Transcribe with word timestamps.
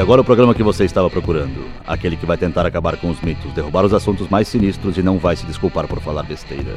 E 0.00 0.02
agora 0.02 0.22
o 0.22 0.24
programa 0.24 0.54
que 0.54 0.62
você 0.62 0.86
estava 0.86 1.10
procurando. 1.10 1.62
Aquele 1.86 2.16
que 2.16 2.24
vai 2.24 2.38
tentar 2.38 2.64
acabar 2.64 2.96
com 2.96 3.10
os 3.10 3.20
mitos, 3.20 3.52
derrubar 3.52 3.84
os 3.84 3.92
assuntos 3.92 4.30
mais 4.30 4.48
sinistros 4.48 4.96
e 4.96 5.02
não 5.02 5.18
vai 5.18 5.36
se 5.36 5.44
desculpar 5.44 5.86
por 5.86 6.00
falar 6.00 6.22
besteira. 6.22 6.74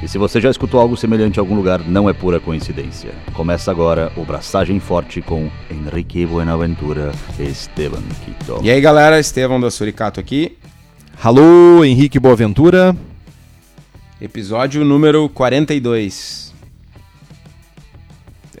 E 0.00 0.06
se 0.06 0.16
você 0.18 0.40
já 0.40 0.48
escutou 0.48 0.78
algo 0.78 0.96
semelhante 0.96 1.38
em 1.38 1.40
algum 1.40 1.56
lugar, 1.56 1.80
não 1.80 2.08
é 2.08 2.12
pura 2.12 2.38
coincidência. 2.38 3.10
Começa 3.32 3.72
agora 3.72 4.12
o 4.16 4.24
Braçagem 4.24 4.78
Forte 4.78 5.20
com 5.20 5.50
Henrique 5.68 6.24
Buenaventura 6.24 7.10
e 7.40 7.42
Esteban 7.42 8.04
Quito. 8.24 8.60
E 8.62 8.70
aí 8.70 8.80
galera, 8.80 9.18
Estevão 9.18 9.60
da 9.60 9.68
Suricato 9.68 10.20
aqui, 10.20 10.56
Alô, 11.20 11.84
Henrique 11.84 12.20
Boaventura. 12.20 12.94
episódio 14.20 14.84
número 14.84 15.28
42. 15.30 16.49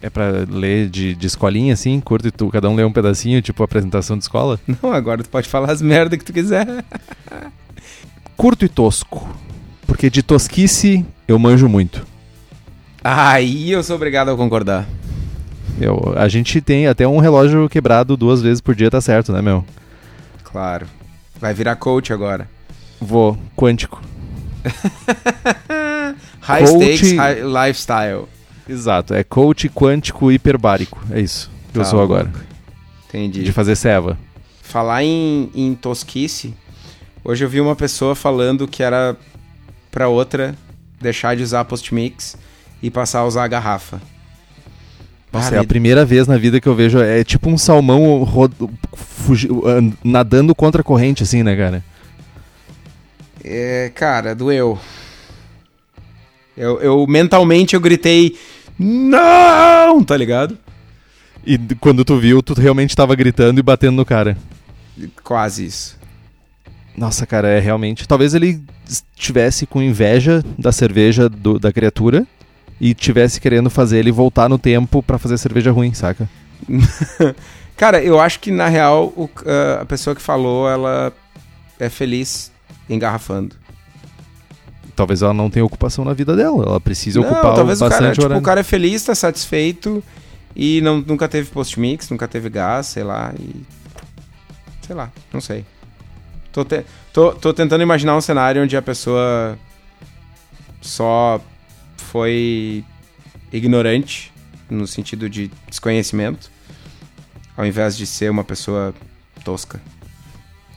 É 0.02 0.08
pra 0.08 0.30
ler 0.48 0.88
de, 0.88 1.14
de 1.14 1.26
escolinha, 1.26 1.74
assim, 1.74 2.00
curto 2.00 2.26
e 2.28 2.30
tu, 2.30 2.48
cada 2.48 2.68
um 2.70 2.74
lê 2.74 2.82
um 2.84 2.92
pedacinho, 2.92 3.42
tipo 3.42 3.62
apresentação 3.62 4.16
de 4.16 4.24
escola? 4.24 4.58
Não, 4.82 4.92
agora 4.92 5.22
tu 5.22 5.28
pode 5.28 5.48
falar 5.48 5.70
as 5.70 5.82
merda 5.82 6.16
que 6.16 6.24
tu 6.24 6.32
quiser. 6.32 6.66
Curto 8.36 8.64
e 8.64 8.68
tosco. 8.68 9.28
Porque 9.86 10.08
de 10.08 10.22
tosquice 10.22 11.04
eu 11.28 11.38
manjo 11.38 11.68
muito. 11.68 12.06
Aí 13.04 13.70
eu 13.70 13.82
sou 13.82 13.96
obrigado 13.96 14.30
a 14.30 14.36
concordar. 14.36 14.86
Eu, 15.78 16.14
a 16.16 16.28
gente 16.28 16.60
tem 16.62 16.86
até 16.86 17.06
um 17.06 17.18
relógio 17.18 17.68
quebrado 17.68 18.16
duas 18.16 18.40
vezes 18.40 18.60
por 18.62 18.74
dia, 18.74 18.90
tá 18.90 19.00
certo, 19.00 19.32
né, 19.32 19.42
meu? 19.42 19.64
Claro. 20.44 20.86
Vai 21.38 21.52
virar 21.52 21.76
coach 21.76 22.12
agora. 22.12 22.48
Vou, 23.00 23.38
quântico. 23.56 24.00
High 26.40 26.64
Coach- 26.64 26.94
stakes, 26.96 27.12
high 27.16 27.42
lifestyle. 27.42 28.28
Exato, 28.72 29.14
é 29.14 29.24
coach 29.24 29.68
quântico 29.68 30.30
hiperbárico. 30.30 31.00
É 31.10 31.20
isso 31.20 31.50
que 31.72 31.78
eu 31.78 31.82
Tá 31.82 31.88
sou 31.88 32.00
agora. 32.00 32.30
Entendi. 33.08 33.42
De 33.42 33.52
fazer 33.52 33.74
ceva. 33.76 34.16
Falar 34.62 35.02
em, 35.02 35.50
em 35.54 35.74
tosquice, 35.74 36.54
hoje 37.24 37.44
eu 37.44 37.48
vi 37.48 37.60
uma 37.60 37.74
pessoa 37.74 38.14
falando 38.14 38.68
que 38.68 38.82
era 38.82 39.16
pra 39.90 40.06
outra 40.08 40.54
deixar 41.00 41.34
de 41.34 41.42
usar 41.42 41.64
post-mix 41.64 42.36
e 42.82 42.90
passar 42.90 43.20
a 43.20 43.26
usar 43.26 43.44
a 43.44 43.48
garrafa. 43.48 44.00
Nossa, 45.32 45.50
Ah, 45.52 45.56
é 45.56 45.58
a 45.58 45.62
me- 45.62 45.66
primeira 45.66 46.04
vez 46.04 46.26
na 46.28 46.36
vida 46.36 46.60
que 46.60 46.68
eu 46.68 46.74
vejo. 46.74 46.98
É 47.00 47.24
tipo 47.24 47.48
um 47.50 47.58
salmão 47.58 48.24
an- 49.66 49.92
nadando 50.04 50.54
contra 50.54 50.80
a 50.80 50.84
corrente, 50.84 51.22
assim, 51.24 51.42
né, 51.42 51.56
cara? 51.56 51.84
É, 53.42 53.90
cara, 53.94 54.34
doeu. 54.34 54.78
Eu, 56.56 56.80
eu 56.80 57.06
mentalmente 57.06 57.74
eu 57.74 57.80
gritei 57.80 58.36
não, 58.84 60.02
tá 60.02 60.16
ligado? 60.16 60.56
E 61.46 61.58
quando 61.80 62.04
tu 62.04 62.18
viu, 62.18 62.42
tu 62.42 62.54
realmente 62.54 62.94
tava 62.96 63.14
gritando 63.14 63.58
e 63.58 63.62
batendo 63.62 63.96
no 63.96 64.04
cara. 64.04 64.36
Quase 65.22 65.66
isso. 65.66 65.98
Nossa, 66.96 67.26
cara, 67.26 67.48
é 67.48 67.58
realmente. 67.60 68.06
Talvez 68.06 68.34
ele 68.34 68.62
estivesse 68.86 69.66
com 69.66 69.80
inveja 69.82 70.44
da 70.58 70.72
cerveja 70.72 71.28
do- 71.28 71.58
da 71.58 71.72
criatura 71.72 72.26
e 72.80 72.92
tivesse 72.94 73.40
querendo 73.40 73.70
fazer 73.70 73.98
ele 73.98 74.10
voltar 74.12 74.48
no 74.48 74.58
tempo 74.58 75.02
pra 75.02 75.18
fazer 75.18 75.38
cerveja 75.38 75.70
ruim, 75.70 75.94
saca? 75.94 76.28
Cara, 77.76 78.02
eu 78.02 78.20
acho 78.20 78.40
que 78.40 78.50
na 78.50 78.68
real 78.68 79.06
o- 79.16 79.30
a 79.80 79.84
pessoa 79.86 80.14
que 80.14 80.20
falou, 80.20 80.68
ela 80.68 81.12
é 81.78 81.88
feliz 81.88 82.52
engarrafando. 82.88 83.56
Talvez 85.00 85.22
ela 85.22 85.32
não 85.32 85.48
tenha 85.48 85.64
ocupação 85.64 86.04
na 86.04 86.12
vida 86.12 86.36
dela. 86.36 86.62
Ela 86.62 86.78
precisa 86.78 87.18
Não, 87.20 87.26
ocupar 87.26 87.54
talvez 87.54 87.80
o 87.80 87.84
bastante 87.84 88.00
cara, 88.02 88.12
tipo, 88.12 88.24
horário. 88.26 88.40
o 88.42 88.44
cara 88.44 88.60
é 88.60 88.62
feliz, 88.62 89.02
tá 89.02 89.14
satisfeito 89.14 90.04
e 90.54 90.82
não, 90.82 91.00
nunca 91.00 91.26
teve 91.26 91.48
post-mix, 91.48 92.10
nunca 92.10 92.28
teve 92.28 92.50
gás, 92.50 92.88
sei 92.88 93.02
lá, 93.02 93.32
e... 93.40 93.64
Sei 94.86 94.94
lá, 94.94 95.10
não 95.32 95.40
sei. 95.40 95.64
Tô, 96.52 96.66
te- 96.66 96.84
tô, 97.14 97.32
tô 97.32 97.54
tentando 97.54 97.82
imaginar 97.82 98.14
um 98.14 98.20
cenário 98.20 98.62
onde 98.62 98.76
a 98.76 98.82
pessoa 98.82 99.58
só 100.82 101.40
foi 101.96 102.84
ignorante, 103.50 104.30
no 104.68 104.86
sentido 104.86 105.30
de 105.30 105.50
desconhecimento, 105.66 106.50
ao 107.56 107.64
invés 107.64 107.96
de 107.96 108.06
ser 108.06 108.30
uma 108.30 108.44
pessoa 108.44 108.92
tosca. 109.42 109.80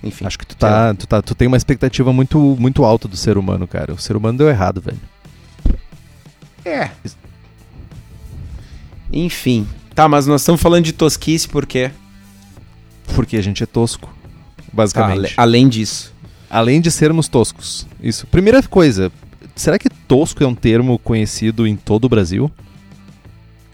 Enfim. 0.03 0.25
Acho 0.25 0.37
que 0.37 0.45
tu 0.45 0.55
tá, 0.55 0.93
tu 0.93 1.07
tá. 1.07 1.21
Tu 1.21 1.33
tem 1.33 1.47
uma 1.47 1.55
expectativa 1.57 2.11
muito, 2.11 2.37
muito 2.59 2.83
alta 2.83 3.07
do 3.07 3.15
ser 3.15 3.37
humano, 3.37 3.65
cara. 3.67 3.93
O 3.93 3.97
ser 3.97 4.15
humano 4.17 4.37
deu 4.37 4.49
errado, 4.49 4.81
velho. 4.81 4.99
É. 6.65 6.89
Enfim. 9.11 9.67
Tá, 9.93 10.07
mas 10.07 10.25
nós 10.25 10.41
estamos 10.41 10.61
falando 10.61 10.85
de 10.85 10.93
tosquice 10.93 11.47
por 11.47 11.65
quê? 11.65 11.91
Porque 13.15 13.37
a 13.37 13.41
gente 13.41 13.61
é 13.63 13.65
tosco. 13.65 14.07
Tá, 14.07 14.63
Basicamente. 14.73 15.17
ale- 15.19 15.33
além 15.37 15.69
disso. 15.69 16.11
Além 16.49 16.81
de 16.81 16.89
sermos 16.91 17.27
toscos. 17.27 17.87
Isso. 18.01 18.25
Primeira 18.27 18.61
coisa, 18.63 19.11
será 19.55 19.77
que 19.77 19.89
tosco 19.89 20.43
é 20.43 20.47
um 20.47 20.55
termo 20.55 20.97
conhecido 20.99 21.67
em 21.67 21.75
todo 21.75 22.05
o 22.05 22.09
Brasil? 22.09 22.51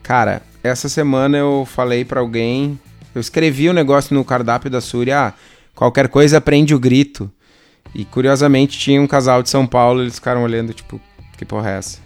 Cara, 0.04 0.42
essa 0.64 0.90
semana 0.90 1.38
eu 1.38 1.66
falei 1.66 2.04
pra 2.04 2.20
alguém, 2.20 2.78
eu 3.14 3.22
escrevi 3.22 3.70
um 3.70 3.74
negócio 3.74 4.14
no 4.14 4.26
cardápio 4.26 4.70
da 4.70 4.82
Suri, 4.82 5.12
ah, 5.12 5.34
qualquer 5.80 6.10
coisa 6.10 6.38
aprende 6.40 6.76
o 6.76 6.80
grito. 6.80 7.32
E 7.96 8.04
curiosamente 8.04 8.78
tinha 8.78 9.02
um 9.02 9.08
casal 9.08 9.42
de 9.42 9.50
São 9.50 9.66
Paulo, 9.66 10.02
eles 10.02 10.16
ficaram 10.16 10.44
olhando, 10.44 10.74
tipo, 10.74 11.00
que 11.38 11.46
porra 11.46 11.70
é 11.72 11.78
essa? 11.78 12.00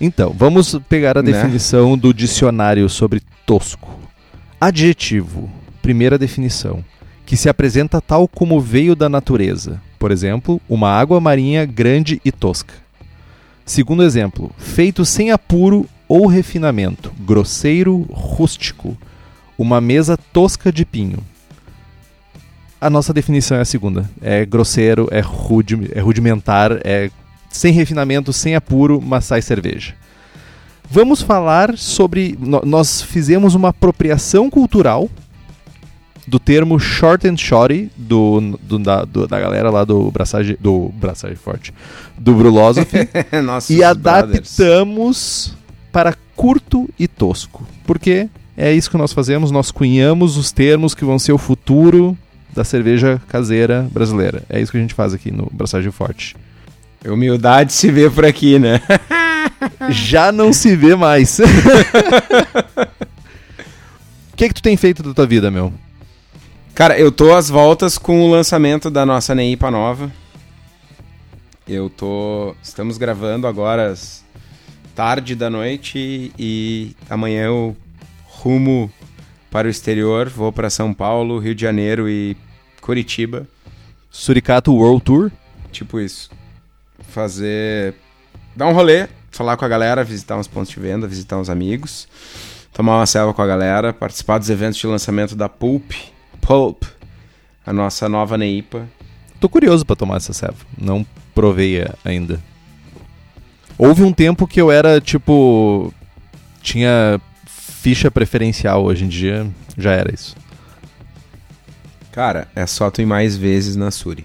Então, 0.00 0.32
vamos 0.32 0.78
pegar 0.88 1.18
a 1.18 1.22
Né? 1.22 1.32
definição 1.32 1.98
do 1.98 2.14
dicionário 2.14 2.88
sobre 2.88 3.20
tosco. 3.44 3.90
Adjetivo. 4.60 5.50
Primeira 5.82 6.16
definição. 6.16 6.84
Que 7.26 7.36
se 7.36 7.48
apresenta 7.48 8.00
tal 8.00 8.28
como 8.28 8.60
veio 8.60 8.94
da 8.94 9.08
natureza. 9.08 9.82
Por 9.98 10.12
exemplo, 10.12 10.60
uma 10.68 10.88
água 10.90 11.20
marinha 11.20 11.66
grande 11.66 12.20
e 12.24 12.30
tosca. 12.30 12.74
Segundo 13.66 14.02
exemplo, 14.04 14.52
feito 14.56 15.04
sem 15.04 15.30
apuro 15.32 15.86
ou 16.06 16.26
refinamento, 16.26 17.12
grosseiro, 17.20 18.02
rústico. 18.10 18.96
Uma 19.58 19.80
mesa 19.80 20.16
tosca 20.16 20.70
de 20.72 20.84
pinho. 20.84 21.18
A 22.84 22.90
nossa 22.90 23.12
definição 23.14 23.56
é 23.56 23.60
a 23.60 23.64
segunda. 23.64 24.08
É 24.20 24.44
grosseiro, 24.44 25.08
é, 25.10 25.20
rudi 25.20 25.90
é 25.94 26.00
rudimentar, 26.00 26.70
é 26.84 27.10
sem 27.48 27.72
refinamento, 27.72 28.32
sem 28.32 28.54
apuro, 28.54 29.00
mas 29.00 29.24
sai 29.24 29.40
cerveja. 29.40 29.94
Vamos 30.90 31.22
falar 31.22 31.78
sobre. 31.78 32.36
Nós 32.64 33.00
fizemos 33.00 33.54
uma 33.54 33.70
apropriação 33.70 34.50
cultural 34.50 35.08
do 36.26 36.38
termo 36.38 36.78
short 36.78 37.26
and 37.28 37.36
shorty 37.38 37.90
do, 37.96 38.58
do- 38.62 38.78
da, 38.78 39.04
do- 39.04 39.26
da 39.26 39.40
galera 39.40 39.70
lá 39.70 39.84
do 39.84 40.10
Braçagem, 40.10 40.56
do 40.60 40.90
Braçagem 40.94 41.36
Forte, 41.36 41.72
do 42.18 42.34
Brulosophy, 42.34 42.98
e 43.70 43.94
brothers. 43.94 44.60
adaptamos 44.60 45.54
para 45.90 46.14
curto 46.36 46.88
e 46.98 47.08
tosco. 47.08 47.66
Porque 47.86 48.28
é 48.56 48.72
isso 48.72 48.90
que 48.90 48.96
nós 48.98 49.12
fazemos, 49.12 49.50
nós 49.50 49.70
cunhamos 49.70 50.36
os 50.36 50.52
termos 50.52 50.94
que 50.94 51.04
vão 51.04 51.18
ser 51.18 51.32
o 51.32 51.38
futuro 51.38 52.16
da 52.54 52.64
cerveja 52.64 53.20
caseira 53.28 53.88
brasileira. 53.90 54.42
É 54.48 54.60
isso 54.60 54.70
que 54.70 54.78
a 54.78 54.80
gente 54.80 54.94
faz 54.94 55.12
aqui 55.12 55.30
no 55.30 55.50
Braçagem 55.52 55.90
Forte. 55.90 56.36
Humildade 57.04 57.72
se 57.72 57.90
vê 57.90 58.08
por 58.08 58.24
aqui, 58.24 58.58
né? 58.58 58.80
Já 59.90 60.32
não 60.32 60.52
se 60.52 60.74
vê 60.76 60.94
mais. 60.94 61.38
O 64.32 64.36
que, 64.36 64.48
que 64.48 64.54
tu 64.54 64.62
tem 64.62 64.76
feito 64.76 65.00
da 65.00 65.14
tua 65.14 65.28
vida, 65.28 65.48
meu? 65.48 65.72
Cara, 66.74 66.98
eu 66.98 67.12
tô 67.12 67.32
às 67.32 67.48
voltas 67.48 67.96
com 67.96 68.20
o 68.20 68.28
lançamento 68.28 68.90
da 68.90 69.06
nossa 69.06 69.32
Neipa 69.32 69.70
nova. 69.70 70.10
Eu 71.68 71.88
tô. 71.88 72.52
Estamos 72.60 72.98
gravando 72.98 73.46
agora 73.46 73.92
às 73.92 74.24
tarde 74.92 75.36
da 75.36 75.48
noite 75.48 76.32
e 76.36 76.96
amanhã 77.08 77.44
eu 77.46 77.76
rumo 78.24 78.90
para 79.52 79.68
o 79.68 79.70
exterior. 79.70 80.28
Vou 80.28 80.52
para 80.52 80.68
São 80.68 80.92
Paulo, 80.92 81.38
Rio 81.38 81.54
de 81.54 81.62
Janeiro 81.62 82.08
e 82.08 82.36
Curitiba. 82.84 83.48
Suricato 84.10 84.74
World 84.74 85.02
Tour. 85.02 85.30
Tipo 85.72 85.98
isso. 85.98 86.30
Fazer. 87.08 87.94
Dar 88.54 88.68
um 88.68 88.72
rolê, 88.72 89.08
falar 89.30 89.56
com 89.56 89.64
a 89.64 89.68
galera, 89.68 90.04
visitar 90.04 90.36
uns 90.36 90.46
pontos 90.46 90.70
de 90.70 90.78
venda, 90.78 91.08
visitar 91.08 91.38
uns 91.38 91.48
amigos, 91.48 92.06
tomar 92.74 92.98
uma 92.98 93.06
selva 93.06 93.32
com 93.32 93.40
a 93.40 93.46
galera, 93.46 93.92
participar 93.92 94.38
dos 94.38 94.50
eventos 94.50 94.78
de 94.78 94.86
lançamento 94.86 95.34
da 95.34 95.48
Pulp. 95.48 95.92
Pulp, 96.42 96.84
a 97.64 97.72
nossa 97.72 98.06
nova 98.06 98.36
Neipa. 98.36 98.86
Tô 99.40 99.48
curioso 99.48 99.84
pra 99.86 99.96
tomar 99.96 100.18
essa 100.18 100.34
serva. 100.34 100.58
Não 100.78 101.06
provei 101.34 101.86
ainda. 102.04 102.38
Houve 103.78 104.02
um 104.02 104.12
tempo 104.12 104.46
que 104.46 104.60
eu 104.60 104.70
era 104.70 105.00
tipo. 105.00 105.92
Tinha 106.60 107.18
ficha 107.46 108.10
preferencial. 108.10 108.84
Hoje 108.84 109.04
em 109.04 109.08
dia 109.08 109.46
já 109.76 109.92
era 109.92 110.14
isso. 110.14 110.36
Cara, 112.14 112.46
é 112.54 112.64
só 112.64 112.92
tu 112.92 113.02
ir 113.02 113.06
mais 113.06 113.36
vezes 113.36 113.74
na 113.74 113.90
Suri. 113.90 114.24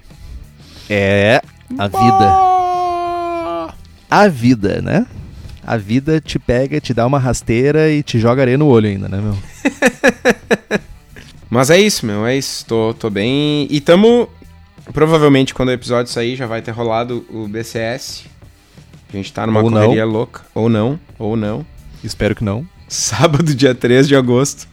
É 0.87 1.41
a 1.75 1.87
vida. 1.87 3.73
A 4.07 4.27
vida, 4.27 4.79
né? 4.79 5.07
A 5.65 5.75
vida 5.75 6.21
te 6.21 6.37
pega, 6.37 6.79
te 6.79 6.93
dá 6.93 7.07
uma 7.07 7.17
rasteira 7.17 7.89
e 7.89 8.03
te 8.03 8.19
joga 8.19 8.43
areia 8.43 8.59
no 8.59 8.67
olho 8.67 8.87
ainda, 8.87 9.09
né, 9.09 9.19
meu? 9.19 9.35
Mas 11.49 11.71
é 11.71 11.81
isso, 11.81 12.05
meu, 12.05 12.27
é 12.27 12.37
isso. 12.37 12.63
Tô, 12.67 12.93
tô 12.93 13.09
bem. 13.09 13.65
E 13.71 13.81
tamo. 13.81 14.29
Provavelmente 14.93 15.55
quando 15.55 15.69
o 15.69 15.73
episódio 15.73 16.11
sair 16.11 16.35
já 16.35 16.45
vai 16.45 16.61
ter 16.61 16.69
rolado 16.69 17.25
o 17.27 17.47
BCS. 17.47 18.25
A 19.11 19.17
gente 19.17 19.33
tá 19.33 19.47
numa 19.47 19.63
Ou 19.63 19.71
não. 19.71 19.81
correria 19.81 20.05
louca. 20.05 20.41
Ou 20.53 20.69
não, 20.69 20.99
ou 21.17 21.35
não. 21.35 21.65
Espero 22.03 22.35
que 22.35 22.43
não. 22.43 22.67
Sábado, 22.87 23.55
dia 23.55 23.73
3 23.73 24.07
de 24.07 24.15
agosto 24.15 24.67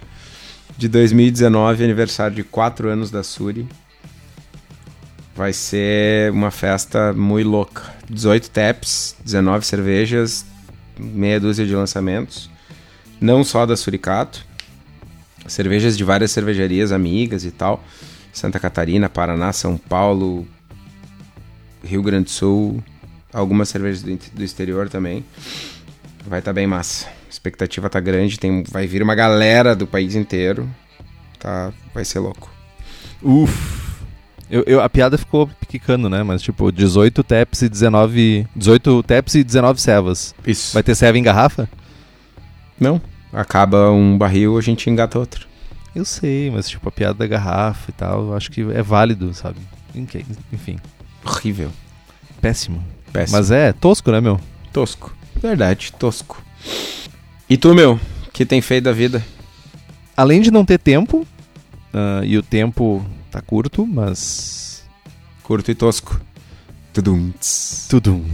de 0.76 0.88
2019, 0.88 1.84
aniversário 1.84 2.36
de 2.36 2.44
4 2.44 2.88
anos 2.88 3.10
da 3.10 3.22
Suri. 3.22 3.66
Vai 5.34 5.52
ser 5.52 6.30
uma 6.32 6.50
festa 6.50 7.12
muito 7.12 7.48
louca. 7.48 7.82
18 8.08 8.50
taps, 8.50 9.16
19 9.24 9.66
cervejas, 9.66 10.46
meia 10.98 11.40
dúzia 11.40 11.66
de 11.66 11.74
lançamentos. 11.74 12.50
Não 13.20 13.42
só 13.42 13.64
da 13.64 13.76
Suricato. 13.76 14.44
Cervejas 15.46 15.96
de 15.96 16.04
várias 16.04 16.30
cervejarias 16.30 16.92
amigas 16.92 17.44
e 17.44 17.50
tal. 17.50 17.82
Santa 18.32 18.58
Catarina, 18.58 19.08
Paraná, 19.08 19.52
São 19.52 19.78
Paulo, 19.78 20.46
Rio 21.82 22.02
Grande 22.02 22.24
do 22.24 22.30
Sul. 22.30 22.84
Algumas 23.32 23.68
cervejas 23.68 24.02
do, 24.02 24.14
do 24.34 24.44
exterior 24.44 24.88
também. 24.88 25.24
Vai 26.26 26.40
estar 26.40 26.52
bem 26.52 26.66
massa. 26.66 27.06
A 27.46 27.48
expectativa 27.48 27.88
tá 27.88 28.00
grande, 28.00 28.40
tem, 28.40 28.64
vai 28.68 28.88
vir 28.88 29.02
uma 29.04 29.14
galera 29.14 29.76
do 29.76 29.86
país 29.86 30.16
inteiro. 30.16 30.68
Tá, 31.38 31.72
vai 31.94 32.04
ser 32.04 32.18
louco. 32.18 32.50
Uf. 33.22 33.86
Eu, 34.50 34.64
eu- 34.66 34.82
a 34.82 34.88
piada 34.88 35.16
ficou 35.16 35.48
picando, 35.68 36.08
né? 36.10 36.24
Mas 36.24 36.42
tipo, 36.42 36.72
18 36.72 37.22
taps 37.22 37.62
e 37.62 37.68
19. 37.68 38.48
18 38.56 39.00
taps 39.04 39.34
e 39.36 39.44
19 39.44 39.80
cevas. 39.80 40.34
Isso. 40.44 40.74
Vai 40.74 40.82
ter 40.82 40.96
ceva 40.96 41.16
em 41.16 41.22
garrafa? 41.22 41.68
Não. 42.80 43.00
Acaba 43.32 43.90
um 43.92 44.18
barril, 44.18 44.58
a 44.58 44.60
gente 44.60 44.90
engata 44.90 45.16
outro. 45.16 45.46
Eu 45.94 46.04
sei, 46.04 46.50
mas 46.50 46.68
tipo, 46.68 46.88
a 46.88 46.92
piada 46.92 47.14
da 47.14 47.26
garrafa 47.28 47.90
e 47.90 47.92
tal, 47.92 48.22
eu 48.28 48.34
acho 48.36 48.50
que 48.50 48.60
é 48.72 48.82
válido, 48.82 49.32
sabe? 49.34 49.58
Enfim, 49.94 50.78
Horrível. 51.24 51.70
péssimo. 52.40 52.84
Péssimo. 53.12 53.38
Mas 53.38 53.52
é 53.52 53.72
tosco, 53.72 54.10
né, 54.10 54.20
meu? 54.20 54.40
tosco. 54.72 55.14
Verdade, 55.40 55.92
tosco. 55.92 56.42
E 57.48 57.56
tu, 57.56 57.74
meu? 57.74 57.98
Que 58.32 58.44
tem 58.44 58.60
feito 58.60 58.84
da 58.84 58.92
vida? 58.92 59.24
Além 60.16 60.40
de 60.40 60.50
não 60.50 60.64
ter 60.64 60.78
tempo, 60.78 61.26
ah, 61.92 62.22
e 62.24 62.36
o 62.36 62.42
tempo 62.42 63.04
tá 63.30 63.40
curto, 63.40 63.86
mas. 63.86 64.84
Curto 65.42 65.70
e 65.70 65.74
tosco. 65.74 66.20
Tudum. 66.92 67.32
Tudo. 67.88 68.24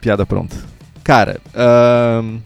Piada 0.00 0.24
pronta. 0.26 0.56
Cara, 1.02 1.40
ahn, 1.54 2.38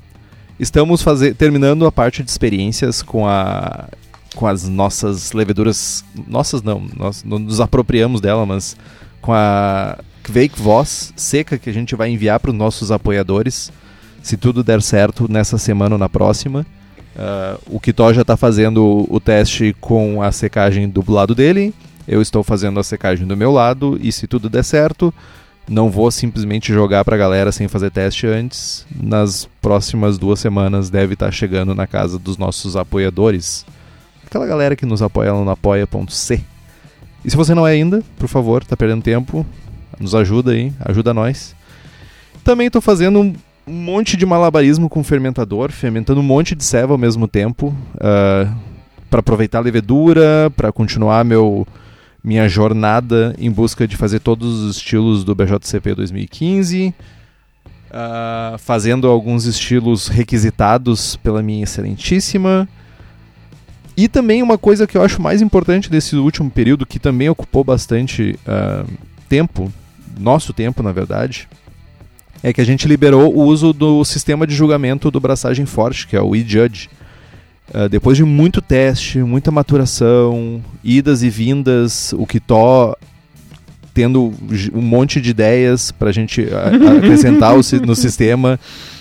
estamos 0.59 1.03
faze- 1.03 1.35
terminando 1.35 1.87
a 1.87 1.93
parte 1.93 2.23
de 2.23 2.31
experiências 2.31 3.03
com 3.03 3.27
a 3.27 3.89
com 4.35 4.47
as 4.47 4.69
nossas 4.69 5.33
leveduras. 5.33 6.05
Nossas 6.27 6.63
não, 6.63 6.87
nós 6.97 7.25
não 7.25 7.39
nos 7.39 7.61
apropriamos 7.61 8.21
dela, 8.21 8.47
mas 8.47 8.77
com 9.21 9.33
a 9.33 9.99
Kvake 10.23 10.61
Voz 10.61 11.13
seca 11.17 11.59
que 11.59 11.69
a 11.69 11.73
gente 11.73 11.95
vai 11.97 12.09
enviar 12.11 12.39
para 12.41 12.51
os 12.51 12.57
nossos 12.57 12.91
apoiadores. 12.93 13.73
Se 14.29 14.37
tudo 14.37 14.63
der 14.63 14.83
certo 14.83 15.27
nessa 15.27 15.57
semana 15.57 15.95
ou 15.95 15.99
na 15.99 16.07
próxima. 16.07 16.67
Ah, 17.17 17.57
o 17.67 17.81
Kitó 17.81 18.13
já 18.13 18.21
está 18.21 18.37
fazendo 18.37 19.07
o 19.09 19.19
teste 19.19 19.75
com 19.81 20.21
a 20.21 20.31
secagem 20.31 20.87
do 20.87 21.03
lado 21.11 21.35
dele. 21.35 21.73
Eu 22.07 22.21
estou 22.21 22.45
fazendo 22.45 22.79
a 22.79 22.85
secagem 22.85 23.27
do 23.27 23.35
meu 23.35 23.51
lado. 23.51 23.99
E 24.03 24.13
se 24.13 24.27
tudo 24.27 24.51
der 24.51 24.65
certo, 24.65 25.15
não 25.67 25.89
vou 25.89 26.11
simplesmente 26.11 26.75
jogar 26.75 27.07
pra 27.07 27.17
galera 27.17 27.51
sem 27.51 27.69
fazer 27.69 27.91
teste 27.91 28.27
antes. 28.27 28.85
Nas 28.95 29.49
próximas 29.63 30.19
duas 30.19 30.41
semanas 30.41 30.91
deve 30.91 31.15
estar 31.15 31.33
chegando 31.33 31.75
na 31.75 31.87
casa 31.87 32.19
dos 32.19 32.37
nossos 32.37 32.77
apoiadores. 32.77 33.65
Aquela 34.27 34.47
galera 34.47 34.77
que 34.77 34.85
nos 34.85 35.01
apoia 35.01 35.33
lá 35.33 35.43
no 35.43 35.51
apoia.c. 35.51 36.45
E 37.25 37.31
se 37.31 37.35
você 37.35 37.55
não 37.55 37.67
é 37.67 37.73
ainda, 37.73 38.03
por 38.19 38.29
favor, 38.29 38.63
tá 38.63 38.77
perdendo 38.77 39.03
tempo, 39.03 39.47
nos 39.99 40.15
ajuda 40.15 40.51
aí, 40.51 40.71
ajuda 40.81 41.15
nós. 41.15 41.57
Também 42.45 42.71
tô 42.71 42.83
fazendo 42.83 43.35
um 43.69 43.83
monte 43.83 44.17
de 44.17 44.25
malabarismo 44.25 44.89
com 44.89 45.05
fermentador, 45.05 45.71
fermentando 45.71 46.21
um 46.21 46.25
monte 46.25 46.55
de 46.55 46.65
ceva 46.65 46.95
ao 46.95 46.99
mesmo 46.99 47.29
tempo, 47.29 47.77
para 49.11 49.21
aproveitar 49.21 49.59
a 49.59 49.63
levedura, 49.63 50.51
para 50.57 50.73
continuar 50.73 51.25
meu 51.25 51.67
minha 52.23 52.49
jornada 52.49 53.35
em 53.39 53.51
busca 53.51 53.87
de 53.87 53.97
fazer 53.97 54.19
todos 54.19 54.63
os 54.63 54.77
estilos 54.77 55.25
do 55.25 55.35
BJCP 55.35 55.95
2015, 55.95 56.93
ah, 57.91 58.57
fazendo 58.59 59.07
alguns 59.07 59.45
estilos 59.45 60.09
requisitados 60.09 61.17
pela 61.17 61.43
minha 61.43 61.63
excelentíssima. 61.63 62.69
E 63.97 64.09
também 64.09 64.43
uma 64.43 64.59
coisa 64.59 64.87
que 64.87 64.97
eu 64.97 65.03
acho 65.03 65.23
mais 65.23 65.41
importante 65.41 65.91
desse 65.91 66.17
último 66.17 66.51
período, 66.51 66.87
que 66.87 66.99
também 66.99 67.29
ocupou 67.29 67.65
bastante 67.65 68.39
ah, 68.47 68.85
tempo, 69.29 69.73
nosso 70.19 70.53
tempo 70.53 70.83
na 70.83 70.93
verdade, 70.93 71.49
é 72.43 72.53
que 72.53 72.61
a 72.61 72.65
gente 72.65 72.87
liberou 72.87 73.35
o 73.35 73.43
uso 73.45 73.73
do 73.73 74.05
sistema 74.05 74.47
de 74.47 74.55
julgamento 74.55 75.11
do 75.11 75.21
braçagem 75.21 75.67
forte, 75.67 76.07
que 76.07 76.17
é 76.17 76.21
o 76.23 76.35
eJudge. 76.37 76.89
Uh, 77.75 77.89
depois 77.89 78.17
de 78.17 78.25
muito 78.25 78.63
teste, 78.63 79.19
muita 79.19 79.51
maturação, 79.51 80.63
idas 80.83 81.23
e 81.23 81.29
vindas, 81.29 82.15
o 82.17 82.27
Kitó 82.27 82.97
tendo 83.93 84.33
um 84.73 84.81
monte 84.81 85.21
de 85.21 85.31
ideias 85.31 85.91
gente 86.13 86.43
a- 86.53 86.69
a- 86.91 86.97
acrescentar 86.99 87.55
no 87.81 87.95
sistema, 87.97 88.59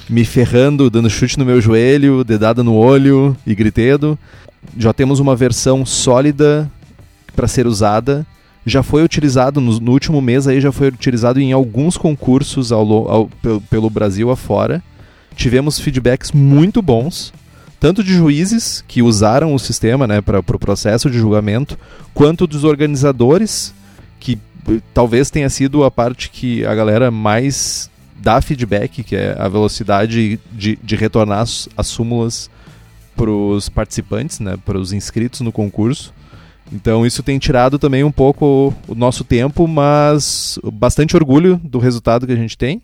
me 0.10 0.26
ferrando, 0.26 0.90
dando 0.90 1.10
chute 1.10 1.38
no 1.38 1.46
meu 1.46 1.62
joelho, 1.62 2.24
dedada 2.24 2.64
no 2.64 2.74
olho 2.74 3.38
e 3.46 3.54
gritedo. 3.54 4.18
Já 4.78 4.92
temos 4.92 5.20
uma 5.20 5.36
versão 5.36 5.86
sólida 5.86 6.70
para 7.36 7.48
ser 7.48 7.68
usada. 7.68 8.26
Já 8.68 8.84
foi 8.84 9.02
utilizado 9.02 9.62
no, 9.62 9.80
no 9.80 9.92
último 9.94 10.22
mês 10.22 10.46
aí 10.48 10.60
já 10.60 10.72
foi 10.74 10.90
utilizado 10.90 11.40
em 11.40 11.54
alguns 11.54 11.96
concursos 11.98 12.72
ao, 12.72 13.10
ao- 13.10 13.30
pelo, 13.42 13.62
pelo 13.62 13.90
Brasil 13.90 14.30
afora. 14.30 14.84
Tivemos 15.36 15.80
feedbacks 15.80 16.32
muito 16.34 16.82
bons 16.82 17.34
tanto 17.80 18.04
de 18.04 18.14
juízes 18.14 18.84
que 18.88 19.02
usaram 19.02 19.54
o 19.54 19.60
sistema 19.60 20.08
né, 20.08 20.20
para 20.20 20.40
o 20.40 20.44
pro 20.44 20.58
processo 20.58 21.10
de 21.10 21.18
julgamento, 21.20 21.78
quanto 22.14 22.48
dos 22.48 22.64
organizadores, 22.64 23.74
que 24.20 24.38
eh, 24.68 24.80
talvez 24.94 25.30
tenha 25.30 25.50
sido 25.50 25.84
a 25.84 25.92
parte 25.92 26.30
que 26.32 26.66
a 26.66 26.74
galera 26.74 27.12
mais 27.12 27.90
dá 28.20 28.42
feedback, 28.42 29.04
que 29.04 29.16
é 29.16 29.36
a 29.40 29.48
velocidade 29.48 30.40
de, 30.52 30.78
de 30.82 30.96
retornar 30.96 31.42
as, 31.42 31.70
as 31.78 31.86
súmulas 31.88 32.50
para 33.16 33.30
os 33.30 33.70
participantes, 33.70 34.40
né, 34.40 34.58
para 34.66 34.80
os 34.80 34.92
inscritos 34.92 35.42
no 35.42 35.52
concurso. 35.52 36.12
Então 36.72 37.06
isso 37.06 37.24
tem 37.24 37.40
tirado 37.40 37.80
também 37.80 38.04
um 38.04 38.12
pouco 38.12 38.74
o 38.88 38.96
nosso 38.96 39.24
tempo, 39.24 39.68
mas 39.68 40.60
bastante 40.74 41.16
orgulho 41.16 41.60
do 41.64 41.80
resultado 41.80 42.28
que 42.28 42.34
a 42.34 42.38
gente 42.38 42.58
tem. 42.58 42.82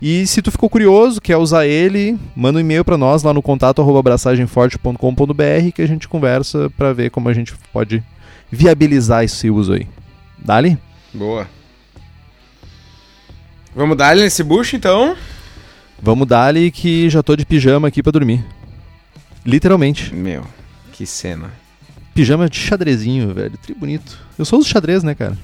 E 0.00 0.26
se 0.26 0.42
tu 0.42 0.50
ficou 0.50 0.68
curioso, 0.68 1.20
quer 1.20 1.36
usar 1.36 1.66
ele, 1.66 2.18
manda 2.34 2.58
um 2.58 2.60
e-mail 2.60 2.84
para 2.84 2.98
nós 2.98 3.22
lá 3.22 3.32
no 3.32 3.42
contato 3.42 3.80
abraçagemforte.com.br 3.96 5.72
que 5.74 5.82
a 5.82 5.86
gente 5.86 6.06
conversa 6.06 6.70
para 6.76 6.92
ver 6.92 7.10
como 7.10 7.28
a 7.28 7.32
gente 7.32 7.54
pode 7.72 8.02
viabilizar 8.50 9.24
esse 9.24 9.50
uso 9.50 9.72
aí. 9.72 9.86
Dali? 10.38 10.78
Boa. 11.12 11.48
Vamos 13.74 13.96
dar 13.96 14.16
nesse 14.16 14.42
bucho, 14.42 14.76
então? 14.76 15.16
Vamos 16.00 16.26
dali 16.26 16.70
que 16.70 17.08
já 17.08 17.22
tô 17.22 17.34
de 17.34 17.46
pijama 17.46 17.88
aqui 17.88 18.02
para 18.02 18.12
dormir. 18.12 18.44
Literalmente. 19.44 20.14
Meu, 20.14 20.44
que 20.92 21.06
cena. 21.06 21.50
Pijama 22.16 22.48
de 22.48 22.58
xadrezinho, 22.58 23.34
velho. 23.34 23.58
Tri 23.58 23.74
bonito. 23.74 24.18
Eu 24.38 24.44
sou 24.46 24.58
os 24.58 24.66
xadrez, 24.66 25.02
né, 25.02 25.14
cara? 25.14 25.36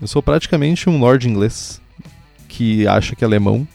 Eu 0.00 0.06
sou 0.06 0.22
praticamente 0.22 0.88
um 0.88 0.98
lord 1.00 1.28
inglês 1.28 1.80
que 2.48 2.86
acha 2.86 3.16
que 3.16 3.24
é 3.24 3.26
alemão. 3.26 3.66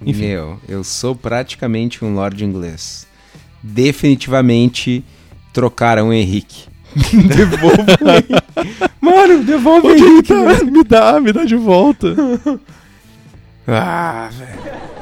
Enfim. 0.00 0.28
Meu, 0.28 0.60
eu 0.68 0.84
sou 0.84 1.16
praticamente 1.16 2.04
um 2.04 2.14
lord 2.14 2.44
inglês. 2.44 3.04
Definitivamente 3.62 5.04
trocaram 5.52 6.10
o 6.10 6.12
Henrique. 6.12 6.68
devolve 6.94 7.96
o 8.00 8.10
Henrique. 8.10 8.34
Mano, 9.00 9.42
devolve 9.44 9.88
o 9.88 9.90
ele 9.90 10.04
Henrique. 10.04 10.28
tá? 10.28 10.64
Me 10.64 10.84
dá, 10.84 11.20
me 11.20 11.32
dá 11.32 11.44
de 11.44 11.56
volta. 11.56 12.14
Ah, 13.68 14.30
velho. 14.32 14.95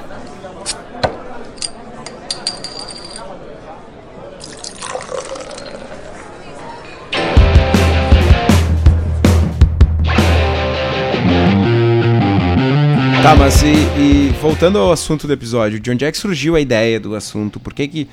Tá, 13.24 13.34
mas 13.34 13.62
e, 13.62 13.72
e 13.98 14.34
voltando 14.38 14.76
ao 14.76 14.92
assunto 14.92 15.26
do 15.26 15.32
episódio, 15.32 15.80
de 15.80 15.90
onde 15.90 16.04
é 16.04 16.12
que 16.12 16.18
surgiu 16.18 16.56
a 16.56 16.60
ideia 16.60 17.00
do 17.00 17.14
assunto? 17.14 17.58
Por 17.58 17.72
que 17.72 17.88
que... 17.88 18.08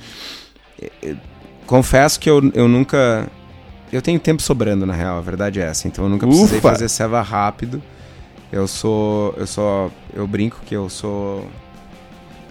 eh, 0.80 0.90
eh, 1.02 1.14
Confesso 1.66 2.18
que 2.18 2.30
eu, 2.30 2.50
eu 2.54 2.66
nunca... 2.66 3.28
Eu 3.92 4.00
tenho 4.00 4.18
tempo 4.18 4.40
sobrando, 4.40 4.86
na 4.86 4.94
real, 4.94 5.18
a 5.18 5.20
verdade 5.20 5.60
é 5.60 5.64
essa. 5.64 5.86
Então 5.86 6.06
eu 6.06 6.08
nunca 6.08 6.26
precisei 6.26 6.56
Ufa! 6.56 6.70
fazer 6.70 6.88
ceva 6.88 7.20
rápido. 7.20 7.82
Eu 8.50 8.66
sou... 8.66 9.34
Eu 9.36 9.46
sou... 9.46 9.92
Eu 10.14 10.26
brinco 10.26 10.60
que 10.64 10.74
eu 10.74 10.88
sou 10.88 11.46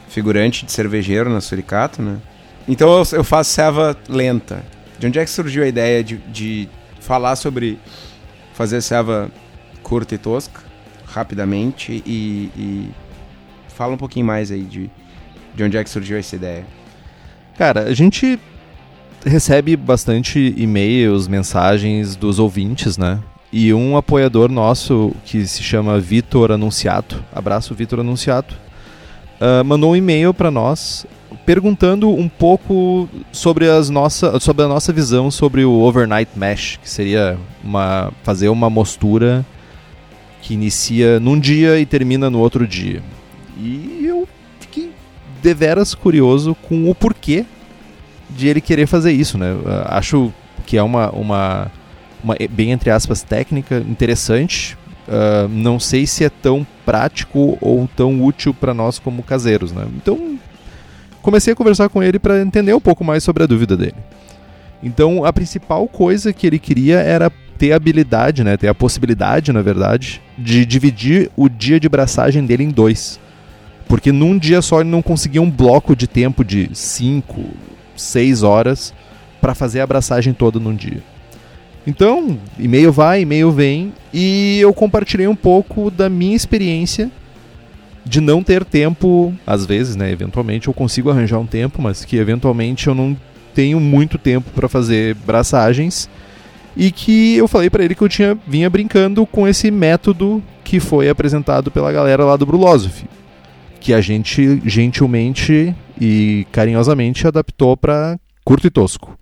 figurante 0.07 0.63
de 0.63 0.71
cervejeiro 0.71 1.31
na 1.31 1.41
Suricato, 1.41 1.99
né? 1.99 2.19
Então 2.67 2.91
eu, 2.95 3.03
eu 3.13 3.23
faço 3.23 3.49
ceva 3.49 3.97
lenta. 4.07 4.63
De 4.99 5.07
onde 5.07 5.17
é 5.17 5.25
que 5.25 5.31
surgiu 5.31 5.63
a 5.63 5.67
ideia 5.67 6.03
de, 6.03 6.17
de 6.17 6.69
falar 6.99 7.35
sobre 7.35 7.79
fazer 8.53 8.83
serva 8.83 9.31
curta 9.81 10.13
e 10.13 10.19
tosca, 10.19 10.61
rapidamente, 11.11 12.03
e, 12.05 12.51
e 12.55 12.89
fala 13.67 13.93
um 13.93 13.97
pouquinho 13.97 14.25
mais 14.25 14.51
aí 14.51 14.63
de, 14.63 14.89
de 15.53 15.63
onde 15.63 15.77
é 15.77 15.83
que 15.83 15.89
surgiu 15.89 16.17
essa 16.17 16.35
ideia. 16.35 16.65
Cara, 17.57 17.83
a 17.83 17.93
gente 17.93 18.39
recebe 19.25 19.75
bastante 19.75 20.53
e-mails, 20.57 21.27
mensagens 21.27 22.15
dos 22.15 22.39
ouvintes, 22.39 22.97
né? 22.97 23.19
E 23.51 23.73
um 23.73 23.97
apoiador 23.97 24.49
nosso 24.49 25.13
que 25.25 25.45
se 25.45 25.61
chama 25.61 25.99
Vitor 25.99 26.51
Anunciato, 26.51 27.23
abraço 27.33 27.75
Vitor 27.75 27.99
Anunciato, 27.99 28.55
uh, 29.39 29.63
mandou 29.65 29.91
um 29.91 29.95
e-mail 29.95 30.33
para 30.33 30.49
nós 30.49 31.05
perguntando 31.45 32.09
um 32.09 32.29
pouco 32.29 33.09
sobre, 33.31 33.69
as 33.69 33.89
nossa, 33.89 34.39
sobre 34.39 34.63
a 34.63 34.67
nossa 34.67 34.93
visão 34.93 35.29
sobre 35.31 35.65
o 35.65 35.81
overnight 35.81 36.31
mesh, 36.35 36.77
que 36.81 36.89
seria 36.89 37.37
uma, 37.63 38.11
fazer 38.23 38.49
uma 38.49 38.69
mostura 38.69 39.45
que 40.41 40.53
inicia 40.53 41.19
num 41.19 41.39
dia 41.39 41.79
e 41.79 41.85
termina 41.85 42.29
no 42.29 42.39
outro 42.39 42.67
dia. 42.67 43.01
E 43.57 44.05
eu 44.05 44.27
fiquei 44.59 44.91
deveras 45.41 45.93
curioso 45.93 46.55
com 46.67 46.89
o 46.89 46.95
porquê 46.95 47.45
de 48.29 48.47
ele 48.47 48.61
querer 48.61 48.87
fazer 48.87 49.11
isso, 49.11 49.37
né? 49.37 49.55
Acho 49.85 50.33
que 50.65 50.77
é 50.77 50.83
uma, 50.83 51.09
uma, 51.11 51.71
uma 52.23 52.35
bem 52.49 52.71
entre 52.71 52.89
aspas 52.89 53.21
técnica 53.21 53.77
interessante. 53.77 54.77
Uh, 55.07 55.47
não 55.49 55.79
sei 55.79 56.07
se 56.07 56.23
é 56.23 56.29
tão 56.29 56.65
prático 56.85 57.57
ou 57.59 57.89
tão 57.95 58.23
útil 58.23 58.53
para 58.53 58.73
nós 58.73 58.97
como 58.97 59.23
caseiros, 59.23 59.71
né? 59.71 59.85
Então 59.95 60.39
comecei 61.21 61.53
a 61.53 61.55
conversar 61.55 61.89
com 61.89 62.01
ele 62.01 62.17
para 62.17 62.41
entender 62.41 62.73
um 62.73 62.79
pouco 62.79 63.03
mais 63.03 63.23
sobre 63.23 63.43
a 63.43 63.47
dúvida 63.47 63.75
dele. 63.75 63.95
Então 64.81 65.25
a 65.25 65.33
principal 65.33 65.87
coisa 65.87 66.31
que 66.31 66.47
ele 66.47 66.57
queria 66.57 66.99
era 66.99 67.31
ter 67.61 67.73
a 67.73 67.75
habilidade, 67.75 68.43
né, 68.43 68.57
ter 68.57 68.67
a 68.67 68.73
possibilidade, 68.73 69.53
na 69.53 69.61
verdade, 69.61 70.19
de 70.35 70.65
dividir 70.65 71.29
o 71.37 71.47
dia 71.47 71.79
de 71.79 71.87
braçagem 71.87 72.43
dele 72.43 72.63
em 72.63 72.71
dois. 72.71 73.19
Porque 73.87 74.11
num 74.11 74.35
dia 74.35 74.63
só 74.63 74.81
ele 74.81 74.89
não 74.89 75.03
conseguia 75.03 75.43
um 75.43 75.49
bloco 75.51 75.95
de 75.95 76.07
tempo 76.07 76.43
de 76.43 76.71
5, 76.73 77.39
6 77.95 78.41
horas 78.41 78.91
para 79.39 79.53
fazer 79.53 79.79
a 79.79 79.83
abraçagem 79.83 80.33
toda 80.33 80.59
num 80.59 80.75
dia. 80.75 81.03
Então, 81.85 82.35
e-mail 82.57 82.91
vai, 82.91 83.21
e-mail 83.21 83.51
vem, 83.51 83.93
e 84.11 84.57
eu 84.59 84.73
compartilhei 84.73 85.27
um 85.27 85.35
pouco 85.35 85.91
da 85.91 86.09
minha 86.09 86.35
experiência 86.35 87.11
de 88.03 88.19
não 88.19 88.41
ter 88.41 88.65
tempo, 88.65 89.31
às 89.45 89.67
vezes, 89.67 89.95
né, 89.95 90.11
eventualmente 90.11 90.67
eu 90.67 90.73
consigo 90.73 91.11
arranjar 91.11 91.37
um 91.37 91.45
tempo, 91.45 91.79
mas 91.79 92.03
que 92.03 92.17
eventualmente 92.17 92.87
eu 92.87 92.95
não 92.95 93.15
tenho 93.53 93.79
muito 93.79 94.17
tempo 94.17 94.49
para 94.49 94.67
fazer 94.67 95.13
braçagens 95.13 96.09
e 96.75 96.91
que 96.91 97.35
eu 97.35 97.47
falei 97.47 97.69
para 97.69 97.83
ele 97.83 97.95
que 97.95 98.01
eu 98.01 98.09
tinha 98.09 98.37
vinha 98.47 98.69
brincando 98.69 99.25
com 99.25 99.47
esse 99.47 99.69
método 99.69 100.41
que 100.63 100.79
foi 100.79 101.09
apresentado 101.09 101.69
pela 101.69 101.91
galera 101.91 102.23
lá 102.23 102.35
do 102.35 102.45
Brulosophy, 102.45 103.05
que 103.79 103.93
a 103.93 104.01
gente 104.01 104.61
gentilmente 104.65 105.75
e 105.99 106.47
carinhosamente 106.51 107.27
adaptou 107.27 107.75
para 107.75 108.17
curto 108.43 108.67
e 108.67 108.69
tosco. 108.69 109.17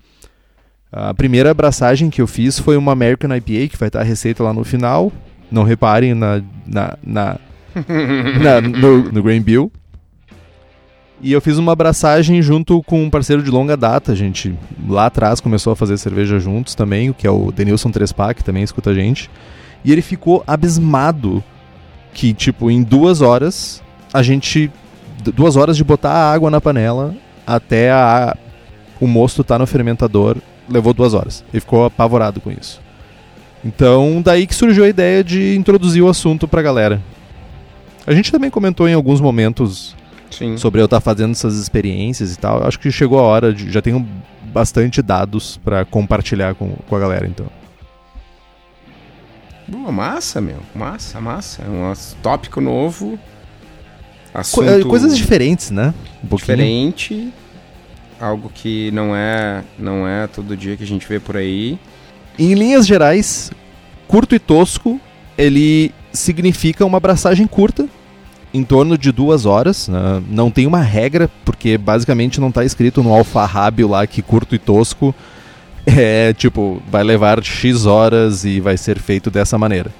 A 0.91 1.13
primeira 1.13 1.51
abraçagem 1.51 2.09
que 2.09 2.21
eu 2.21 2.27
fiz 2.27 2.57
foi 2.57 2.75
uma 2.75 2.91
American 2.91 3.35
IPA, 3.35 3.67
que 3.69 3.77
vai 3.77 3.89
estar 3.89 4.01
a 4.01 4.03
receita 4.03 4.43
lá 4.43 4.53
no 4.53 4.63
final. 4.63 5.11
Não 5.51 5.63
reparem 5.63 6.15
na, 6.15 6.41
na, 6.65 6.97
na, 7.03 7.39
na 8.41 8.61
no, 8.61 9.11
no 9.11 9.23
Grain 9.23 9.41
Bill. 9.41 9.71
E 11.21 11.33
eu 11.33 11.41
fiz 11.41 11.57
uma 11.57 11.73
abraçagem 11.73 12.41
junto 12.41 12.81
com 12.83 13.03
um 13.03 13.09
parceiro 13.09 13.43
de 13.43 13.51
longa 13.51 13.75
data, 13.75 14.13
a 14.13 14.15
gente 14.15 14.55
lá 14.87 15.07
atrás 15.07 15.41
começou 15.41 15.73
a 15.73 15.75
fazer 15.75 15.97
cerveja 15.97 16.39
juntos 16.39 16.75
também, 16.75 17.11
que 17.11 17.27
é 17.27 17.31
o 17.31 17.51
Denilson 17.51 17.91
Trespa, 17.91 18.33
que 18.33 18.43
também 18.43 18.63
escuta 18.63 18.91
a 18.91 18.93
gente. 18.93 19.29
E 19.83 19.91
ele 19.91 20.01
ficou 20.01 20.43
abismado 20.47 21.43
que, 22.13 22.33
tipo, 22.33 22.71
em 22.71 22.81
duas 22.81 23.21
horas 23.21 23.83
a 24.13 24.23
gente 24.23 24.71
duas 25.35 25.57
horas 25.57 25.75
de 25.75 25.83
botar 25.83 26.11
a 26.11 26.31
água 26.31 26.49
na 26.49 26.61
panela 26.61 27.13
até 27.45 27.91
a, 27.91 28.35
o 29.01 29.05
mosto 29.05 29.41
estar 29.41 29.55
tá 29.55 29.59
no 29.59 29.67
fermentador 29.67 30.37
levou 30.69 30.93
duas 30.93 31.13
horas. 31.13 31.43
Ele 31.51 31.59
ficou 31.59 31.85
apavorado 31.85 32.39
com 32.39 32.51
isso. 32.51 32.79
Então, 33.63 34.21
daí 34.23 34.47
que 34.47 34.55
surgiu 34.55 34.85
a 34.85 34.89
ideia 34.89 35.23
de 35.23 35.55
introduzir 35.55 36.01
o 36.01 36.07
assunto 36.07 36.47
pra 36.47 36.61
galera. 36.61 37.01
A 38.07 38.13
gente 38.13 38.31
também 38.31 38.49
comentou 38.49 38.87
em 38.87 38.93
alguns 38.93 39.19
momentos 39.19 39.95
Sim. 40.39 40.55
sobre 40.55 40.79
eu 40.79 40.85
estar 40.85 40.97
tá 40.97 41.01
fazendo 41.01 41.31
essas 41.31 41.57
experiências 41.57 42.33
e 42.33 42.39
tal. 42.39 42.65
Acho 42.65 42.79
que 42.79 42.89
chegou 42.89 43.19
a 43.19 43.23
hora, 43.23 43.53
de, 43.53 43.69
já 43.69 43.81
tenho 43.81 44.07
bastante 44.53 45.01
dados 45.01 45.57
para 45.57 45.83
compartilhar 45.83 46.55
com, 46.55 46.69
com 46.87 46.95
a 46.95 46.99
galera, 46.99 47.27
então. 47.27 47.45
Boa, 49.67 49.91
massa, 49.91 50.39
meu. 50.39 50.59
Massa, 50.73 51.19
massa. 51.19 51.61
É 51.61 51.69
um 51.69 51.93
tópico 52.23 52.61
novo. 52.61 53.19
Assunto 54.33 54.87
Coisas 54.87 55.17
diferentes, 55.17 55.71
né? 55.71 55.93
Um 56.23 56.35
Diferente. 56.35 57.33
Algo 58.19 58.49
que 58.53 58.91
não 58.91 59.15
é, 59.15 59.63
não 59.77 60.07
é 60.07 60.27
todo 60.27 60.55
dia 60.55 60.77
que 60.77 60.83
a 60.83 60.87
gente 60.87 61.05
vê 61.07 61.19
por 61.19 61.35
aí. 61.35 61.77
Em 62.37 62.53
linhas 62.53 62.87
gerais, 62.87 63.51
curto 64.07 64.33
e 64.33 64.39
tosco, 64.39 64.99
ele 65.37 65.93
significa 66.11 66.85
uma 66.85 66.97
abraçagem 66.97 67.45
curta, 67.45 67.87
em 68.53 68.63
torno 68.63 68.97
de 68.97 69.11
duas 69.11 69.45
horas. 69.45 69.87
Né? 69.87 70.23
Não 70.29 70.49
tem 70.51 70.65
uma 70.65 70.81
regra, 70.81 71.29
porque 71.45 71.77
basicamente 71.77 72.39
não 72.39 72.49
está 72.49 72.63
escrito 72.63 73.03
no 73.03 73.13
alfarrábio 73.13 73.87
lá 73.87 74.05
que 74.07 74.21
curto 74.21 74.55
e 74.55 74.59
tosco 74.59 75.13
é 75.85 76.33
tipo, 76.33 76.81
vai 76.89 77.03
levar 77.03 77.43
X 77.43 77.85
horas 77.85 78.43
e 78.45 78.59
vai 78.59 78.77
ser 78.77 78.99
feito 78.99 79.29
dessa 79.29 79.57
maneira. 79.57 79.91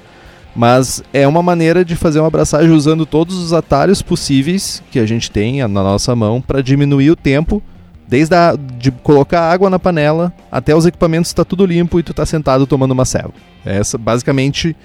Mas 0.56 1.04
é 1.14 1.28
uma 1.28 1.44
maneira 1.44 1.86
de 1.86 1.96
fazer 1.96 2.20
uma 2.20 2.28
abraçagem 2.28 2.72
usando 2.72 3.06
todos 3.06 3.38
os 3.38 3.54
atalhos 3.54 4.02
possíveis 4.02 4.84
que 4.92 5.00
a 5.00 5.06
gente 5.06 5.30
tem 5.30 5.62
na 5.62 5.84
nossa 5.84 6.16
mão 6.16 6.42
para 6.42 6.62
diminuir 6.62 7.12
o 7.12 7.16
tempo, 7.16 7.62
desde 8.08 8.36
a, 8.36 8.56
de 8.78 8.92
colocar 8.92 9.42
água 9.52 9.70
na 9.70 9.78
panela 9.78 10.34
até 10.52 10.76
os 10.76 10.86
equipamentos 10.86 11.30
está 11.30 11.46
tudo 11.46 11.66
limpo 11.66 12.00
e 12.00 12.04
tu 12.04 12.12
está 12.12 12.26
sentado 12.26 12.66
tomando 12.66 12.92
uma 12.92 13.06
ceva. 13.06 13.32
Essa 13.64 13.98
basicamente 13.98 14.76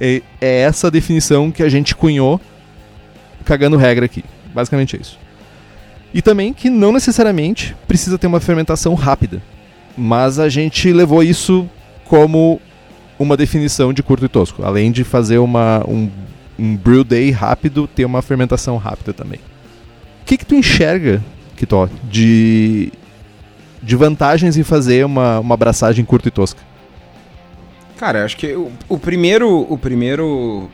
é, 0.00 0.22
é 0.40 0.60
essa 0.60 0.90
definição 0.90 1.50
que 1.50 1.62
a 1.62 1.68
gente 1.68 1.94
cunhou 1.94 2.40
cagando 3.42 3.76
regra 3.76 4.06
aqui. 4.06 4.24
Basicamente 4.54 4.96
é 4.96 5.00
isso. 5.00 5.18
E 6.14 6.20
também 6.20 6.52
que 6.52 6.68
não 6.68 6.92
necessariamente 6.92 7.74
precisa 7.88 8.18
ter 8.18 8.26
uma 8.26 8.40
fermentação 8.40 8.94
rápida. 8.94 9.42
Mas 9.96 10.38
a 10.38 10.48
gente 10.48 10.92
levou 10.92 11.22
isso 11.22 11.68
como 12.04 12.60
uma 13.18 13.36
definição 13.36 13.92
de 13.92 14.02
curto 14.02 14.24
e 14.24 14.28
tosco. 14.28 14.64
Além 14.64 14.90
de 14.90 15.04
fazer 15.04 15.38
uma, 15.38 15.84
um, 15.88 16.10
um 16.58 16.76
brew 16.76 17.04
day 17.04 17.30
rápido, 17.30 17.86
ter 17.86 18.04
uma 18.04 18.22
fermentação 18.22 18.76
rápida 18.76 19.12
também. 19.12 19.40
O 20.22 20.24
que, 20.24 20.36
que 20.36 20.46
tu 20.46 20.54
enxerga, 20.54 21.22
Kitó, 21.56 21.88
de, 22.10 22.92
de 23.82 23.96
vantagens 23.96 24.56
em 24.56 24.62
fazer 24.62 25.04
uma, 25.04 25.40
uma 25.40 25.54
abraçagem 25.54 26.04
curta 26.04 26.28
e 26.28 26.30
tosca? 26.30 26.60
Cara, 27.96 28.24
acho 28.24 28.36
que 28.36 28.52
o, 28.54 28.72
o 28.88 28.98
primeiro. 28.98 29.66
O 29.68 29.78
primeiro. 29.78 30.68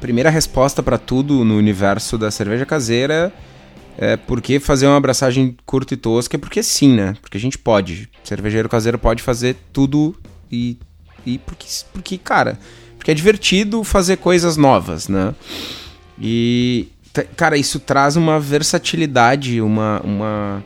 Primeira 0.00 0.30
resposta 0.30 0.82
para 0.82 0.98
tudo 0.98 1.44
no 1.44 1.56
universo 1.56 2.16
da 2.16 2.30
cerveja 2.30 2.64
caseira 2.64 3.32
é 3.96 4.16
porque 4.16 4.60
fazer 4.60 4.86
uma 4.86 4.96
abraçagem 4.96 5.56
curta 5.66 5.94
e 5.94 5.96
tosca 5.96 6.36
é 6.36 6.38
porque 6.38 6.62
sim, 6.62 6.94
né? 6.94 7.16
Porque 7.20 7.36
a 7.36 7.40
gente 7.40 7.58
pode. 7.58 8.08
Cervejeiro 8.22 8.68
caseiro 8.68 8.98
pode 8.98 9.22
fazer 9.22 9.56
tudo 9.72 10.14
e 10.50 10.78
e 11.28 11.38
porque, 11.38 11.66
porque, 11.92 12.18
cara, 12.18 12.58
porque 12.96 13.10
é 13.10 13.14
divertido 13.14 13.84
fazer 13.84 14.16
coisas 14.16 14.56
novas, 14.56 15.08
né? 15.08 15.34
E, 16.18 16.88
cara, 17.36 17.56
isso 17.56 17.78
traz 17.78 18.16
uma 18.16 18.40
versatilidade, 18.40 19.60
uma. 19.60 20.00
uma... 20.02 20.64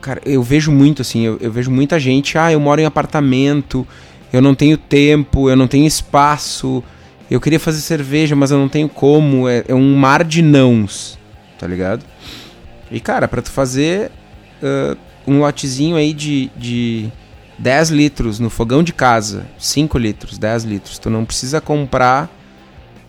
Cara, 0.00 0.20
eu 0.26 0.42
vejo 0.42 0.70
muito 0.70 1.00
assim, 1.00 1.22
eu, 1.22 1.38
eu 1.40 1.50
vejo 1.50 1.70
muita 1.70 1.98
gente, 1.98 2.36
ah, 2.36 2.52
eu 2.52 2.60
moro 2.60 2.80
em 2.80 2.84
apartamento, 2.84 3.86
eu 4.32 4.42
não 4.42 4.54
tenho 4.54 4.76
tempo, 4.76 5.48
eu 5.48 5.56
não 5.56 5.66
tenho 5.66 5.86
espaço, 5.86 6.84
eu 7.30 7.40
queria 7.40 7.60
fazer 7.60 7.80
cerveja, 7.80 8.36
mas 8.36 8.50
eu 8.50 8.58
não 8.58 8.68
tenho 8.68 8.88
como, 8.88 9.48
é, 9.48 9.64
é 9.68 9.74
um 9.74 9.96
mar 9.96 10.24
de 10.24 10.42
nãos, 10.42 11.18
tá 11.58 11.66
ligado? 11.66 12.04
E, 12.90 13.00
cara, 13.00 13.26
para 13.26 13.42
tu 13.42 13.50
fazer 13.50 14.10
uh, 14.62 14.96
um 15.26 15.40
lotezinho 15.40 15.96
aí 15.96 16.12
de, 16.12 16.50
de 16.56 17.10
10 17.58 17.90
litros 17.90 18.38
no 18.38 18.50
fogão 18.50 18.82
de 18.82 18.92
casa, 18.92 19.46
5 19.58 19.96
litros, 19.98 20.38
10 20.38 20.64
litros. 20.64 20.98
Tu 20.98 21.08
não 21.08 21.24
precisa 21.24 21.60
comprar 21.60 22.30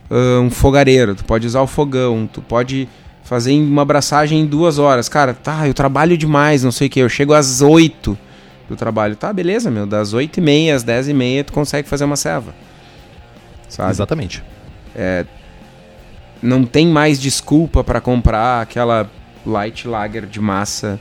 uh, 0.09 0.41
um 0.41 0.49
fogareiro, 0.49 1.15
tu 1.15 1.25
pode 1.25 1.45
usar 1.45 1.61
o 1.61 1.67
fogão, 1.67 2.27
tu 2.31 2.41
pode 2.41 2.87
fazer 3.23 3.53
uma 3.53 3.81
abraçagem 3.81 4.41
em 4.41 4.45
duas 4.45 4.77
horas. 4.77 5.09
Cara, 5.09 5.33
tá, 5.33 5.67
eu 5.67 5.73
trabalho 5.73 6.17
demais, 6.17 6.63
não 6.63 6.71
sei 6.71 6.87
o 6.87 6.89
que, 6.89 6.99
eu 6.99 7.09
chego 7.09 7.33
às 7.33 7.61
8 7.61 8.17
do 8.69 8.75
trabalho. 8.75 9.15
Tá, 9.15 9.33
beleza, 9.33 9.69
meu, 9.69 9.85
das 9.85 10.13
8 10.13 10.37
e 10.37 10.41
meia 10.41 10.75
às 10.75 10.83
10 10.83 11.09
e 11.09 11.13
meia 11.13 11.43
tu 11.43 11.51
consegue 11.51 11.87
fazer 11.87 12.05
uma 12.05 12.15
ceva. 12.15 12.55
Sabe? 13.69 13.91
Exatamente. 13.91 14.43
É, 14.95 15.25
não 16.41 16.63
tem 16.63 16.87
mais 16.87 17.19
desculpa 17.19 17.83
para 17.83 17.99
comprar 17.99 18.61
aquela 18.61 19.09
light 19.45 19.87
lager 19.87 20.25
de 20.25 20.39
massa 20.39 20.99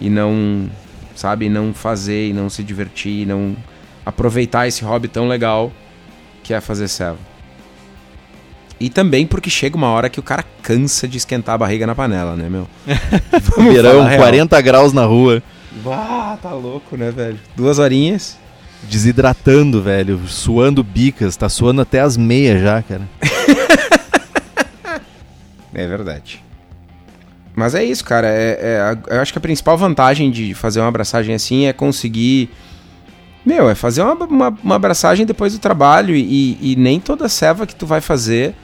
e 0.00 0.08
não 0.08 0.70
sabe? 1.14 1.48
Não 1.48 1.72
fazer 1.72 2.28
e 2.28 2.32
não 2.32 2.48
se 2.48 2.62
divertir, 2.62 3.26
não 3.26 3.56
aproveitar 4.04 4.66
esse 4.66 4.84
hobby 4.84 5.08
tão 5.08 5.28
legal 5.28 5.72
que 6.42 6.52
é 6.52 6.60
fazer 6.60 6.88
serva. 6.88 7.18
E 8.80 8.90
também 8.90 9.26
porque 9.26 9.48
chega 9.48 9.76
uma 9.76 9.88
hora 9.88 10.10
que 10.10 10.18
o 10.18 10.22
cara 10.22 10.44
cansa 10.60 11.06
de 11.06 11.16
esquentar 11.16 11.54
a 11.54 11.58
barriga 11.58 11.86
na 11.86 11.94
panela, 11.94 12.34
né, 12.34 12.48
meu? 12.48 12.66
Verão, 13.72 14.04
40 14.16 14.60
graus 14.60 14.92
na 14.92 15.04
rua. 15.04 15.40
Ah, 15.86 16.36
tá 16.42 16.50
louco, 16.50 16.96
né, 16.96 17.12
velho? 17.12 17.38
Duas 17.54 17.78
horinhas. 17.78 18.36
Desidratando, 18.84 19.82
velho. 19.82 20.20
Suando 20.26 20.82
bicas. 20.82 21.36
Tá 21.36 21.48
suando 21.48 21.80
até 21.80 22.00
as 22.00 22.16
meias 22.16 22.60
já, 22.60 22.82
cara. 22.82 23.08
é 25.74 25.86
verdade. 25.86 26.42
Mas 27.54 27.74
é 27.74 27.84
isso, 27.84 28.04
cara. 28.04 28.28
É, 28.28 28.58
é, 28.60 29.14
eu 29.14 29.20
acho 29.20 29.32
que 29.32 29.38
a 29.38 29.42
principal 29.42 29.76
vantagem 29.76 30.30
de 30.30 30.54
fazer 30.54 30.80
uma 30.80 30.88
abraçagem 30.88 31.34
assim 31.34 31.66
é 31.66 31.72
conseguir. 31.72 32.50
Meu, 33.44 33.68
é 33.68 33.74
fazer 33.74 34.02
uma, 34.02 34.14
uma, 34.14 34.48
uma 34.62 34.76
abraçagem 34.76 35.26
depois 35.26 35.52
do 35.52 35.58
trabalho 35.58 36.14
e, 36.14 36.58
e 36.60 36.76
nem 36.76 37.00
toda 37.00 37.28
serva 37.28 37.66
que 37.66 37.74
tu 37.74 37.84
vai 37.86 38.00
fazer 38.00 38.54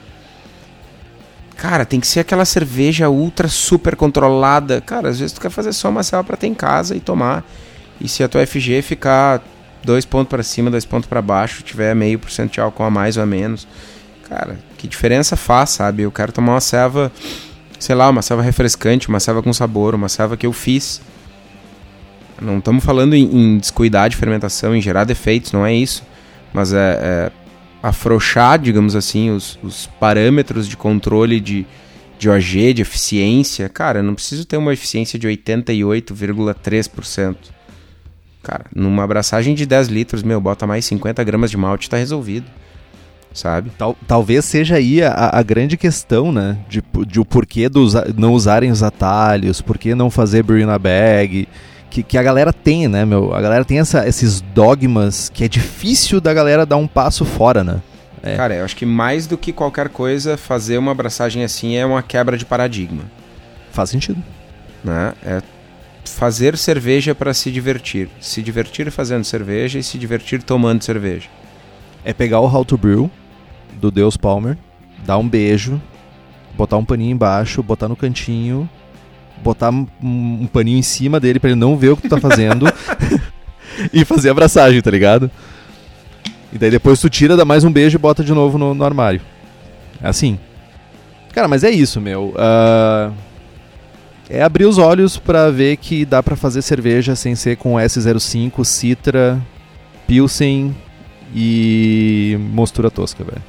Cara, 1.59 1.85
tem 1.85 1.99
que 1.99 2.07
ser 2.07 2.21
aquela 2.21 2.45
cerveja 2.45 3.09
ultra 3.09 3.49
super 3.49 3.93
controlada. 3.93 4.79
Cara, 4.79 5.09
às 5.09 5.19
vezes 5.19 5.33
tu 5.33 5.41
quer 5.41 5.49
fazer 5.49 5.73
só 5.73 5.89
uma 5.89 6.03
ceva 6.03 6.23
para 6.23 6.37
ter 6.37 6.47
em 6.47 6.53
casa 6.53 6.95
e 6.95 7.01
tomar. 7.01 7.43
E 7.99 8.07
se 8.07 8.23
a 8.23 8.29
tua 8.29 8.47
FG 8.47 8.81
ficar 8.81 9.41
dois 9.83 10.05
pontos 10.05 10.29
para 10.29 10.43
cima, 10.43 10.69
dois 10.69 10.85
pontos 10.85 11.09
para 11.09 11.21
baixo, 11.21 11.63
tiver 11.63 11.95
meio 11.95 12.19
por 12.19 12.31
cento 12.31 12.53
de 12.53 12.59
álcool 12.59 12.83
a 12.83 12.89
mais 12.89 13.17
ou 13.17 13.23
a 13.23 13.25
menos, 13.25 13.67
cara, 14.27 14.59
que 14.77 14.87
diferença 14.87 15.35
faz, 15.35 15.71
sabe? 15.71 16.03
Eu 16.03 16.11
quero 16.11 16.31
tomar 16.31 16.53
uma 16.53 16.61
ceva, 16.61 17.11
sei 17.79 17.95
lá, 17.95 18.09
uma 18.09 18.21
ceva 18.21 18.41
refrescante, 18.41 19.09
uma 19.09 19.19
ceva 19.19 19.41
com 19.41 19.51
sabor, 19.51 19.95
uma 19.95 20.09
ceva 20.09 20.37
que 20.37 20.45
eu 20.45 20.53
fiz. 20.53 21.01
Não 22.41 22.59
estamos 22.59 22.83
falando 22.83 23.15
em, 23.15 23.23
em 23.23 23.57
descuidar 23.57 24.09
de 24.09 24.15
fermentação, 24.15 24.75
em 24.75 24.81
gerar 24.81 25.03
defeitos, 25.03 25.51
não 25.51 25.65
é 25.65 25.73
isso. 25.73 26.03
Mas 26.53 26.73
é, 26.73 26.99
é 27.01 27.31
afrouxar, 27.81 28.59
digamos 28.59 28.95
assim, 28.95 29.31
os, 29.31 29.57
os 29.63 29.87
parâmetros 29.99 30.67
de 30.67 30.77
controle 30.77 31.39
de, 31.39 31.65
de 32.17 32.29
OG, 32.29 32.73
de 32.73 32.81
eficiência, 32.81 33.69
cara, 33.69 33.99
eu 33.99 34.03
não 34.03 34.13
preciso 34.13 34.43
ter 34.45 34.57
uma 34.57 34.73
eficiência 34.73 35.17
de 35.17 35.27
88,3%. 35.27 37.35
Cara, 38.41 38.65
numa 38.73 39.03
abraçagem 39.03 39.53
de 39.53 39.65
10 39.65 39.87
litros, 39.89 40.23
meu, 40.23 40.39
bota 40.39 40.65
mais 40.65 40.85
50 40.85 41.23
gramas 41.23 41.51
de 41.51 41.57
malte 41.57 41.85
e 41.85 41.89
tá 41.89 41.97
resolvido. 41.97 42.45
Sabe? 43.33 43.71
Tal, 43.77 43.95
talvez 44.07 44.43
seja 44.45 44.75
aí 44.75 45.03
a, 45.03 45.29
a, 45.33 45.43
grande 45.43 45.77
questão, 45.77 46.31
né? 46.31 46.57
De, 46.67 46.81
de 47.05 47.19
o 47.19 47.25
porquê 47.25 47.69
dos, 47.69 47.93
não 48.17 48.33
usarem 48.33 48.71
os 48.71 48.81
atalhos, 48.81 49.61
por 49.61 49.77
que 49.77 49.93
não 49.93 50.09
fazer 50.09 50.41
brew 50.41 50.65
na 50.65 50.79
bag 50.79 51.47
que, 51.89 52.03
que 52.03 52.17
a 52.17 52.23
galera 52.23 52.53
tem, 52.53 52.87
né, 52.87 53.03
meu? 53.03 53.33
A 53.33 53.41
galera 53.41 53.65
tem 53.65 53.79
essa, 53.79 54.07
esses 54.07 54.41
dogmas 54.41 55.29
que 55.29 55.43
é 55.43 55.47
difícil 55.47 56.21
da 56.21 56.33
galera 56.33 56.65
dar 56.65 56.77
um 56.77 56.87
passo 56.87 57.25
fora, 57.25 57.63
né? 57.63 57.81
É. 58.21 58.35
Cara, 58.35 58.55
eu 58.55 58.65
acho 58.65 58.75
que 58.75 58.85
mais 58.85 59.25
do 59.27 59.37
que 59.37 59.51
qualquer 59.51 59.89
coisa, 59.89 60.37
fazer 60.37 60.77
uma 60.77 60.91
abraçagem 60.91 61.43
assim 61.43 61.75
é 61.75 61.85
uma 61.85 62.03
quebra 62.03 62.37
de 62.37 62.45
paradigma. 62.45 63.03
Faz 63.71 63.89
sentido. 63.89 64.21
Né? 64.83 65.13
É 65.23 65.41
fazer 66.15 66.57
cerveja 66.57 67.13
para 67.15 67.33
se 67.33 67.51
divertir. 67.51 68.09
Se 68.19 68.41
divertir 68.41 68.91
fazendo 68.91 69.23
cerveja 69.23 69.79
e 69.79 69.83
se 69.83 69.97
divertir 69.97 70.43
tomando 70.43 70.83
cerveja. 70.83 71.29
É 72.03 72.13
pegar 72.13 72.39
o 72.39 72.47
How 72.53 72.65
to 72.65 72.77
Brew 72.77 73.11
do 73.73 73.91
Deus 73.91 74.17
Palmer, 74.17 74.57
dar 75.05 75.17
um 75.17 75.27
beijo, 75.27 75.81
botar 76.57 76.77
um 76.77 76.85
paninho 76.85 77.13
embaixo, 77.13 77.63
botar 77.63 77.87
no 77.87 77.95
cantinho 77.95 78.69
botar 79.43 79.71
um, 79.71 79.87
um 80.01 80.47
paninho 80.47 80.77
em 80.77 80.83
cima 80.83 81.19
dele 81.19 81.39
para 81.39 81.49
ele 81.49 81.59
não 81.59 81.77
ver 81.77 81.89
o 81.89 81.95
que 81.95 82.03
tu 82.03 82.09
tá 82.09 82.19
fazendo 82.19 82.65
e 83.91 84.03
fazer 84.05 84.29
abraçagem, 84.29 84.81
tá 84.81 84.91
ligado? 84.91 85.31
E 86.51 86.57
daí 86.57 86.71
depois 86.71 86.99
tu 86.99 87.09
tira, 87.09 87.37
dá 87.37 87.45
mais 87.45 87.63
um 87.63 87.71
beijo 87.71 87.97
e 87.97 87.99
bota 87.99 88.23
de 88.23 88.33
novo 88.33 88.57
no, 88.57 88.73
no 88.73 88.83
armário. 88.83 89.21
É 90.01 90.07
assim. 90.07 90.39
Cara, 91.33 91.47
mas 91.47 91.63
é 91.63 91.69
isso, 91.69 92.01
meu. 92.01 92.33
Uh, 92.35 93.13
é 94.29 94.43
abrir 94.43 94.65
os 94.65 94.77
olhos 94.77 95.17
para 95.17 95.49
ver 95.49 95.77
que 95.77 96.05
dá 96.05 96.21
para 96.21 96.35
fazer 96.35 96.61
cerveja 96.61 97.15
sem 97.15 97.35
ser 97.35 97.57
com 97.57 97.73
S05, 97.73 98.63
Citra, 98.63 99.41
Pilsen 100.05 100.75
e 101.33 102.37
mostura 102.39 102.91
tosca, 102.91 103.23
velho. 103.23 103.41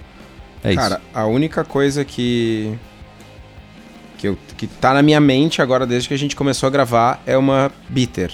É 0.64 0.74
Cara, 0.74 0.96
isso. 0.96 1.04
a 1.14 1.26
única 1.26 1.64
coisa 1.64 2.04
que 2.04 2.78
que, 4.16 4.28
eu, 4.28 4.38
que 4.56 4.66
tá 4.66 4.92
na 4.92 5.02
minha 5.02 5.20
mente 5.20 5.62
agora 5.62 5.86
desde 5.86 6.08
que 6.08 6.14
a 6.14 6.18
gente 6.18 6.36
começou 6.36 6.66
a 6.66 6.70
gravar 6.70 7.22
é 7.26 7.36
uma 7.36 7.70
bitter. 7.88 8.32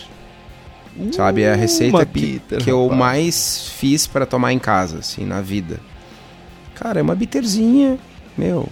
Uh, 0.97 1.13
sabe? 1.13 1.43
É 1.43 1.53
a 1.53 1.57
receita 1.57 2.05
bitter, 2.05 2.59
que, 2.59 2.65
que 2.65 2.71
eu 2.71 2.89
mais 2.89 3.69
fiz 3.77 4.07
para 4.07 4.27
tomar 4.27 4.53
em 4.53 4.59
casa, 4.59 4.99
assim, 4.99 5.25
na 5.25 5.41
vida. 5.41 5.79
Cara, 6.75 6.99
é 6.99 7.03
uma 7.03 7.15
bitterzinha, 7.15 7.99
meu. 8.37 8.69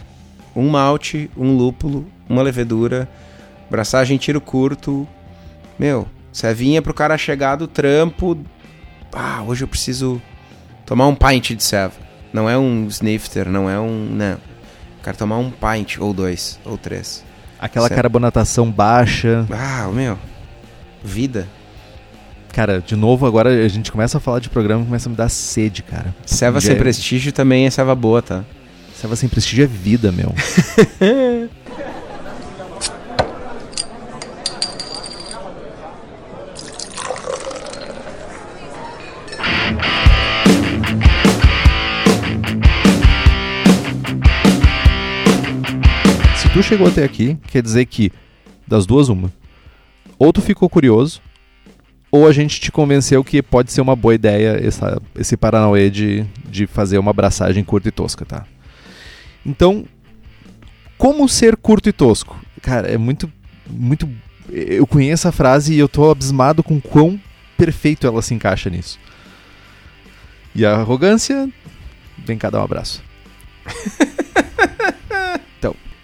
Um 0.57 0.69
malte, 0.69 1.31
um 1.37 1.57
lúpulo, 1.57 2.05
uma 2.29 2.43
levedura, 2.43 3.09
braçagem 3.75 4.17
tiro 4.17 4.41
curto. 4.41 5.07
Meu, 5.77 6.07
servinha 6.33 6.81
pro 6.81 6.95
cara 6.95 7.19
chegar 7.19 7.57
do 7.57 7.67
trampo. 7.67 8.39
Ah, 9.13 9.43
hoje 9.43 9.65
eu 9.65 9.69
preciso 9.69 10.23
tomar 10.87 11.09
um 11.09 11.15
pint 11.15 11.51
de 11.51 11.63
serva. 11.63 11.97
Não 12.33 12.49
é 12.49 12.57
um 12.57 12.87
snifter, 12.87 13.49
não 13.49 13.69
é 13.69 13.79
um. 13.79 14.07
Não 14.11 14.39
Quero 15.03 15.17
tomar 15.19 15.39
um 15.39 15.51
pint, 15.51 15.99
ou 15.99 16.15
dois, 16.15 16.59
ou 16.65 16.79
três. 16.79 17.25
Aquela 17.59 17.89
certo? 17.89 18.01
carbonatação 18.01 18.71
baixa. 18.71 19.45
Ah, 19.51 19.89
meu. 19.93 20.17
Vida. 21.03 21.47
Cara, 22.53 22.81
de 22.81 22.95
novo, 22.95 23.27
agora 23.27 23.51
a 23.51 23.69
gente 23.69 23.91
começa 23.91 24.19
a 24.19 24.21
falar 24.21 24.39
de 24.39 24.49
programa 24.49 24.83
e 24.83 24.87
começa 24.87 25.09
a 25.09 25.11
me 25.11 25.17
dar 25.17 25.29
sede, 25.29 25.83
cara. 25.83 26.15
Seva 26.25 26.61
sem 26.61 26.77
prestígio 26.77 27.33
também 27.33 27.67
é 27.67 27.71
seva 27.71 27.95
boa, 27.95 28.23
tá? 28.23 28.45
Seva 28.95 29.17
sem 29.17 29.29
prestígio 29.29 29.65
é 29.65 29.67
vida, 29.67 30.13
meu. 30.13 30.33
chegou 46.65 46.89
até 46.89 47.05
aqui, 47.05 47.39
quer 47.49 47.63
dizer 47.63 47.85
que, 47.87 48.11
das 48.67 48.87
duas, 48.87 49.09
uma. 49.09 49.33
Ou 50.19 50.33
tu 50.33 50.41
ficou 50.41 50.69
curioso, 50.69 51.21
ou 52.11 52.27
a 52.27 52.33
gente 52.33 52.61
te 52.61 52.71
convenceu 52.73 53.23
que 53.25 53.43
pode 53.43 53.73
ser 53.73 53.81
uma 53.81 53.97
boa 53.97 54.15
ideia 54.15 54.61
essa, 54.65 55.01
esse 55.17 55.37
Paranauê 55.37 55.91
de, 55.91 56.25
de 56.49 56.67
fazer 56.67 56.99
uma 56.99 57.11
abraçagem 57.11 57.65
curta 57.65 57.89
e 57.89 57.93
tosca, 57.93 58.25
tá? 58.25 58.47
Então, 59.45 59.85
como 60.97 61.29
ser 61.29 61.57
curto 61.57 61.89
e 61.89 61.93
tosco? 61.93 62.39
Cara, 62.63 62.89
é 62.89 62.97
muito. 62.97 63.31
muito 63.69 64.09
eu 64.49 64.87
conheço 64.87 65.27
a 65.27 65.33
frase 65.33 65.75
e 65.75 65.79
eu 65.79 65.89
tô 65.89 66.11
abismado 66.11 66.63
com 66.63 66.81
quão 66.81 67.21
perfeito 67.59 68.07
ela 68.07 68.23
se 68.23 68.33
encaixa 68.33 68.71
nisso. 68.71 68.99
E 70.55 70.65
a 70.65 70.77
arrogância. 70.77 71.49
Vem 72.17 72.39
cá 72.39 72.49
dar 72.49 72.61
um 72.61 72.65
abraço. 72.65 73.03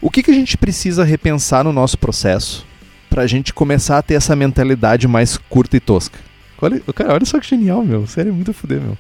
O 0.01 0.11
que, 0.11 0.23
que 0.23 0.31
a 0.31 0.35
gente 0.35 0.57
precisa 0.57 1.05
repensar 1.05 1.63
no 1.65 1.73
nosso 1.73 1.99
processo 1.99 2.67
para 3.09 3.23
a 3.23 3.27
gente 3.27 3.53
começar 3.53 3.99
a 3.99 4.03
ter 4.03 4.15
essa 4.15 4.35
mentalidade 4.35 5.07
mais 5.07 5.37
curta 5.37 5.77
e 5.77 5.81
tosca? 5.81 6.19
Olha, 6.61 6.81
cara, 6.95 7.15
olha 7.15 7.25
só 7.25 7.39
que 7.39 7.47
genial, 7.49 7.85
meu. 7.85 8.07
Sério, 8.07 8.33
muito 8.33 8.53
fuder, 8.53 8.81
meu. 8.81 8.97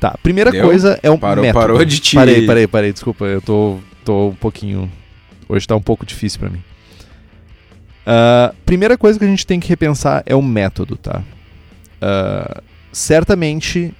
Tá, 0.00 0.16
primeira 0.22 0.50
Deu? 0.50 0.64
coisa 0.64 0.98
é 1.02 1.10
um 1.10 1.18
parou, 1.18 1.44
método. 1.44 1.60
Parou 1.60 1.84
de 1.84 2.00
te... 2.00 2.16
Parei, 2.16 2.46
parei, 2.46 2.66
parei, 2.66 2.92
desculpa. 2.92 3.24
Eu 3.24 3.40
tô, 3.40 3.78
tô 4.04 4.28
um 4.28 4.34
pouquinho... 4.34 4.90
Hoje 5.48 5.66
tá 5.66 5.76
um 5.76 5.82
pouco 5.82 6.06
difícil 6.06 6.40
para 6.40 6.48
mim. 6.48 6.62
Uh, 8.06 8.54
primeira 8.64 8.96
coisa 8.96 9.18
que 9.18 9.24
a 9.24 9.28
gente 9.28 9.46
tem 9.46 9.60
que 9.60 9.68
repensar 9.68 10.22
é 10.24 10.34
o 10.34 10.42
método, 10.42 10.96
tá? 10.96 11.22
Uh, 12.00 12.62
certamente, 12.92 13.92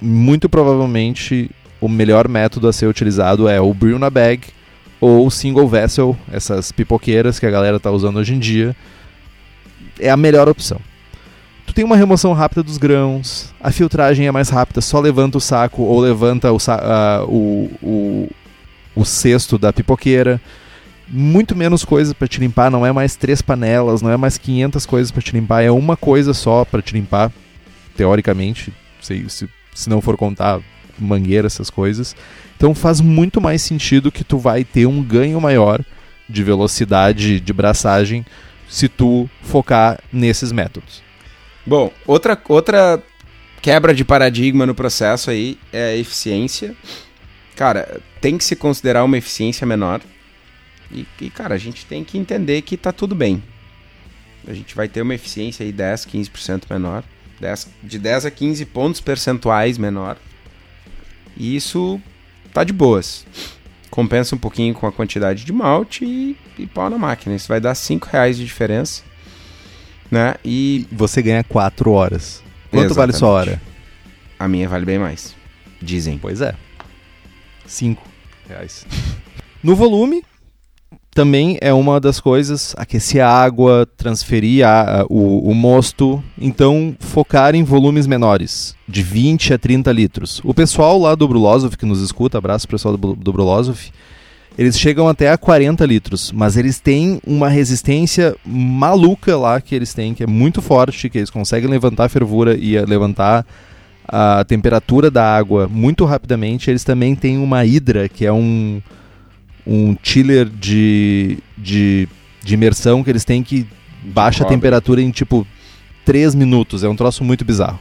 muito 0.00 0.48
provavelmente, 0.48 1.50
o 1.80 1.88
melhor 1.88 2.28
método 2.28 2.66
a 2.66 2.72
ser 2.72 2.86
utilizado 2.86 3.48
é 3.48 3.60
o 3.60 3.72
brew 3.72 3.98
na 3.98 4.10
bag 4.10 4.40
ou 5.04 5.30
single 5.30 5.68
vessel, 5.68 6.16
essas 6.32 6.72
pipoqueiras 6.72 7.38
que 7.38 7.44
a 7.44 7.50
galera 7.50 7.78
tá 7.78 7.90
usando 7.90 8.16
hoje 8.16 8.34
em 8.34 8.38
dia, 8.38 8.74
é 10.00 10.08
a 10.08 10.16
melhor 10.16 10.48
opção. 10.48 10.80
Tu 11.66 11.74
tem 11.74 11.84
uma 11.84 11.94
remoção 11.96 12.32
rápida 12.32 12.62
dos 12.62 12.78
grãos, 12.78 13.52
a 13.60 13.70
filtragem 13.70 14.26
é 14.26 14.32
mais 14.32 14.48
rápida, 14.48 14.80
só 14.80 14.98
levanta 15.00 15.36
o 15.36 15.40
saco 15.42 15.82
ou 15.82 16.00
levanta 16.00 16.50
o, 16.50 16.56
uh, 16.56 17.28
o, 17.28 17.70
o, 17.82 18.30
o 18.96 19.04
cesto 19.04 19.58
da 19.58 19.74
pipoqueira. 19.74 20.40
Muito 21.06 21.54
menos 21.54 21.84
coisas 21.84 22.14
para 22.14 22.26
te 22.26 22.40
limpar, 22.40 22.70
não 22.70 22.86
é 22.86 22.90
mais 22.90 23.14
três 23.14 23.42
panelas, 23.42 24.00
não 24.00 24.10
é 24.10 24.16
mais 24.16 24.38
500 24.38 24.86
coisas 24.86 25.10
para 25.10 25.20
te 25.20 25.32
limpar, 25.32 25.62
é 25.62 25.70
uma 25.70 25.98
coisa 25.98 26.32
só 26.32 26.64
para 26.64 26.80
te 26.80 26.94
limpar, 26.94 27.30
teoricamente, 27.94 28.72
se, 29.02 29.28
se, 29.28 29.48
se 29.74 29.90
não 29.90 30.00
for 30.00 30.16
contar 30.16 30.60
mangueira, 30.98 31.46
essas 31.46 31.70
coisas. 31.70 32.14
Então 32.56 32.74
faz 32.74 33.00
muito 33.00 33.40
mais 33.40 33.62
sentido 33.62 34.12
que 34.12 34.24
tu 34.24 34.38
vai 34.38 34.64
ter 34.64 34.86
um 34.86 35.02
ganho 35.02 35.40
maior 35.40 35.84
de 36.28 36.42
velocidade 36.42 37.40
de 37.40 37.52
braçagem 37.52 38.24
se 38.68 38.88
tu 38.88 39.28
focar 39.42 40.00
nesses 40.12 40.50
métodos. 40.52 41.02
Bom, 41.66 41.92
outra, 42.06 42.40
outra 42.48 43.02
quebra 43.62 43.94
de 43.94 44.04
paradigma 44.04 44.66
no 44.66 44.74
processo 44.74 45.30
aí 45.30 45.58
é 45.72 45.90
a 45.90 45.96
eficiência. 45.96 46.74
Cara, 47.56 48.00
tem 48.20 48.36
que 48.36 48.44
se 48.44 48.56
considerar 48.56 49.04
uma 49.04 49.16
eficiência 49.16 49.66
menor. 49.66 50.00
E, 50.90 51.06
e, 51.20 51.30
cara, 51.30 51.54
a 51.54 51.58
gente 51.58 51.86
tem 51.86 52.04
que 52.04 52.18
entender 52.18 52.62
que 52.62 52.76
tá 52.76 52.92
tudo 52.92 53.14
bem. 53.14 53.42
A 54.46 54.52
gente 54.52 54.74
vai 54.74 54.88
ter 54.88 55.02
uma 55.02 55.14
eficiência 55.14 55.64
aí 55.64 55.72
10, 55.72 56.06
15% 56.06 56.64
menor. 56.68 57.04
10, 57.40 57.68
de 57.82 57.98
10 57.98 58.26
a 58.26 58.30
15 58.30 58.64
pontos 58.66 59.00
percentuais 59.00 59.78
menor. 59.78 60.18
E 61.36 61.56
isso 61.56 62.00
tá 62.52 62.64
de 62.64 62.72
boas. 62.72 63.26
Compensa 63.90 64.34
um 64.34 64.38
pouquinho 64.38 64.74
com 64.74 64.86
a 64.86 64.92
quantidade 64.92 65.44
de 65.44 65.52
malte 65.52 66.04
e, 66.04 66.36
e 66.58 66.66
pau 66.66 66.90
na 66.90 66.98
máquina. 66.98 67.34
Isso 67.34 67.48
vai 67.48 67.60
dar 67.60 67.74
5 67.74 68.08
reais 68.10 68.36
de 68.36 68.44
diferença. 68.44 69.02
Né? 70.10 70.34
E 70.44 70.86
Você 70.90 71.22
ganha 71.22 71.44
4 71.44 71.90
horas. 71.90 72.42
Quanto 72.70 72.94
vale 72.94 73.12
Exatamente. 73.12 73.16
sua 73.18 73.28
hora? 73.28 73.62
a 74.38 74.48
minha 74.48 74.68
vale 74.68 74.84
bem 74.84 74.98
mais. 74.98 75.34
Dizem. 75.80 76.18
Pois 76.18 76.40
é. 76.40 76.54
5 77.66 78.02
reais. 78.48 78.86
No 79.62 79.74
volume, 79.74 80.22
também 81.14 81.56
é 81.60 81.72
uma 81.72 82.00
das 82.00 82.18
coisas, 82.20 82.74
aquecer 82.76 83.24
a 83.24 83.28
água, 83.28 83.86
transferir 83.96 84.66
a- 84.66 85.06
o, 85.08 85.48
o 85.50 85.54
mosto, 85.54 86.22
então 86.38 86.94
focar 86.98 87.54
em 87.54 87.62
volumes 87.62 88.06
menores, 88.06 88.74
de 88.88 89.02
20 89.02 89.54
a 89.54 89.58
30 89.58 89.90
litros. 89.92 90.40
O 90.44 90.52
pessoal 90.52 90.98
lá 90.98 91.14
do 91.14 91.26
Brulosov 91.28 91.76
que 91.76 91.86
nos 91.86 92.00
escuta, 92.02 92.36
abraço 92.38 92.66
pessoal 92.68 92.96
do, 92.96 93.14
do 93.14 93.32
Brulosov, 93.32 93.78
eles 94.58 94.78
chegam 94.78 95.08
até 95.08 95.30
a 95.30 95.38
40 95.38 95.84
litros, 95.86 96.30
mas 96.32 96.56
eles 96.56 96.78
têm 96.78 97.20
uma 97.26 97.48
resistência 97.48 98.36
maluca 98.44 99.36
lá 99.36 99.60
que 99.60 99.74
eles 99.74 99.92
têm, 99.94 100.14
que 100.14 100.22
é 100.22 100.26
muito 100.26 100.60
forte, 100.62 101.08
que 101.08 101.18
eles 101.18 101.30
conseguem 101.30 101.68
levantar 101.68 102.04
a 102.04 102.08
fervura 102.08 102.54
e 102.56 102.78
levantar 102.84 103.44
a 104.06 104.44
temperatura 104.44 105.10
da 105.10 105.24
água 105.36 105.66
muito 105.68 106.04
rapidamente. 106.04 106.70
Eles 106.70 106.84
também 106.84 107.16
têm 107.16 107.36
uma 107.38 107.64
hidra, 107.64 108.08
que 108.08 108.24
é 108.24 108.32
um, 108.32 108.80
um 109.66 109.96
chiller 110.02 110.46
de, 110.46 111.38
de, 111.56 112.08
de 112.42 112.54
imersão 112.54 113.02
que 113.02 113.10
eles 113.10 113.24
têm 113.24 113.42
que 113.42 113.66
baixa 114.02 114.44
a 114.44 114.46
temperatura 114.46 115.00
em 115.00 115.10
tipo 115.10 115.46
3 116.04 116.34
minutos. 116.34 116.84
É 116.84 116.88
um 116.88 116.96
troço 116.96 117.24
muito 117.24 117.44
bizarro. 117.44 117.78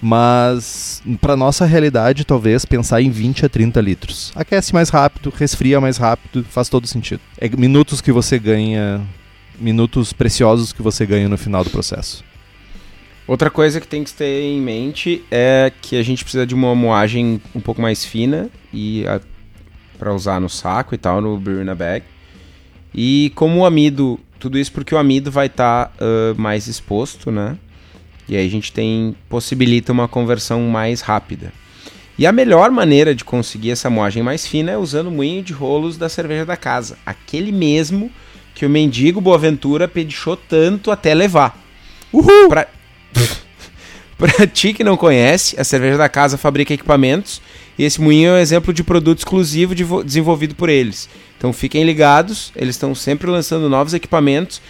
Mas 0.00 1.02
para 1.20 1.36
nossa 1.36 1.64
realidade, 1.66 2.24
talvez 2.24 2.64
pensar 2.64 3.02
em 3.02 3.10
20 3.10 3.46
a 3.46 3.48
30 3.48 3.80
litros. 3.80 4.32
Aquece 4.34 4.72
mais 4.72 4.90
rápido, 4.90 5.32
resfria 5.36 5.80
mais 5.80 5.96
rápido, 5.96 6.44
faz 6.48 6.68
todo 6.68 6.86
sentido. 6.86 7.20
É 7.36 7.48
minutos 7.48 8.00
que 8.00 8.12
você 8.12 8.38
ganha, 8.38 9.00
minutos 9.58 10.12
preciosos 10.12 10.72
que 10.72 10.82
você 10.82 11.04
ganha 11.04 11.28
no 11.28 11.36
final 11.36 11.64
do 11.64 11.70
processo. 11.70 12.22
Outra 13.26 13.50
coisa 13.50 13.80
que 13.80 13.88
tem 13.88 14.04
que 14.04 14.12
ter 14.12 14.42
em 14.42 14.60
mente 14.60 15.22
é 15.30 15.70
que 15.82 15.96
a 15.96 16.02
gente 16.02 16.24
precisa 16.24 16.46
de 16.46 16.54
uma 16.54 16.74
moagem 16.74 17.40
um 17.54 17.60
pouco 17.60 17.82
mais 17.82 18.04
fina 18.04 18.48
e 18.72 19.04
para 19.98 20.14
usar 20.14 20.40
no 20.40 20.48
saco 20.48 20.94
e 20.94 20.98
tal, 20.98 21.20
no 21.20 21.38
brew 21.38 21.64
na 21.64 21.74
bag. 21.74 22.04
E 22.94 23.32
como 23.34 23.60
o 23.60 23.66
amido, 23.66 24.18
tudo 24.38 24.58
isso 24.58 24.72
porque 24.72 24.94
o 24.94 24.98
amido 24.98 25.30
vai 25.30 25.46
estar 25.46 25.92
mais 26.36 26.66
exposto, 26.66 27.30
né? 27.30 27.56
E 28.28 28.36
aí 28.36 28.46
a 28.46 28.50
gente 28.50 28.72
tem 28.72 29.16
possibilita 29.28 29.92
uma 29.92 30.06
conversão 30.06 30.62
mais 30.62 31.00
rápida. 31.00 31.52
E 32.18 32.26
a 32.26 32.32
melhor 32.32 32.70
maneira 32.70 33.14
de 33.14 33.24
conseguir 33.24 33.70
essa 33.70 33.88
moagem 33.88 34.22
mais 34.22 34.46
fina 34.46 34.72
é 34.72 34.76
usando 34.76 35.06
o 35.06 35.12
moinho 35.12 35.42
de 35.42 35.52
rolos 35.52 35.96
da 35.96 36.08
cerveja 36.08 36.44
da 36.44 36.56
casa, 36.56 36.98
aquele 37.06 37.52
mesmo 37.52 38.10
que 38.54 38.66
o 38.66 38.70
mendigo 38.70 39.20
Boaventura 39.20 39.86
pedichou 39.86 40.36
tanto 40.36 40.90
até 40.90 41.14
levar. 41.14 41.56
Uhul! 42.12 42.48
Pra... 42.48 42.66
pra 44.18 44.46
ti 44.46 44.74
que 44.74 44.84
não 44.84 44.96
conhece, 44.96 45.58
a 45.58 45.64
cerveja 45.64 45.96
da 45.96 46.08
casa 46.08 46.36
fabrica 46.36 46.74
equipamentos 46.74 47.40
e 47.78 47.84
esse 47.84 48.00
moinho 48.00 48.30
é 48.30 48.32
um 48.34 48.38
exemplo 48.38 48.72
de 48.74 48.82
produto 48.82 49.18
exclusivo 49.18 49.74
devo- 49.74 50.02
desenvolvido 50.04 50.54
por 50.54 50.68
eles. 50.68 51.08
Então 51.38 51.52
fiquem 51.52 51.84
ligados, 51.84 52.52
eles 52.56 52.74
estão 52.74 52.94
sempre 52.94 53.30
lançando 53.30 53.68
novos 53.68 53.94
equipamentos 53.94 54.60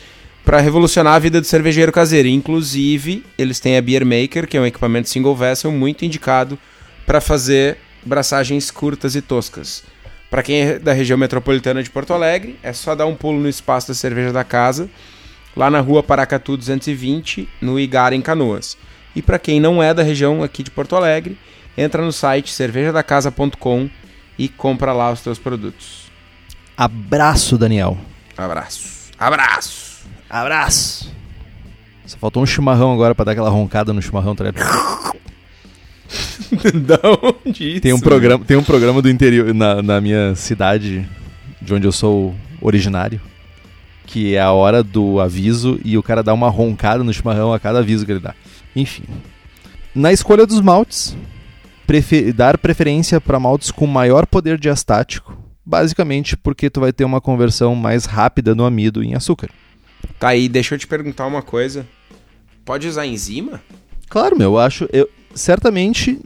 para 0.45 0.61
revolucionar 0.61 1.15
a 1.15 1.19
vida 1.19 1.41
do 1.41 1.47
cervejeiro 1.47 1.91
caseiro. 1.93 2.29
Inclusive, 2.29 3.25
eles 3.37 3.59
têm 3.61 3.77
a 3.77 3.83
Beer 3.83 4.05
Maker, 4.05 4.47
que 4.47 4.57
é 4.57 4.61
um 4.61 4.67
equipamento 4.67 5.09
single 5.09 5.35
vessel 5.35 5.73
muito 5.73 6.05
indicado 6.05 6.59
para 7.07 7.21
fazer 7.21 7.79
braçagens 8.05 8.71
curtas 8.71 9.15
e 9.15 9.23
toscas. 9.23 9.83
Para 10.31 10.43
quem 10.43 10.61
é 10.61 10.79
da 10.79 10.93
região 10.93 11.19
metropolitana 11.19 11.83
de 11.83 11.91
Porto 11.91 12.13
Alegre, 12.13 12.57
é 12.63 12.73
só 12.73 12.95
dar 12.95 13.07
um 13.07 13.15
pulo 13.15 13.41
no 13.41 13.49
espaço 13.49 13.89
da 13.89 13.95
cerveja 13.95 14.33
da 14.33 14.45
casa, 14.45 14.89
lá 15.57 15.71
na 15.71 15.81
rua 15.81 16.03
Paracatu 16.03 16.57
220, 16.57 17.49
no 17.61 17.81
Igara, 17.81 18.15
em 18.15 18.21
Canoas. 18.21 18.77
E 19.15 19.23
para 19.23 19.39
quem 19.39 19.61
não 19.61 19.83
é 19.83 19.93
da 19.93 20.03
região 20.03 20.43
aqui 20.43 20.63
de 20.63 20.71
Porto 20.71 20.95
Alegre, 20.97 21.39
entra 21.77 22.03
no 22.05 22.13
site 22.13 22.53
cervejadacasa.com 22.53 23.89
e 24.39 24.49
compra 24.49 24.93
lá 24.93 25.11
os 25.11 25.21
teus 25.21 25.39
produtos. 25.39 26.11
Abraço, 26.77 27.59
Daniel. 27.59 27.99
Abraço. 28.37 29.11
Abraço. 29.19 30.07
Abraço. 30.31 31.13
Só 32.07 32.17
faltou 32.19 32.43
um 32.43 32.47
chimarrão 32.47 32.93
agora 32.93 33.15
pra 33.15 33.25
dar 33.25 33.33
aquela 33.33 33.51
roncada 33.51 33.93
no 33.93 34.01
chimarrão, 34.01 34.35
tá 34.35 34.45
da 36.75 37.01
onde 37.45 37.73
isso? 37.73 37.81
Tem 37.83 37.93
um 37.93 38.01
programa, 38.01 38.45
tem 38.45 38.57
um 38.57 38.63
programa 38.63 39.03
do 39.03 39.11
interior 39.11 39.53
na, 39.53 39.83
na 39.83 40.01
minha 40.01 40.35
cidade, 40.35 41.07
de 41.61 41.75
onde 41.75 41.87
eu 41.87 41.93
sou 41.93 42.35
originário, 42.61 43.21
que 44.07 44.35
é 44.35 44.41
a 44.41 44.53
hora 44.53 44.83
do 44.83 45.21
aviso 45.21 45.79
e 45.85 45.99
o 45.99 46.03
cara 46.03 46.23
dá 46.23 46.33
uma 46.33 46.49
roncada 46.49 47.05
no 47.05 47.13
chimarrão 47.13 47.53
a 47.53 47.61
cada 47.61 47.81
aviso 47.81 48.07
que 48.07 48.13
ele 48.13 48.21
dá. 48.21 48.35
Enfim. 48.75 49.05
Na 49.95 50.13
escolha 50.13 50.47
dos 50.47 50.61
maltes, 50.61 51.17
prefe- 51.87 52.33
dar 52.33 52.59
preferência 52.59 53.21
para 53.21 53.41
maltes 53.41 53.71
com 53.71 53.87
maior 53.87 54.27
poder 54.27 54.59
diastático, 54.59 55.37
basicamente 55.65 56.37
porque 56.37 56.71
tu 56.71 56.81
vai 56.81 56.93
ter 56.93 57.05
uma 57.05 57.21
conversão 57.21 57.75
mais 57.75 58.05
rápida 58.05 58.55
no 58.55 58.65
amido 58.65 59.03
em 59.03 59.15
açúcar. 59.15 59.51
Tá 60.19 60.29
aí, 60.29 60.49
deixa 60.49 60.75
eu 60.75 60.79
te 60.79 60.87
perguntar 60.87 61.27
uma 61.27 61.43
coisa. 61.43 61.87
Pode 62.65 62.87
usar 62.87 63.07
enzima? 63.07 63.61
Claro, 64.09 64.37
meu, 64.37 64.53
eu 64.53 64.59
acho. 64.59 64.89
Eu, 64.93 65.09
certamente 65.35 66.21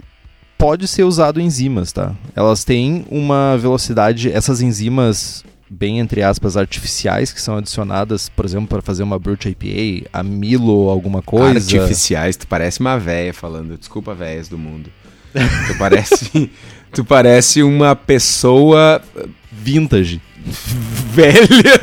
pode 0.59 0.87
ser 0.87 1.05
usado 1.05 1.40
enzimas, 1.40 1.92
tá? 1.92 2.14
Elas 2.37 2.64
têm 2.64 3.05
uma 3.11 3.57
velocidade. 3.57 4.31
Essas 4.31 4.61
enzimas, 4.61 5.44
bem 5.73 5.99
entre 5.99 6.23
aspas, 6.23 6.57
artificiais, 6.57 7.33
que 7.33 7.41
são 7.41 7.57
adicionadas, 7.57 8.29
por 8.29 8.45
exemplo, 8.45 8.69
para 8.69 8.83
fazer 8.83 9.03
uma 9.03 9.19
Brut 9.19 9.49
IPA, 9.49 10.09
amilo, 10.13 10.91
alguma 10.91 11.23
coisa. 11.23 11.59
Artificiais, 11.59 12.37
tu 12.37 12.47
parece 12.47 12.81
uma 12.81 12.99
véia 12.99 13.33
falando. 13.33 13.79
Desculpa, 13.79 14.15
véias 14.15 14.49
do 14.49 14.59
mundo. 14.59 14.91
tu 15.33 15.79
parece. 15.79 16.51
tu 16.93 17.05
parece 17.05 17.63
uma 17.63 17.97
pessoa 17.97 19.03
Vintage. 19.51 20.21
velha. 20.45 21.81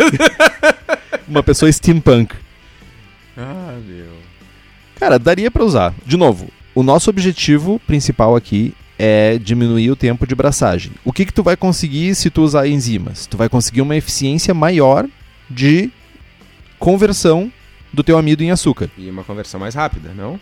Uma 1.28 1.44
pessoa 1.44 1.72
steampunk. 1.72 2.34
Ah, 3.38 3.78
meu. 3.88 4.18
Cara, 4.96 5.20
daria 5.20 5.52
pra 5.52 5.64
usar. 5.64 5.94
De 6.04 6.18
novo, 6.18 6.50
o 6.74 6.82
nosso 6.82 7.08
objetivo 7.12 7.80
principal 7.86 8.36
aqui 8.36 8.74
é 9.00 9.38
diminuir 9.38 9.90
o 9.90 9.96
tempo 9.96 10.28
de 10.28 10.36
braçagem. 10.36 10.92
O 11.06 11.14
que 11.14 11.26
que 11.26 11.32
tu 11.32 11.42
vai 11.42 11.56
conseguir 11.56 12.14
se 12.16 12.30
tu 12.30 12.42
usar 12.42 12.68
enzimas? 12.68 13.26
Tu 13.26 13.38
vai 13.38 13.48
conseguir 13.48 13.80
uma 13.80 13.96
eficiência 13.96 14.54
maior 14.54 15.08
de 15.50 15.90
conversão 16.78 17.50
do 17.94 18.04
teu 18.04 18.18
amido 18.18 18.44
em 18.44 18.52
açúcar. 18.52 18.90
E 18.98 19.10
uma 19.10 19.24
conversão 19.24 19.58
mais 19.58 19.74
rápida, 19.74 20.12
não? 20.14 20.38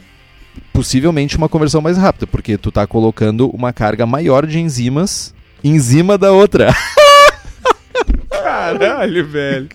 Possivelmente 0.73 1.37
uma 1.37 1.47
conversão 1.47 1.81
mais 1.81 1.97
rápida, 1.97 2.25
porque 2.25 2.57
tu 2.57 2.71
tá 2.71 2.87
colocando 2.87 3.47
uma 3.49 3.71
carga 3.71 4.07
maior 4.07 4.47
de 4.47 4.59
enzimas 4.59 5.35
em 5.63 5.79
cima 5.79 6.17
da 6.17 6.31
outra. 6.31 6.73
Caralho, 8.29 9.25
velho. 9.27 9.69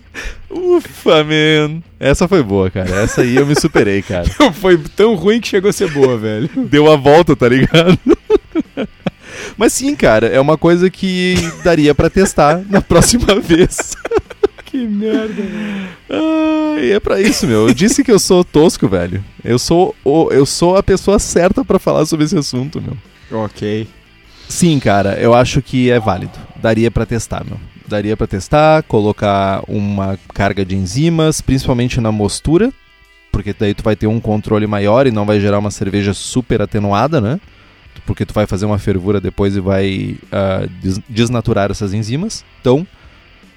Ufa, 0.49 1.23
man. 1.23 1.81
Essa 1.99 2.27
foi 2.27 2.43
boa, 2.43 2.69
cara. 2.69 3.01
Essa 3.01 3.21
aí 3.21 3.35
eu 3.35 3.45
me 3.45 3.55
superei, 3.59 4.01
cara. 4.01 4.25
Foi 4.53 4.77
tão 4.77 5.15
ruim 5.15 5.39
que 5.41 5.47
chegou 5.47 5.69
a 5.69 5.73
ser 5.73 5.89
boa, 5.89 6.17
velho. 6.17 6.49
Deu 6.69 6.91
a 6.91 6.95
volta, 6.95 7.35
tá 7.35 7.49
ligado? 7.49 7.97
Mas 9.57 9.73
sim, 9.73 9.95
cara, 9.95 10.27
é 10.27 10.39
uma 10.39 10.57
coisa 10.57 10.89
que 10.89 11.35
daria 11.63 11.93
pra 11.95 12.09
testar 12.09 12.61
na 12.69 12.81
próxima 12.81 13.35
vez. 13.41 13.95
Que 14.65 14.87
merda, 14.87 15.27
velho. 15.33 15.87
Ah, 16.09 16.75
e 16.79 16.91
é 16.91 16.99
pra 16.99 17.21
isso, 17.21 17.45
meu. 17.47 17.67
Eu 17.67 17.73
disse 17.73 18.03
que 18.03 18.11
eu 18.11 18.19
sou 18.19 18.43
tosco, 18.43 18.87
velho. 18.87 19.23
Eu 19.43 19.59
sou, 19.59 19.95
o, 20.03 20.29
eu 20.31 20.45
sou 20.45 20.75
a 20.77 20.83
pessoa 20.83 21.19
certa 21.19 21.63
pra 21.63 21.79
falar 21.79 22.05
sobre 22.05 22.25
esse 22.25 22.37
assunto, 22.37 22.81
meu. 22.81 22.97
Ok. 23.43 23.87
Sim, 24.49 24.79
cara, 24.79 25.13
eu 25.19 25.33
acho 25.33 25.61
que 25.61 25.89
é 25.89 25.99
válido. 25.99 26.33
Daria 26.61 26.91
pra 26.91 27.05
testar, 27.05 27.43
meu. 27.45 27.59
Daria 27.87 28.15
pra 28.17 28.27
testar, 28.27 28.83
colocar 28.83 29.63
uma 29.67 30.17
carga 30.33 30.63
de 30.65 30.75
enzimas, 30.75 31.41
principalmente 31.41 31.99
na 32.01 32.11
mostura, 32.11 32.71
porque 33.31 33.53
daí 33.57 33.73
tu 33.73 33.83
vai 33.83 33.95
ter 33.95 34.07
um 34.07 34.19
controle 34.19 34.65
maior 34.65 35.05
e 35.05 35.11
não 35.11 35.25
vai 35.25 35.39
gerar 35.39 35.59
uma 35.59 35.71
cerveja 35.71 36.13
super 36.13 36.61
atenuada, 36.61 37.19
né? 37.21 37.39
Porque 38.05 38.25
tu 38.25 38.33
vai 38.33 38.45
fazer 38.45 38.65
uma 38.65 38.77
fervura 38.77 39.21
depois 39.21 39.55
e 39.55 39.59
vai 39.59 40.17
ah, 40.31 40.67
des- 40.81 40.99
desnaturar 41.07 41.71
essas 41.71 41.93
enzimas. 41.93 42.43
Então, 42.59 42.85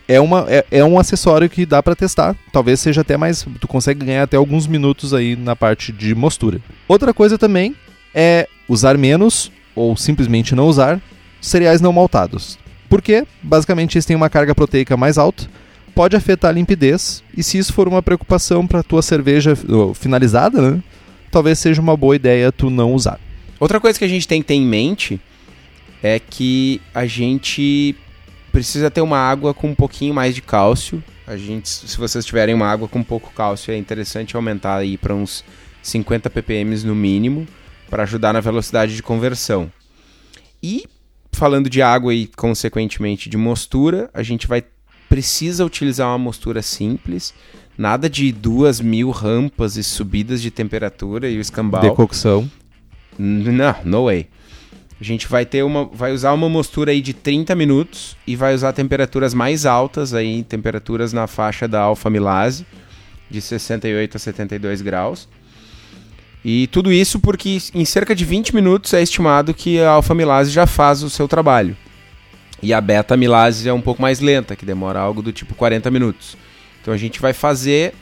é, 0.07 0.20
uma, 0.20 0.46
é, 0.49 0.64
é 0.70 0.85
um 0.85 0.99
acessório 0.99 1.49
que 1.49 1.66
dá 1.66 1.83
para 1.83 1.96
testar. 1.96 2.37
Talvez 2.53 2.81
seja 2.81 3.01
até 3.01 3.16
mais. 3.16 3.46
Tu 3.61 3.66
consegue 3.66 4.05
ganhar 4.05 4.22
até 4.22 4.37
alguns 4.37 4.66
minutos 4.66 5.12
aí 5.12 5.35
na 5.37 5.57
parte 5.57 5.92
de 5.92 6.14
mostura. 6.14 6.61
Outra 6.87 7.12
coisa 7.12 7.37
também 7.37 7.75
é 8.14 8.49
usar 8.68 8.96
menos, 8.96 9.51
ou 9.75 9.96
simplesmente 9.96 10.55
não 10.55 10.66
usar, 10.66 11.01
cereais 11.40 11.81
não 11.81 11.92
maltados. 11.92 12.59
Porque, 12.88 13.27
basicamente, 13.42 13.96
eles 13.96 14.07
têm 14.07 14.16
uma 14.16 14.31
carga 14.31 14.55
proteica 14.55 14.96
mais 14.96 15.18
alta, 15.18 15.44
pode 15.94 16.14
afetar 16.14 16.51
a 16.51 16.55
limpidez, 16.55 17.22
e 17.37 17.42
se 17.42 17.59
isso 17.59 17.72
for 17.72 17.88
uma 17.88 18.03
preocupação 18.03 18.66
para 18.66 18.83
tua 18.83 19.03
cerveja 19.03 19.55
oh, 19.68 19.92
finalizada, 19.92 20.61
né, 20.61 20.83
talvez 21.31 21.59
seja 21.59 21.81
uma 21.83 21.96
boa 21.96 22.14
ideia 22.14 22.53
tu 22.53 22.70
não 22.70 22.92
usar. 22.92 23.18
Outra 23.59 23.81
coisa 23.81 23.99
que 23.99 24.05
a 24.05 24.09
gente 24.09 24.29
tem 24.29 24.42
que 24.42 24.49
ter 24.49 24.55
em 24.55 24.66
mente 24.66 25.21
é 26.03 26.19
que 26.19 26.81
a 26.95 27.07
gente 27.07 27.97
precisa 28.53 28.90
ter 28.90 29.01
uma 29.01 29.19
água 29.19 29.53
com 29.53 29.69
um 29.69 29.75
pouquinho 29.75 30.14
mais 30.14 30.35
de 30.35 30.42
cálcio. 30.42 31.03
A 31.27 31.37
gente, 31.37 31.69
se 31.69 31.97
vocês 31.97 32.25
tiverem 32.25 32.55
uma 32.55 32.66
água 32.66 32.87
com 32.87 33.03
pouco 33.03 33.33
cálcio, 33.33 33.73
é 33.73 33.77
interessante 33.77 34.37
aumentar 34.37 34.77
aí 34.77 34.97
para 34.97 35.14
uns 35.14 35.45
50 35.83 36.31
ppm 36.31 36.85
no 36.85 36.95
mínimo, 36.95 37.47
para 37.88 38.03
ajudar 38.03 38.33
na 38.33 38.40
velocidade 38.40 38.95
de 38.95 39.03
conversão. 39.03 39.71
E 40.62 40.85
falando 41.33 41.69
de 41.69 41.83
água 41.83 42.14
e 42.14 42.27
consequentemente 42.27 43.29
de 43.29 43.37
mostura, 43.37 44.11
a 44.14 44.23
gente 44.23 44.47
vai 44.47 44.64
precisa 45.09 45.64
utilizar 45.64 46.09
uma 46.09 46.19
mostura 46.19 46.62
simples, 46.62 47.33
nada 47.79 48.09
de 48.09 48.33
duas 48.33 48.81
mil 48.81 49.11
rampas 49.11 49.77
e 49.77 49.85
subidas 49.85 50.42
de 50.42 50.51
temperatura 50.51 51.29
e 51.29 51.38
o 51.38 51.40
escambau. 51.40 51.81
Decocção. 51.81 52.51
Não, 53.19 53.75
no 53.85 54.05
way. 54.07 54.27
A 55.01 55.05
gente 55.05 55.29
vai 55.29 55.45
ter 55.45 55.63
uma, 55.63 55.85
vai 55.85 56.13
usar 56.13 56.33
uma 56.33 56.49
mostura 56.49 56.91
aí 56.91 57.03
de 57.03 57.13
30 57.13 57.55
minutos 57.55 58.17
e 58.27 58.35
vai 58.35 58.55
usar 58.55 58.73
temperaturas 58.73 59.35
mais 59.35 59.67
altas 59.67 60.15
aí, 60.15 60.43
temperaturas 60.43 61.13
na 61.13 61.27
faixa 61.27 61.69
da 61.69 61.81
alfa-milase 61.81 62.65
de 63.31 63.41
68 63.41 64.17
a 64.17 64.19
72 64.19 64.81
graus. 64.81 65.29
E 66.45 66.67
tudo 66.69 66.93
isso 66.93 67.21
porque 67.21 67.59
em 67.75 67.85
cerca 67.85 68.15
de 68.15 68.25
20 68.25 68.55
minutos 68.55 68.95
é 68.95 69.03
estimado 69.03 69.53
que 69.53 69.81
a 69.81 69.91
alfa-milase 69.91 70.51
já 70.51 70.67
faz 70.67 71.03
o 71.03 71.11
seu 71.11 71.29
trabalho. 71.29 71.77
E 72.63 72.73
a 72.73 72.81
beta-milase 72.81 73.69
é 73.69 73.73
um 73.73 73.83
pouco 73.83 74.01
mais 74.01 74.21
lenta, 74.21 74.57
que 74.57 74.65
demora 74.65 74.99
algo 74.99 75.21
do 75.21 75.33
tipo 75.33 75.55
40 75.55 75.91
minutos. 75.91 76.37
Então 76.81 76.95
a 76.95 76.97
gente 76.97 77.21
vai 77.21 77.35
fazer 77.35 77.93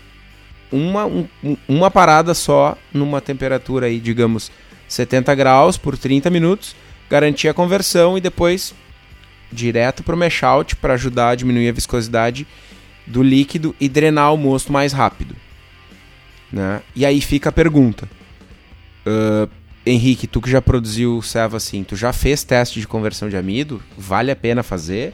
uma, 0.70 1.06
um, 1.06 1.26
uma 1.66 1.90
parada 1.90 2.34
só 2.34 2.76
numa 2.92 3.20
temperatura 3.20 3.86
aí, 3.86 3.98
digamos, 3.98 4.52
70 4.88 5.34
graus 5.34 5.76
por 5.76 5.96
30 5.96 6.30
minutos 6.30 6.76
garantir 7.08 7.48
a 7.48 7.54
conversão 7.54 8.16
e 8.16 8.20
depois 8.20 8.74
direto 9.52 10.02
para 10.02 10.14
o 10.14 10.18
mesh 10.18 10.42
out 10.42 10.76
para 10.76 10.94
ajudar 10.94 11.30
a 11.30 11.34
diminuir 11.34 11.68
a 11.68 11.72
viscosidade 11.72 12.46
do 13.06 13.22
líquido 13.22 13.74
e 13.78 13.88
drenar 13.88 14.32
o 14.32 14.36
mosto 14.36 14.72
mais 14.72 14.92
rápido. 14.92 15.36
Né? 16.52 16.82
E 16.94 17.04
aí 17.04 17.20
fica 17.20 17.50
a 17.50 17.52
pergunta. 17.52 18.08
Uh, 19.06 19.48
Henrique, 19.86 20.26
tu 20.26 20.40
que 20.40 20.50
já 20.50 20.62
produziu 20.62 21.20
serva 21.20 21.58
assim, 21.58 21.84
tu 21.84 21.94
já 21.94 22.12
fez 22.12 22.42
teste 22.42 22.80
de 22.80 22.88
conversão 22.88 23.28
de 23.28 23.36
amido? 23.36 23.82
Vale 23.98 24.30
a 24.30 24.36
pena 24.36 24.62
fazer? 24.62 25.12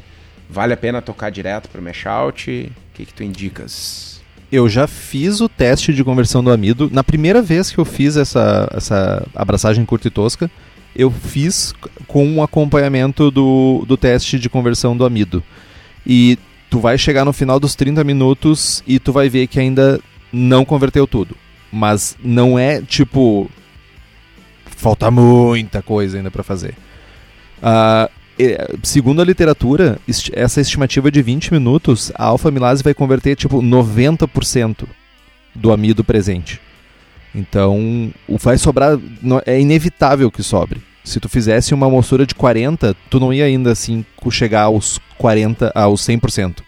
Vale 0.48 0.72
a 0.72 0.76
pena 0.76 1.02
tocar 1.02 1.30
direto 1.30 1.68
para 1.68 1.80
o 1.80 1.84
mesh 1.84 2.06
out? 2.06 2.50
O 2.50 2.94
que, 2.94 3.06
que 3.06 3.14
tu 3.14 3.24
indicas? 3.24 4.19
Eu 4.50 4.68
já 4.68 4.86
fiz 4.86 5.40
o 5.40 5.48
teste 5.48 5.92
de 5.92 6.02
conversão 6.02 6.42
do 6.42 6.50
amido. 6.50 6.90
Na 6.92 7.04
primeira 7.04 7.40
vez 7.40 7.70
que 7.70 7.78
eu 7.78 7.84
fiz 7.84 8.16
essa, 8.16 8.68
essa 8.74 9.26
abraçagem 9.34 9.84
curta 9.84 10.08
e 10.08 10.10
tosca, 10.10 10.50
eu 10.94 11.10
fiz 11.10 11.72
com 12.06 12.26
um 12.26 12.42
acompanhamento 12.42 13.30
do, 13.30 13.84
do 13.86 13.96
teste 13.96 14.38
de 14.38 14.48
conversão 14.48 14.96
do 14.96 15.04
amido. 15.04 15.42
E 16.04 16.36
tu 16.68 16.80
vai 16.80 16.98
chegar 16.98 17.24
no 17.24 17.32
final 17.32 17.60
dos 17.60 17.74
30 17.74 18.02
minutos 18.02 18.82
e 18.86 18.98
tu 18.98 19.12
vai 19.12 19.28
ver 19.28 19.46
que 19.46 19.60
ainda 19.60 20.00
não 20.32 20.64
converteu 20.64 21.06
tudo. 21.06 21.36
Mas 21.72 22.16
não 22.22 22.58
é 22.58 22.82
tipo. 22.82 23.48
Falta 24.64 25.10
muita 25.10 25.82
coisa 25.82 26.16
ainda 26.16 26.30
para 26.30 26.42
fazer. 26.42 26.74
Uh, 27.58 28.10
segundo 28.82 29.20
a 29.20 29.24
literatura, 29.24 29.98
essa 30.32 30.60
estimativa 30.60 31.10
de 31.10 31.22
20 31.22 31.52
minutos, 31.52 32.12
a 32.14 32.24
alfa-milase 32.24 32.82
vai 32.82 32.94
converter 32.94 33.36
tipo 33.36 33.62
90% 33.62 34.86
do 35.54 35.72
amido 35.72 36.04
presente. 36.04 36.60
Então, 37.34 38.12
vai 38.28 38.58
sobrar. 38.58 38.98
É 39.46 39.60
inevitável 39.60 40.30
que 40.30 40.42
sobre. 40.42 40.80
Se 41.04 41.18
tu 41.18 41.28
fizesse 41.28 41.72
uma 41.72 41.88
moçura 41.88 42.26
de 42.26 42.34
40, 42.34 42.94
tu 43.08 43.18
não 43.18 43.32
ia 43.32 43.44
ainda 43.44 43.72
assim 43.72 44.04
chegar 44.30 44.62
aos 44.62 45.00
40, 45.16 45.72
aos 45.74 46.02
100%. 46.02 46.58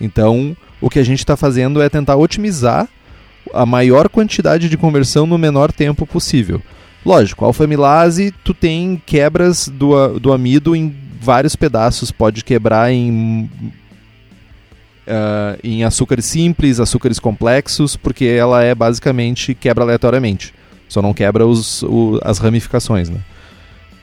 Então, 0.00 0.56
o 0.80 0.90
que 0.90 0.98
a 0.98 1.04
gente 1.04 1.20
está 1.20 1.36
fazendo 1.36 1.82
é 1.82 1.88
tentar 1.88 2.16
otimizar 2.16 2.88
a 3.52 3.66
maior 3.66 4.08
quantidade 4.08 4.68
de 4.68 4.76
conversão 4.76 5.26
no 5.26 5.38
menor 5.38 5.72
tempo 5.72 6.06
possível. 6.06 6.62
Lógico, 7.04 7.44
alfamilase, 7.44 8.32
tu 8.42 8.54
tem 8.54 9.00
quebras 9.04 9.68
do, 9.68 10.18
do 10.18 10.32
amido 10.32 10.74
em 10.74 10.94
vários 11.20 11.54
pedaços, 11.54 12.10
pode 12.10 12.42
quebrar 12.42 12.90
em 12.92 13.50
uh, 15.06 15.58
em 15.62 15.84
açúcares 15.84 16.24
simples, 16.24 16.80
açúcares 16.80 17.18
complexos, 17.18 17.96
porque 17.96 18.24
ela 18.24 18.62
é 18.62 18.74
basicamente 18.74 19.54
quebra 19.54 19.84
aleatoriamente. 19.84 20.54
Só 20.88 21.00
não 21.02 21.14
quebra 21.14 21.46
os, 21.46 21.82
o, 21.82 22.20
as 22.22 22.38
ramificações, 22.38 23.08
né? 23.08 23.20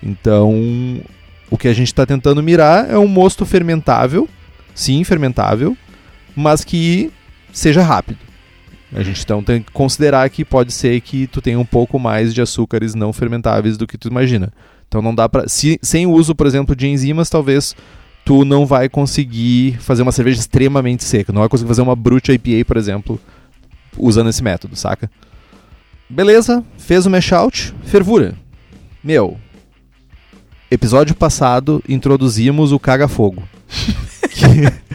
Então, 0.01 1.01
o 1.49 1.57
que 1.57 1.67
a 1.67 1.73
gente 1.73 1.87
está 1.87 2.05
tentando 2.05 2.41
mirar 2.41 2.89
é 2.89 2.97
um 2.97 3.07
mosto 3.07 3.45
fermentável, 3.45 4.27
sim, 4.73 5.03
fermentável, 5.03 5.77
mas 6.35 6.63
que 6.63 7.11
seja 7.53 7.83
rápido. 7.83 8.30
A 8.93 9.03
gente 9.03 9.23
então 9.23 9.41
tem 9.41 9.61
que 9.61 9.71
considerar 9.71 10.29
que 10.29 10.43
pode 10.43 10.71
ser 10.73 10.99
que 11.01 11.25
tu 11.27 11.41
tenha 11.41 11.59
um 11.59 11.65
pouco 11.65 11.97
mais 11.97 12.33
de 12.33 12.41
açúcares 12.41 12.93
não 12.93 13.13
fermentáveis 13.13 13.77
do 13.77 13.87
que 13.87 13.97
tu 13.97 14.09
imagina. 14.09 14.51
Então 14.87 15.01
não 15.01 15.15
dá 15.15 15.29
para, 15.29 15.45
sem 15.47 16.05
o 16.05 16.11
uso, 16.11 16.35
por 16.35 16.45
exemplo, 16.45 16.75
de 16.75 16.87
enzimas, 16.87 17.29
talvez 17.29 17.73
tu 18.25 18.43
não 18.43 18.65
vai 18.65 18.89
conseguir 18.89 19.77
fazer 19.79 20.01
uma 20.01 20.11
cerveja 20.11 20.39
extremamente 20.39 21.05
seca. 21.05 21.31
Não 21.31 21.39
vai 21.39 21.49
conseguir 21.49 21.69
fazer 21.69 21.81
uma 21.81 21.95
Brute 21.95 22.33
IPA, 22.33 22.65
por 22.65 22.75
exemplo, 22.75 23.19
usando 23.97 24.29
esse 24.29 24.43
método, 24.43 24.75
saca? 24.75 25.09
Beleza, 26.09 26.61
fez 26.77 27.05
o 27.05 27.09
mash 27.09 27.31
out, 27.31 27.73
fervura. 27.85 28.35
Meu, 29.01 29.37
episódio 30.69 31.15
passado 31.15 31.81
introduzimos 31.87 32.73
o 32.73 32.79
caga-fogo. 32.79 33.41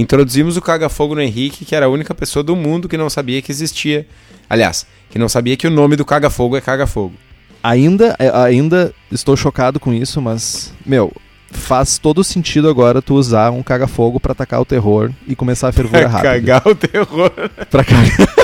introduzimos 0.00 0.56
o 0.56 0.62
caga-fogo 0.62 1.14
no 1.14 1.20
Henrique, 1.20 1.64
que 1.64 1.74
era 1.74 1.86
a 1.86 1.88
única 1.88 2.14
pessoa 2.14 2.42
do 2.42 2.54
mundo 2.54 2.88
que 2.88 2.96
não 2.96 3.10
sabia 3.10 3.42
que 3.42 3.50
existia. 3.50 4.06
Aliás, 4.48 4.86
que 5.10 5.18
não 5.18 5.28
sabia 5.28 5.56
que 5.56 5.66
o 5.66 5.70
nome 5.70 5.96
do 5.96 6.04
caga-fogo 6.04 6.56
é 6.56 6.60
caga-fogo. 6.60 7.14
Ainda, 7.62 8.14
é, 8.18 8.30
ainda 8.30 8.94
estou 9.10 9.36
chocado 9.36 9.80
com 9.80 9.92
isso, 9.92 10.22
mas, 10.22 10.72
meu, 10.86 11.12
faz 11.50 11.98
todo 11.98 12.22
sentido 12.22 12.68
agora 12.68 13.02
tu 13.02 13.14
usar 13.14 13.50
um 13.50 13.62
caga-fogo 13.62 14.20
para 14.20 14.32
atacar 14.32 14.60
o 14.60 14.64
terror 14.64 15.10
e 15.26 15.34
começar 15.34 15.68
a 15.68 15.72
fervura 15.72 16.08
pra 16.08 16.22
cagar 16.22 16.62
o 16.66 16.74
terror. 16.74 17.32
pra 17.68 17.82
cagar. 17.84 18.34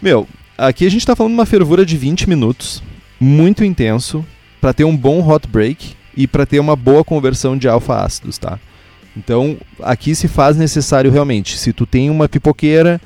Meu, 0.00 0.26
aqui 0.56 0.86
a 0.86 0.90
gente 0.90 1.04
tá 1.04 1.16
falando 1.16 1.32
de 1.32 1.38
uma 1.38 1.46
fervura 1.46 1.84
de 1.84 1.96
20 1.96 2.28
minutos, 2.28 2.82
muito 3.18 3.64
intenso, 3.64 4.24
para 4.60 4.72
ter 4.72 4.84
um 4.84 4.96
bom 4.96 5.20
hot 5.28 5.48
break 5.48 5.99
e 6.16 6.26
para 6.26 6.46
ter 6.46 6.60
uma 6.60 6.76
boa 6.76 7.04
conversão 7.04 7.56
de 7.56 7.68
alfa 7.68 8.04
ácidos, 8.04 8.38
tá? 8.38 8.58
Então, 9.16 9.56
aqui 9.82 10.14
se 10.14 10.28
faz 10.28 10.56
necessário 10.56 11.10
realmente, 11.10 11.58
se 11.58 11.72
tu 11.72 11.84
tem 11.84 12.10
uma 12.10 12.28
pipoqueira, 12.28 13.00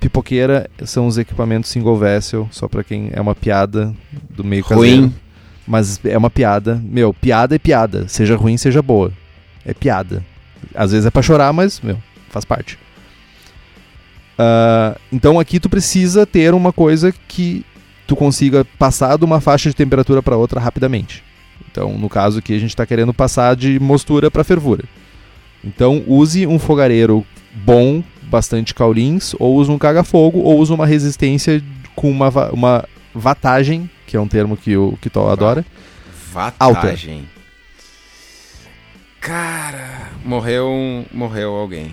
pipoqueira 0.00 0.68
são 0.84 1.06
os 1.06 1.18
equipamentos 1.18 1.70
single 1.70 1.96
vessel, 1.96 2.48
só 2.50 2.68
para 2.68 2.82
quem 2.82 3.10
é 3.12 3.20
uma 3.20 3.34
piada 3.34 3.94
do 4.30 4.42
meio 4.44 4.62
Ruim. 4.64 4.90
caseiro. 4.90 5.24
Mas 5.66 5.98
é 6.04 6.16
uma 6.16 6.28
piada. 6.28 6.80
Meu, 6.84 7.14
piada 7.14 7.54
é 7.54 7.58
piada. 7.58 8.06
Seja 8.06 8.36
ruim, 8.36 8.56
seja 8.56 8.82
boa. 8.82 9.10
É 9.64 9.72
piada. 9.72 10.22
Às 10.74 10.92
vezes 10.92 11.06
é 11.06 11.10
pra 11.10 11.22
chorar, 11.22 11.52
mas, 11.52 11.80
meu, 11.80 11.96
faz 12.28 12.44
parte. 12.44 12.78
Uh, 14.38 14.98
então 15.12 15.38
aqui 15.38 15.58
tu 15.60 15.70
precisa 15.70 16.26
ter 16.26 16.52
uma 16.52 16.72
coisa 16.72 17.14
que 17.28 17.64
tu 18.06 18.16
consiga 18.16 18.64
passar 18.78 19.16
de 19.16 19.24
uma 19.24 19.40
faixa 19.40 19.70
de 19.70 19.76
temperatura 19.76 20.22
para 20.22 20.36
outra 20.36 20.60
rapidamente. 20.60 21.22
Então, 21.74 21.98
no 21.98 22.08
caso 22.08 22.38
aqui, 22.38 22.54
a 22.54 22.58
gente 22.60 22.70
está 22.70 22.86
querendo 22.86 23.12
passar 23.12 23.56
de 23.56 23.80
mostura 23.80 24.30
para 24.30 24.44
fervura. 24.44 24.84
Então, 25.64 26.04
use 26.06 26.46
um 26.46 26.56
fogareiro 26.56 27.26
bom, 27.52 28.00
bastante 28.22 28.72
caulins, 28.72 29.34
ou 29.40 29.56
use 29.56 29.68
um 29.72 29.76
caga-fogo, 29.76 30.38
ou 30.38 30.60
use 30.60 30.72
uma 30.72 30.86
resistência 30.86 31.60
com 31.96 32.08
uma, 32.08 32.28
uma 32.52 32.84
vatagem 33.12 33.90
que 34.06 34.16
é 34.16 34.20
um 34.20 34.28
termo 34.28 34.56
que 34.56 34.76
o 34.76 34.96
tu 35.12 35.20
adora. 35.26 35.64
Vatagem. 36.32 37.16
Alta. 37.16 37.34
Cara, 39.20 40.10
morreu 40.24 40.68
um, 40.68 41.04
morreu 41.12 41.56
alguém. 41.56 41.90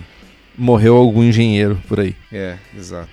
Morreu 0.56 0.96
algum 0.96 1.24
engenheiro 1.24 1.82
por 1.88 1.98
aí. 1.98 2.14
É, 2.30 2.56
exato. 2.78 3.08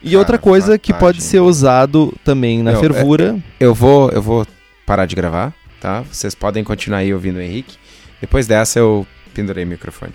E 0.00 0.10
Cara, 0.10 0.18
outra 0.18 0.38
coisa 0.38 0.66
vatagem. 0.66 0.80
que 0.80 0.94
pode 0.94 1.20
ser 1.20 1.40
usado 1.40 2.14
também 2.22 2.62
na 2.62 2.74
Não, 2.74 2.80
fervura. 2.80 3.36
É, 3.58 3.64
eu 3.64 3.74
vou 3.74 4.08
eu 4.10 4.22
vou 4.22 4.46
parar 4.86 5.06
de 5.06 5.16
gravar, 5.16 5.52
tá? 5.80 6.02
Vocês 6.02 6.34
podem 6.34 6.64
continuar 6.64 6.98
aí 6.98 7.12
ouvindo 7.12 7.36
o 7.36 7.40
Henrique. 7.40 7.76
Depois 8.20 8.46
dessa 8.46 8.78
eu 8.78 9.06
pendurei 9.34 9.64
o 9.64 9.66
microfone. 9.66 10.12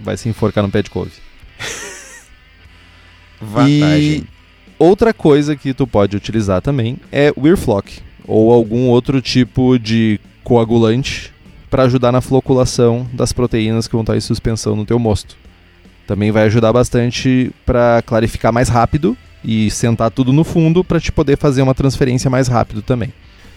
Vai 0.00 0.16
se 0.16 0.28
enforcar 0.28 0.64
no 0.64 0.70
pé 0.70 0.82
de 0.82 0.90
couve. 0.90 1.12
Vantagem. 3.40 4.18
E 4.18 4.24
outra 4.78 5.12
coisa 5.12 5.56
que 5.56 5.74
tu 5.74 5.86
pode 5.86 6.16
utilizar 6.16 6.60
também 6.62 6.98
é 7.10 7.32
o 7.36 7.46
Earflock 7.46 8.00
ou 8.26 8.52
algum 8.52 8.88
outro 8.88 9.20
tipo 9.20 9.78
de 9.78 10.20
coagulante 10.44 11.32
para 11.68 11.84
ajudar 11.84 12.12
na 12.12 12.20
floculação 12.20 13.08
das 13.12 13.32
proteínas 13.32 13.86
que 13.86 13.92
vão 13.92 14.02
estar 14.02 14.16
em 14.16 14.20
suspensão 14.20 14.76
no 14.76 14.84
teu 14.84 14.98
mosto. 14.98 15.36
Também 16.06 16.30
vai 16.30 16.44
ajudar 16.44 16.72
bastante 16.72 17.50
para 17.64 18.02
clarificar 18.02 18.52
mais 18.52 18.68
rápido 18.68 19.16
e 19.44 19.70
sentar 19.70 20.10
tudo 20.10 20.32
no 20.32 20.44
fundo 20.44 20.84
para 20.84 21.00
te 21.00 21.10
poder 21.10 21.36
fazer 21.38 21.62
uma 21.62 21.74
transferência 21.74 22.30
mais 22.30 22.48
rápido 22.48 22.82
também. 22.82 23.12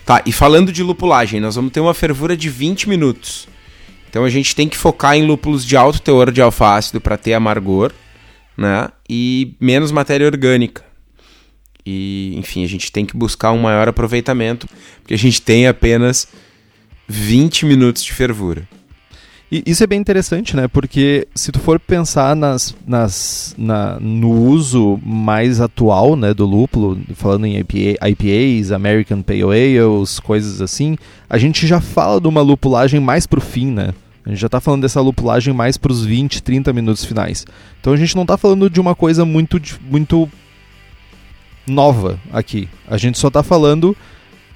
Tá, 0.05 0.21
e 0.25 0.31
falando 0.31 0.71
de 0.71 0.83
lupulagem, 0.83 1.39
nós 1.39 1.55
vamos 1.55 1.71
ter 1.71 1.79
uma 1.79 1.93
fervura 1.93 2.37
de 2.37 2.47
20 2.47 2.87
minutos. 2.87 3.47
Então 4.07 4.23
a 4.23 4.29
gente 4.29 4.55
tem 4.55 4.69
que 4.69 4.77
focar 4.77 5.15
em 5.15 5.25
lúpulos 5.25 5.65
de 5.65 5.75
alto 5.75 5.99
teor 5.99 6.31
de 6.31 6.41
alfa-ácido 6.41 7.01
para 7.01 7.17
ter 7.17 7.33
amargor, 7.33 7.91
né? 8.55 8.89
E 9.09 9.55
menos 9.59 9.91
matéria 9.91 10.27
orgânica. 10.27 10.85
E, 11.85 12.33
enfim, 12.37 12.63
a 12.63 12.67
gente 12.67 12.91
tem 12.91 13.05
que 13.05 13.17
buscar 13.17 13.51
um 13.51 13.59
maior 13.59 13.87
aproveitamento, 13.87 14.67
porque 15.01 15.13
a 15.13 15.17
gente 15.17 15.41
tem 15.41 15.67
apenas 15.67 16.27
20 17.07 17.65
minutos 17.65 18.03
de 18.03 18.13
fervura. 18.13 18.67
E 19.51 19.63
isso 19.65 19.83
é 19.83 19.87
bem 19.87 19.99
interessante, 19.99 20.55
né? 20.55 20.67
Porque 20.67 21.27
se 21.35 21.51
tu 21.51 21.59
for 21.59 21.79
pensar 21.79 22.35
nas, 22.35 22.75
nas, 22.85 23.55
na, 23.57 23.99
no 23.99 24.31
uso 24.31 24.99
mais 25.03 25.61
atual 25.61 26.15
né, 26.15 26.33
do 26.33 26.45
lúpulo, 26.45 26.99
falando 27.13 27.45
em 27.45 27.57
IPA, 27.59 28.07
IPAs, 28.09 28.71
American 28.71 29.21
Pale 29.21 29.43
Ales, 29.43 30.19
coisas 30.19 30.61
assim, 30.61 30.97
a 31.29 31.37
gente 31.37 31.67
já 31.67 31.79
fala 31.79 32.19
de 32.19 32.27
uma 32.27 32.41
lupulagem 32.41 32.99
mais 32.99 33.27
pro 33.27 33.39
fim, 33.39 33.67
né? 33.71 33.93
A 34.25 34.29
gente 34.29 34.39
já 34.39 34.47
está 34.47 34.59
falando 34.59 34.81
dessa 34.81 34.99
lupulagem 34.99 35.53
mais 35.53 35.77
para 35.77 35.91
os 35.91 36.03
20, 36.03 36.41
30 36.41 36.73
minutos 36.73 37.05
finais. 37.05 37.45
Então 37.79 37.93
a 37.93 37.97
gente 37.97 38.15
não 38.15 38.23
está 38.23 38.35
falando 38.37 38.67
de 38.67 38.81
uma 38.81 38.95
coisa 38.95 39.23
muito, 39.23 39.61
muito 39.81 40.27
nova 41.67 42.19
aqui. 42.33 42.67
A 42.87 42.97
gente 42.97 43.19
só 43.19 43.27
está 43.27 43.43
falando 43.43 43.95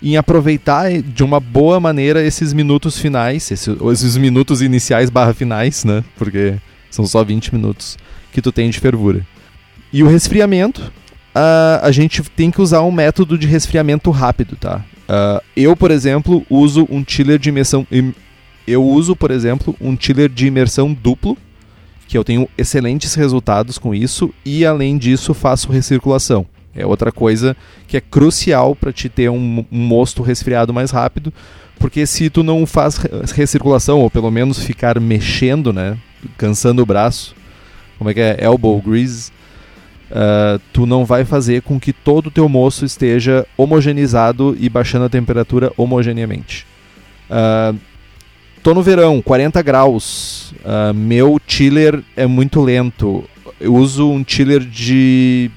em 0.02 0.16
aproveitar 0.18 1.02
de 1.02 1.24
uma 1.24 1.40
boa 1.40 1.80
maneira 1.80 2.24
esses 2.24 2.54
minutos 2.54 2.98
finais, 2.98 3.52
esses, 3.52 3.76
esses 3.92 4.18
minutos 4.18 4.62
iniciais 4.62 5.10
barra 5.10 5.34
finais, 5.34 5.84
né? 5.84 6.04
Porque 6.18 6.56
são 6.90 7.06
só 7.06 7.24
20 7.24 7.54
minutos 7.54 7.98
que 8.32 8.42
tu 8.42 8.52
tem 8.52 8.70
de 8.70 8.80
fervura. 8.80 9.26
E 9.92 10.04
o 10.04 10.08
resfriamento, 10.08 10.82
uh, 10.82 11.82
a 11.82 11.92
gente 11.92 12.22
tem 12.24 12.52
que 12.52 12.62
usar 12.62 12.82
um 12.82 12.92
método 12.92 13.38
de 13.38 13.48
resfriamento 13.48 14.10
rápido, 14.12 14.56
tá? 14.56 14.86
Uh, 15.10 15.44
eu, 15.56 15.76
por 15.76 15.92
exemplo, 15.92 16.46
uso 16.50 16.88
um 16.90 17.04
chiller 17.06 17.40
de 17.40 17.50
imersão. 17.50 17.86
Eu 18.68 18.84
uso, 18.86 19.16
por 19.16 19.32
exemplo, 19.32 19.76
um 19.82 19.98
chiller 20.00 20.30
de 20.30 20.46
imersão 20.46 20.94
duplo, 20.94 21.38
que 22.08 22.18
eu 22.18 22.24
tenho 22.24 22.48
excelentes 22.58 23.16
resultados 23.16 23.78
com 23.78 23.94
isso, 23.94 24.34
e 24.46 24.66
além 24.66 24.98
disso 24.98 25.34
faço 25.34 25.72
recirculação. 25.72 26.46
É 26.80 26.86
outra 26.86 27.12
coisa 27.12 27.56
que 27.88 27.98
é 27.98 28.02
crucial 28.02 28.76
para 28.76 28.94
te 28.94 29.10
ter 29.10 29.30
um, 29.30 29.66
um 29.72 29.80
mosto 29.80 30.24
resfriado 30.24 30.74
mais 30.74 30.92
rápido, 30.92 31.34
porque 31.78 32.06
se 32.06 32.30
tu 32.30 32.44
não 32.44 32.66
faz 32.66 32.98
recirculação, 33.34 34.00
ou 34.00 34.10
pelo 34.10 34.30
menos 34.30 34.60
ficar 34.60 35.00
mexendo, 35.00 35.72
né, 35.72 35.98
cansando 36.38 36.82
o 36.82 36.86
braço, 36.86 37.36
como 37.98 38.10
é 38.10 38.14
que 38.14 38.20
é, 38.20 38.38
elbow 38.42 38.82
grease, 38.82 39.32
uh, 40.12 40.60
tu 40.74 40.86
não 40.86 41.06
vai 41.06 41.26
fazer 41.26 41.62
com 41.62 41.80
que 41.80 41.94
todo 41.94 42.28
o 42.28 42.32
teu 42.32 42.48
moço 42.50 42.86
esteja 42.86 43.46
homogeneizado 43.58 44.56
e 44.60 44.70
baixando 44.70 45.06
a 45.06 45.10
temperatura 45.10 45.72
homogeneamente. 45.78 46.66
Uh, 47.30 47.78
tô 48.64 48.74
no 48.74 48.82
verão, 48.82 49.22
40 49.22 49.62
graus, 49.62 50.54
uh, 50.64 50.94
meu 50.94 51.40
chiller 51.48 52.02
é 52.16 52.26
muito 52.26 52.62
lento, 52.62 53.24
eu 53.60 53.76
uso 53.76 54.10
um 54.10 54.24
chiller 54.26 54.62
de 54.62 55.52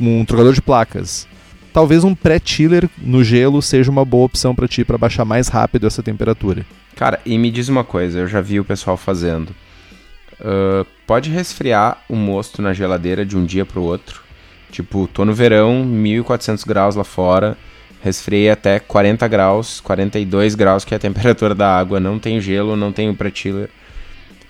um 0.00 0.24
trocador 0.24 0.52
de 0.52 0.62
placas. 0.62 1.26
Talvez 1.72 2.04
um 2.04 2.14
pré-chiller 2.14 2.88
no 2.98 3.24
gelo 3.24 3.60
seja 3.60 3.90
uma 3.90 4.04
boa 4.04 4.26
opção 4.26 4.54
para 4.54 4.68
ti 4.68 4.84
para 4.84 4.96
baixar 4.96 5.24
mais 5.24 5.48
rápido 5.48 5.86
essa 5.86 6.02
temperatura. 6.02 6.64
Cara, 6.94 7.20
e 7.26 7.36
me 7.36 7.50
diz 7.50 7.68
uma 7.68 7.82
coisa, 7.82 8.20
eu 8.20 8.28
já 8.28 8.40
vi 8.40 8.60
o 8.60 8.64
pessoal 8.64 8.96
fazendo. 8.96 9.50
Uh, 10.34 10.86
pode 11.04 11.30
resfriar 11.30 11.98
o 12.08 12.14
mosto 12.14 12.62
na 12.62 12.72
geladeira 12.72 13.26
de 13.26 13.36
um 13.36 13.44
dia 13.44 13.66
para 13.66 13.80
o 13.80 13.82
outro. 13.82 14.22
Tipo, 14.70 15.08
tô 15.12 15.24
no 15.24 15.34
verão, 15.34 15.84
1400 15.84 16.62
graus 16.62 16.94
lá 16.94 17.04
fora, 17.04 17.58
resfriei 18.02 18.50
até 18.50 18.78
40 18.78 19.26
graus, 19.26 19.80
42 19.80 20.54
graus 20.54 20.84
que 20.84 20.94
é 20.94 20.96
a 20.96 21.00
temperatura 21.00 21.56
da 21.56 21.76
água, 21.76 21.98
não 21.98 22.20
tem 22.20 22.40
gelo, 22.40 22.76
não 22.76 22.92
tem 22.92 23.12
pré-chiller. 23.12 23.68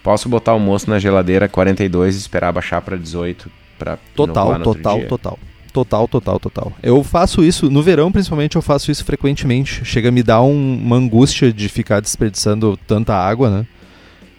Posso 0.03 0.29
botar 0.29 0.53
o 0.53 0.61
mosto 0.61 0.91
na 0.91 0.99
geladeira 0.99 1.49
42 1.49 2.17
e 2.17 2.19
esperar 2.19 2.53
baixar 2.53 2.83
para 2.83 2.99
18 2.99 3.64
para 3.79 3.99
total, 4.15 4.61
total, 4.61 5.01
total. 5.03 5.39
Total, 5.73 6.07
total, 6.07 6.39
total. 6.39 6.73
Eu 6.81 7.03
faço 7.03 7.43
isso, 7.43 7.69
no 7.69 7.83
verão 7.83 8.13
principalmente, 8.13 8.55
eu 8.55 8.63
faço 8.63 8.93
isso 8.93 9.05
frequentemente. 9.05 9.85
Chega 9.85 10.09
a 10.09 10.13
me 10.13 10.23
dar 10.23 10.41
um, 10.41 10.77
uma 10.77 10.95
angústia 10.95 11.53
de 11.53 11.69
ficar 11.69 12.01
desperdiçando 12.01 12.79
tanta 12.87 13.13
água, 13.13 13.51
né? 13.51 13.67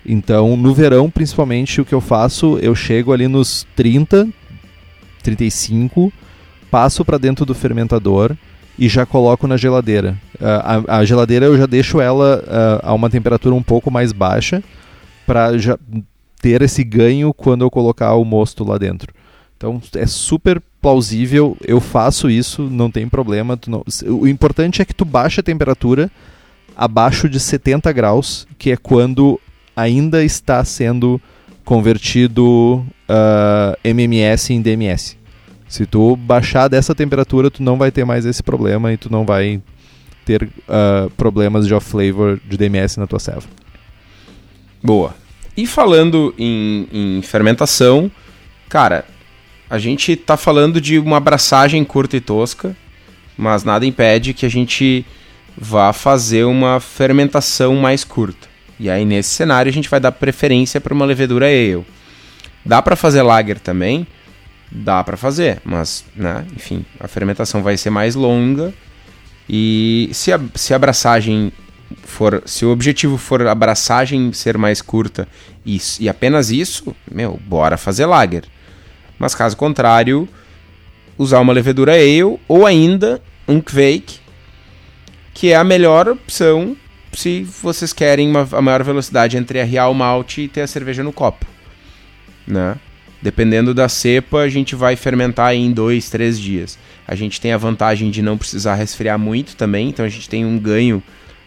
Então, 0.05 0.55
no 0.55 0.73
verão, 0.73 1.09
principalmente, 1.09 1.81
o 1.81 1.85
que 1.85 1.93
eu 1.93 1.99
faço, 1.99 2.57
eu 2.59 2.73
chego 2.73 3.11
ali 3.11 3.27
nos 3.27 3.67
30, 3.75 4.29
35, 5.23 6.13
passo 6.71 7.03
para 7.03 7.17
dentro 7.17 7.45
do 7.45 7.53
fermentador 7.53 8.33
e 8.77 8.87
já 8.87 9.05
coloco 9.05 9.47
na 9.47 9.57
geladeira. 9.57 10.15
Uh, 10.35 10.85
a, 10.87 10.97
a, 10.97 11.05
geladeira 11.05 11.47
eu 11.47 11.57
já 11.57 11.65
deixo 11.65 11.99
ela 11.99 12.43
uh, 12.43 12.87
a 12.87 12.93
uma 12.93 13.09
temperatura 13.09 13.55
um 13.55 13.63
pouco 13.63 13.89
mais 13.89 14.11
baixa 14.11 14.63
para 15.25 15.57
já 15.57 15.77
ter 16.45 16.61
esse 16.61 16.83
ganho 16.83 17.33
quando 17.33 17.65
eu 17.65 17.71
colocar 17.71 18.13
o 18.13 18.23
mosto 18.23 18.63
lá 18.63 18.77
dentro. 18.77 19.11
Então 19.57 19.81
é 19.95 20.05
super 20.05 20.61
plausível, 20.79 21.57
eu 21.65 21.81
faço 21.81 22.29
isso, 22.29 22.69
não 22.69 22.91
tem 22.91 23.09
problema. 23.09 23.57
Não... 23.65 23.83
O 24.07 24.27
importante 24.27 24.79
é 24.79 24.85
que 24.85 24.93
tu 24.93 25.03
baixe 25.03 25.39
a 25.39 25.43
temperatura 25.43 26.11
abaixo 26.77 27.27
de 27.27 27.39
70 27.39 27.91
graus, 27.91 28.47
que 28.59 28.69
é 28.69 28.77
quando 28.77 29.41
ainda 29.75 30.23
está 30.23 30.63
sendo 30.63 31.19
convertido 31.63 32.85
uh, 33.09 33.75
MMS 33.83 34.53
em 34.53 34.61
DMS. 34.61 35.17
Se 35.67 35.87
tu 35.87 36.15
baixar 36.15 36.67
dessa 36.67 36.93
temperatura, 36.93 37.49
tu 37.49 37.63
não 37.63 37.75
vai 37.75 37.89
ter 37.89 38.05
mais 38.05 38.23
esse 38.23 38.43
problema 38.43 38.93
e 38.93 38.97
tu 38.97 39.11
não 39.11 39.25
vai 39.25 39.59
ter 40.23 40.43
uh, 40.43 41.09
problemas 41.17 41.65
de 41.65 41.73
off-flavor 41.73 42.39
de 42.47 42.55
DMS 42.55 42.99
na 42.99 43.07
tua 43.07 43.19
serva. 43.19 43.47
Boa. 44.83 45.24
E 45.57 45.65
falando 45.65 46.33
em, 46.37 46.87
em 46.91 47.21
fermentação, 47.21 48.11
cara, 48.67 49.05
a 49.69 49.77
gente 49.77 50.11
está 50.11 50.35
falando 50.35 50.81
de 50.81 50.99
uma 50.99 51.17
abraçagem 51.17 51.83
curta 51.83 52.17
e 52.17 52.21
tosca, 52.21 52.75
mas 53.37 53.63
nada 53.63 53.85
impede 53.85 54.33
que 54.33 54.45
a 54.45 54.49
gente 54.49 55.05
vá 55.57 55.93
fazer 55.93 56.43
uma 56.43 56.79
fermentação 56.79 57.75
mais 57.75 58.03
curta. 58.03 58.47
E 58.79 58.89
aí 58.89 59.05
nesse 59.05 59.29
cenário 59.29 59.69
a 59.69 59.73
gente 59.73 59.89
vai 59.89 59.99
dar 59.99 60.11
preferência 60.11 60.81
para 60.81 60.93
uma 60.93 61.05
levedura 61.05 61.45
ale. 61.45 61.85
Dá 62.65 62.81
para 62.81 62.95
fazer 62.95 63.21
lager 63.21 63.59
também? 63.59 64.05
Dá 64.69 65.03
para 65.03 65.15
fazer, 65.15 65.61
mas, 65.63 66.03
né, 66.15 66.45
enfim, 66.55 66.83
a 66.99 67.07
fermentação 67.07 67.63
vai 67.63 67.77
ser 67.77 67.91
mais 67.91 68.15
longa 68.15 68.73
e 69.47 70.09
se 70.11 70.33
a, 70.33 70.39
se 70.55 70.73
a 70.73 70.75
abraçagem 70.75 71.51
for, 72.03 72.43
se 72.45 72.65
o 72.65 72.71
objetivo 72.71 73.17
for 73.17 73.45
a 73.45 73.51
abraçagem 73.51 74.31
ser 74.33 74.57
mais 74.57 74.81
curta 74.81 75.27
e, 75.65 75.79
e 75.99 76.09
apenas 76.09 76.51
isso, 76.51 76.95
meu, 77.11 77.39
bora 77.45 77.77
fazer 77.77 78.05
lager. 78.05 78.43
Mas 79.17 79.33
caso 79.33 79.55
contrário, 79.55 80.27
usar 81.17 81.39
uma 81.39 81.53
levedura 81.53 81.93
ale 81.93 82.39
ou 82.47 82.65
ainda 82.65 83.21
um 83.47 83.61
Quake, 83.61 84.19
que 85.33 85.51
é 85.51 85.55
a 85.55 85.63
melhor 85.63 86.07
opção 86.07 86.75
se 87.13 87.43
vocês 87.43 87.93
querem 87.93 88.29
uma, 88.29 88.47
a 88.51 88.61
maior 88.61 88.83
velocidade 88.83 89.37
entre 89.37 89.59
arriar 89.59 89.89
o 89.89 89.93
malte 89.93 90.41
e 90.41 90.47
ter 90.47 90.61
a 90.61 90.67
cerveja 90.67 91.03
no 91.03 91.13
copo. 91.13 91.45
Né? 92.45 92.75
Dependendo 93.21 93.73
da 93.73 93.87
cepa, 93.87 94.39
a 94.39 94.49
gente 94.49 94.75
vai 94.75 94.95
fermentar 94.95 95.53
em 95.55 95.71
dois, 95.71 96.09
três 96.09 96.39
dias. 96.39 96.77
A 97.07 97.15
gente 97.15 97.39
tem 97.39 97.53
a 97.53 97.57
vantagem 97.57 98.11
de 98.11 98.21
não 98.21 98.37
precisar 98.37 98.75
resfriar 98.75 99.17
muito 99.17 99.55
também, 99.55 99.89
então 99.89 100.05
a 100.05 100.09
gente 100.09 100.29
tem 100.29 100.45
um 100.45 100.59
ganho 100.59 101.01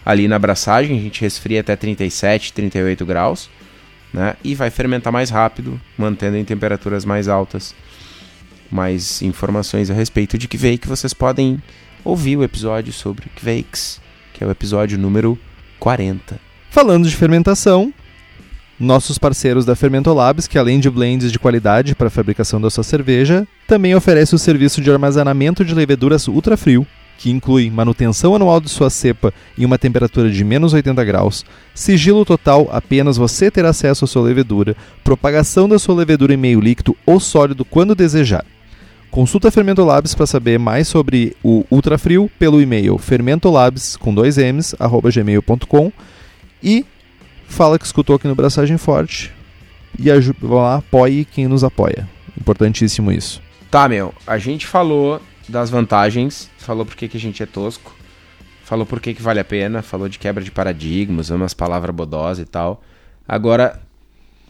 ali 0.08 0.26
na 0.26 0.34
abraçagem, 0.36 0.98
a 0.98 1.00
gente 1.00 1.20
resfria 1.20 1.60
até 1.60 1.76
37, 1.76 2.52
38 2.52 3.06
graus 3.06 3.48
né? 4.12 4.34
E 4.42 4.54
vai 4.54 4.70
fermentar 4.70 5.12
mais 5.12 5.30
rápido, 5.30 5.80
mantendo 5.96 6.36
em 6.36 6.44
temperaturas 6.44 7.04
mais 7.04 7.28
altas. 7.28 7.74
Mais 8.70 9.22
informações 9.22 9.90
a 9.90 9.94
respeito 9.94 10.36
de 10.36 10.46
Kvake, 10.46 10.86
vocês 10.86 11.14
podem 11.14 11.62
ouvir 12.04 12.36
o 12.36 12.44
episódio 12.44 12.92
sobre 12.92 13.28
Kvakes, 13.30 14.00
que 14.34 14.44
é 14.44 14.46
o 14.46 14.50
episódio 14.50 14.98
número 14.98 15.38
40. 15.78 16.38
Falando 16.70 17.08
de 17.08 17.16
fermentação, 17.16 17.92
nossos 18.78 19.16
parceiros 19.16 19.64
da 19.64 19.74
Fermentolabs, 19.74 20.46
que 20.46 20.58
além 20.58 20.78
de 20.78 20.90
blends 20.90 21.32
de 21.32 21.38
qualidade 21.38 21.94
para 21.94 22.08
a 22.08 22.10
fabricação 22.10 22.60
da 22.60 22.70
sua 22.70 22.84
cerveja, 22.84 23.46
também 23.66 23.94
oferece 23.94 24.34
o 24.34 24.38
serviço 24.38 24.82
de 24.82 24.90
armazenamento 24.90 25.64
de 25.64 25.74
leveduras 25.74 26.28
ultra 26.28 26.56
frio, 26.56 26.86
que 27.18 27.30
inclui 27.30 27.68
manutenção 27.68 28.34
anual 28.34 28.60
de 28.60 28.70
sua 28.70 28.88
cepa 28.88 29.34
em 29.58 29.64
uma 29.64 29.76
temperatura 29.76 30.30
de 30.30 30.44
menos 30.44 30.72
80 30.72 31.04
graus, 31.04 31.44
sigilo 31.74 32.24
total, 32.24 32.68
apenas 32.72 33.16
você 33.16 33.50
ter 33.50 33.64
acesso 33.64 34.04
à 34.04 34.08
sua 34.08 34.22
levedura, 34.22 34.76
propagação 35.02 35.68
da 35.68 35.78
sua 35.78 35.96
levedura 35.96 36.32
em 36.32 36.36
meio 36.36 36.60
líquido 36.60 36.96
ou 37.04 37.18
sólido 37.18 37.64
quando 37.64 37.94
desejar. 37.94 38.44
Consulta 39.10 39.48
a 39.48 39.50
Fermentolabs 39.50 40.14
para 40.14 40.26
saber 40.26 40.58
mais 40.58 40.86
sobre 40.86 41.36
o 41.42 41.64
ultrafrio 41.70 42.30
pelo 42.38 42.60
e-mail 42.60 42.98
fermentolabs 42.98 43.96
com 43.96 44.14
dois 44.14 44.36
m's 44.36 44.74
arroba 44.78 45.10
gmail.com 45.10 45.90
e 46.62 46.84
fala 47.48 47.78
que 47.78 47.86
escutou 47.86 48.14
aqui 48.14 48.28
no 48.28 48.34
Braçagem 48.34 48.76
Forte 48.76 49.32
e 49.98 50.08
vá 50.40 50.54
lá, 50.54 50.74
apoie 50.76 51.24
quem 51.24 51.48
nos 51.48 51.64
apoia. 51.64 52.08
Importantíssimo 52.38 53.10
isso. 53.10 53.42
Tá, 53.70 53.88
meu, 53.88 54.14
a 54.26 54.38
gente 54.38 54.66
falou 54.66 55.20
das 55.48 55.70
vantagens, 55.70 56.50
falou 56.58 56.84
por 56.84 56.94
que, 56.94 57.08
que 57.08 57.16
a 57.16 57.20
gente 57.20 57.42
é 57.42 57.46
tosco, 57.46 57.94
falou 58.64 58.84
por 58.84 59.00
que, 59.00 59.14
que 59.14 59.22
vale 59.22 59.40
a 59.40 59.44
pena, 59.44 59.82
falou 59.82 60.08
de 60.08 60.18
quebra 60.18 60.44
de 60.44 60.50
paradigmas, 60.50 61.30
umas 61.30 61.54
palavras 61.54 61.94
bodosas 61.94 62.46
e 62.46 62.48
tal. 62.48 62.82
Agora, 63.26 63.80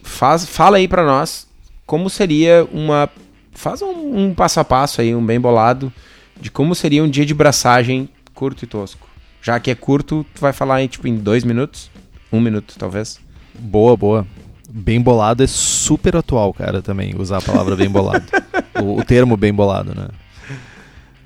faz, 0.03 0.45
fala 0.45 0.77
aí 0.79 0.89
para 0.89 1.05
nós 1.05 1.49
como 1.89 2.11
seria 2.11 2.69
uma. 2.71 3.09
Faz 3.53 3.81
um, 3.81 4.27
um, 4.27 4.35
passo 4.35 4.61
a 4.61 4.65
passo 4.65 5.01
aí, 5.01 5.15
um 5.15 5.25
bem 5.25 5.41
bolado, 5.41 5.93
de 6.39 6.51
como 6.51 6.75
seria 6.75 7.03
um 7.03 7.09
dia 7.09 7.25
de 7.25 7.35
braçagem 7.35 8.09
curto 8.35 8.63
e 8.63 8.69
tosco. 8.69 9.09
Já 9.43 9.59
que 9.59 9.71
é 9.71 9.75
curto, 9.75 10.25
tu 10.35 10.41
vai 10.41 10.53
falar 10.53 10.83
em, 10.83 10.87
tipo, 10.87 11.09
em 11.09 11.17
dois 11.17 11.43
minutos? 11.43 11.91
Um 12.31 12.41
minuto, 12.41 12.75
talvez. 12.79 13.19
Boa, 13.59 13.97
boa. 13.97 14.27
Bem 14.71 15.01
bolado 15.01 15.43
é 15.43 15.47
super 15.47 16.15
atual, 16.15 16.53
cara, 16.53 16.83
também, 16.83 17.15
usar 17.17 17.39
a 17.39 17.43
palavra 17.43 17.75
bem 17.75 17.89
bolado. 17.89 18.27
o, 18.81 19.01
o, 19.01 19.05
termo 19.05 19.37
bem 19.37 19.53
bolado, 19.53 19.95
né? 19.95 20.09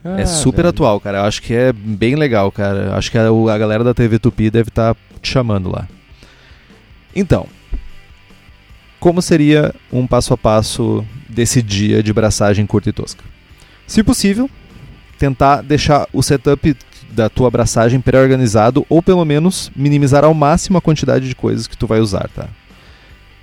Ah, 0.04 0.20
é 0.20 0.26
super 0.26 0.58
velho. 0.62 0.68
atual, 0.68 1.00
cara. 1.00 1.18
Eu 1.18 1.24
acho 1.24 1.42
que 1.42 1.54
é 1.54 1.72
bem 1.72 2.16
legal, 2.16 2.50
cara. 2.50 2.78
Eu 2.86 2.94
acho 2.94 3.10
que 3.10 3.18
a, 3.18 3.28
a 3.28 3.58
galera 3.58 3.84
da 3.84 3.94
TV 3.94 4.18
Tupi 4.18 4.50
deve 4.50 4.68
estar 4.68 4.94
tá 4.94 5.00
te 5.20 5.30
chamando 5.30 5.70
lá. 5.70 5.86
Então, 7.14 7.46
como 8.98 9.20
seria 9.20 9.74
um 9.92 10.06
passo 10.06 10.32
a 10.34 10.36
passo 10.36 11.04
desse 11.28 11.62
dia 11.62 12.02
de 12.02 12.12
braçagem 12.12 12.66
curta 12.66 12.88
e 12.88 12.92
tosca? 12.92 13.22
Se 13.86 14.02
possível, 14.02 14.48
tentar 15.18 15.62
deixar 15.62 16.08
o 16.12 16.22
setup 16.22 16.76
da 17.10 17.28
tua 17.28 17.48
abraçagem 17.48 18.00
pré-organizado 18.00 18.86
ou 18.88 19.02
pelo 19.02 19.24
menos 19.24 19.70
minimizar 19.76 20.24
ao 20.24 20.32
máximo 20.32 20.78
a 20.78 20.80
quantidade 20.80 21.28
de 21.28 21.34
coisas 21.34 21.66
que 21.66 21.76
tu 21.76 21.86
vai 21.86 22.00
usar, 22.00 22.28
tá? 22.34 22.48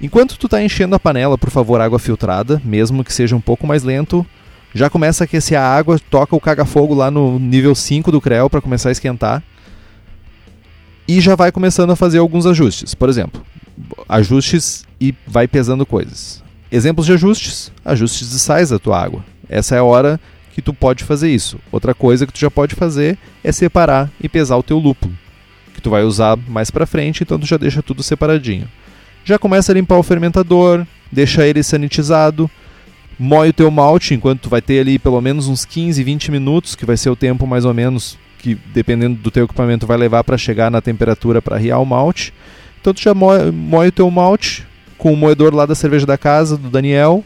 Enquanto 0.01 0.37
tu 0.37 0.47
está 0.47 0.63
enchendo 0.63 0.95
a 0.95 0.99
panela, 0.99 1.37
por 1.37 1.49
favor, 1.49 1.81
água 1.81 1.99
filtrada, 1.99 2.61
mesmo 2.63 3.03
que 3.03 3.13
seja 3.13 3.35
um 3.35 3.41
pouco 3.41 3.67
mais 3.67 3.83
lento, 3.83 4.25
já 4.73 4.89
começa 4.89 5.23
a 5.23 5.25
aquecer 5.25 5.59
a 5.59 5.63
água, 5.63 5.99
toca 6.09 6.35
o 6.35 6.39
caga-fogo 6.39 6.93
lá 6.93 7.09
no 7.09 7.39
nível 7.39 7.73
5 7.73 8.11
do 8.11 8.21
Creu 8.21 8.49
para 8.49 8.61
começar 8.61 8.89
a 8.89 8.91
esquentar. 8.91 9.43
E 11.07 11.19
já 11.19 11.35
vai 11.35 11.51
começando 11.51 11.89
a 11.91 11.95
fazer 11.95 12.19
alguns 12.19 12.45
ajustes. 12.45 12.93
Por 12.93 13.09
exemplo, 13.09 13.43
ajustes 14.07 14.85
e 15.01 15.13
vai 15.25 15.47
pesando 15.47 15.85
coisas. 15.85 16.43
Exemplos 16.71 17.07
de 17.07 17.13
ajustes: 17.13 17.71
ajustes 17.83 18.29
de 18.29 18.39
sais 18.39 18.69
da 18.69 18.77
tua 18.77 19.01
água. 19.01 19.25
Essa 19.49 19.75
é 19.75 19.79
a 19.79 19.83
hora 19.83 20.19
que 20.53 20.61
tu 20.61 20.73
pode 20.73 21.03
fazer 21.03 21.29
isso. 21.29 21.57
Outra 21.71 21.93
coisa 21.93 22.27
que 22.27 22.33
tu 22.33 22.39
já 22.39 22.51
pode 22.51 22.75
fazer 22.75 23.17
é 23.43 23.51
separar 23.51 24.11
e 24.21 24.29
pesar 24.29 24.57
o 24.57 24.63
teu 24.63 24.77
lúpulo, 24.77 25.13
que 25.73 25.81
tu 25.81 25.89
vai 25.89 26.03
usar 26.03 26.37
mais 26.47 26.69
para 26.69 26.85
frente, 26.85 27.23
então 27.23 27.39
tu 27.39 27.45
já 27.45 27.57
deixa 27.57 27.81
tudo 27.81 28.03
separadinho. 28.03 28.67
Já 29.23 29.39
começa 29.39 29.71
a 29.71 29.75
limpar 29.75 29.97
o 29.97 30.03
fermentador, 30.03 30.85
deixa 31.11 31.45
ele 31.47 31.63
sanitizado, 31.63 32.49
moe 33.19 33.49
o 33.49 33.53
teu 33.53 33.69
malte 33.69 34.13
enquanto 34.13 34.41
tu 34.41 34.49
vai 34.49 34.61
ter 34.61 34.79
ali 34.79 34.97
pelo 34.97 35.19
menos 35.19 35.47
uns 35.47 35.65
15, 35.65 36.01
20 36.03 36.31
minutos, 36.31 36.75
que 36.75 36.85
vai 36.85 36.95
ser 36.95 37.09
o 37.09 37.15
tempo 37.15 37.45
mais 37.45 37.65
ou 37.65 37.73
menos 37.73 38.17
que 38.37 38.55
dependendo 38.73 39.15
do 39.15 39.29
teu 39.29 39.43
equipamento 39.43 39.85
vai 39.85 39.97
levar 39.97 40.23
para 40.23 40.37
chegar 40.37 40.71
na 40.71 40.81
temperatura 40.81 41.41
para 41.41 41.57
riar 41.57 41.81
o 41.81 41.85
malte. 41.85 42.33
Então 42.79 42.93
tu 42.93 43.01
já 43.01 43.13
moe, 43.13 43.87
o 43.87 43.91
teu 43.91 44.09
malte 44.09 44.65
com 44.97 45.11
o 45.11 45.17
moedor 45.17 45.53
lá 45.53 45.65
da 45.65 45.75
cerveja 45.75 46.05
da 46.05 46.17
casa 46.17 46.57
do 46.57 46.69
Daniel. 46.69 47.23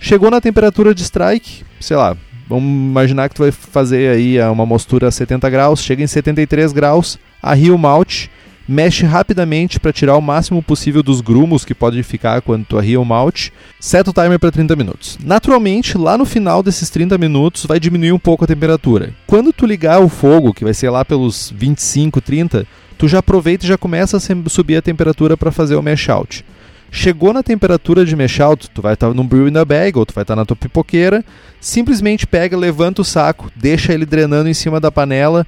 Chegou 0.00 0.30
na 0.30 0.40
temperatura 0.40 0.94
de 0.94 1.02
strike, 1.02 1.62
sei 1.78 1.96
lá, 1.96 2.16
Vamos 2.50 2.64
imaginar 2.64 3.28
que 3.28 3.36
tu 3.36 3.42
vai 3.42 3.52
fazer 3.52 4.10
aí 4.10 4.36
é, 4.36 4.48
uma 4.48 4.66
mostura 4.66 5.06
a 5.06 5.10
70 5.12 5.48
graus, 5.48 5.84
chega 5.84 6.02
em 6.02 6.06
73 6.08 6.72
graus, 6.72 7.16
arria 7.40 7.72
o 7.72 7.78
malte, 7.78 8.28
mexe 8.68 9.04
rapidamente 9.04 9.80
para 9.80 9.92
tirar 9.92 10.16
o 10.16 10.20
máximo 10.20 10.62
possível 10.62 11.02
dos 11.02 11.20
grumos 11.20 11.64
que 11.64 11.74
pode 11.74 12.02
ficar 12.02 12.40
quando 12.40 12.64
tu 12.64 12.78
arria 12.78 13.00
o 13.00 13.04
malte, 13.04 13.52
seta 13.78 14.10
o 14.10 14.12
timer 14.12 14.38
para 14.38 14.52
30 14.52 14.76
minutos. 14.76 15.18
Naturalmente, 15.22 15.98
lá 15.98 16.16
no 16.16 16.24
final 16.24 16.62
desses 16.62 16.90
30 16.90 17.18
minutos 17.18 17.66
vai 17.66 17.80
diminuir 17.80 18.12
um 18.12 18.18
pouco 18.18 18.44
a 18.44 18.46
temperatura. 18.46 19.14
Quando 19.26 19.52
tu 19.52 19.66
ligar 19.66 20.00
o 20.00 20.08
fogo, 20.08 20.54
que 20.54 20.64
vai 20.64 20.74
ser 20.74 20.90
lá 20.90 21.04
pelos 21.04 21.52
25, 21.56 22.20
30, 22.20 22.66
tu 22.96 23.08
já 23.08 23.18
aproveita 23.18 23.64
e 23.64 23.68
já 23.68 23.78
começa 23.78 24.16
a 24.16 24.48
subir 24.48 24.76
a 24.76 24.82
temperatura 24.82 25.36
para 25.36 25.50
fazer 25.50 25.74
o 25.74 25.82
mash 25.82 26.08
out. 26.08 26.44
Chegou 26.92 27.32
na 27.32 27.42
temperatura 27.42 28.04
de 28.04 28.16
mesh 28.16 28.40
out, 28.40 28.68
tu 28.70 28.82
vai 28.82 28.94
estar 28.94 29.08
tá 29.08 29.14
num 29.14 29.26
brew 29.26 29.46
in 29.46 29.52
the 29.52 29.64
bag 29.64 29.96
ou 29.96 30.04
tu 30.04 30.12
vai 30.12 30.22
estar 30.22 30.34
tá 30.34 30.40
na 30.40 30.44
tua 30.44 30.56
pipoqueira, 30.56 31.24
simplesmente 31.60 32.26
pega, 32.26 32.56
levanta 32.56 33.00
o 33.00 33.04
saco, 33.04 33.50
deixa 33.54 33.92
ele 33.92 34.04
drenando 34.04 34.48
em 34.48 34.54
cima 34.54 34.80
da 34.80 34.90
panela, 34.90 35.46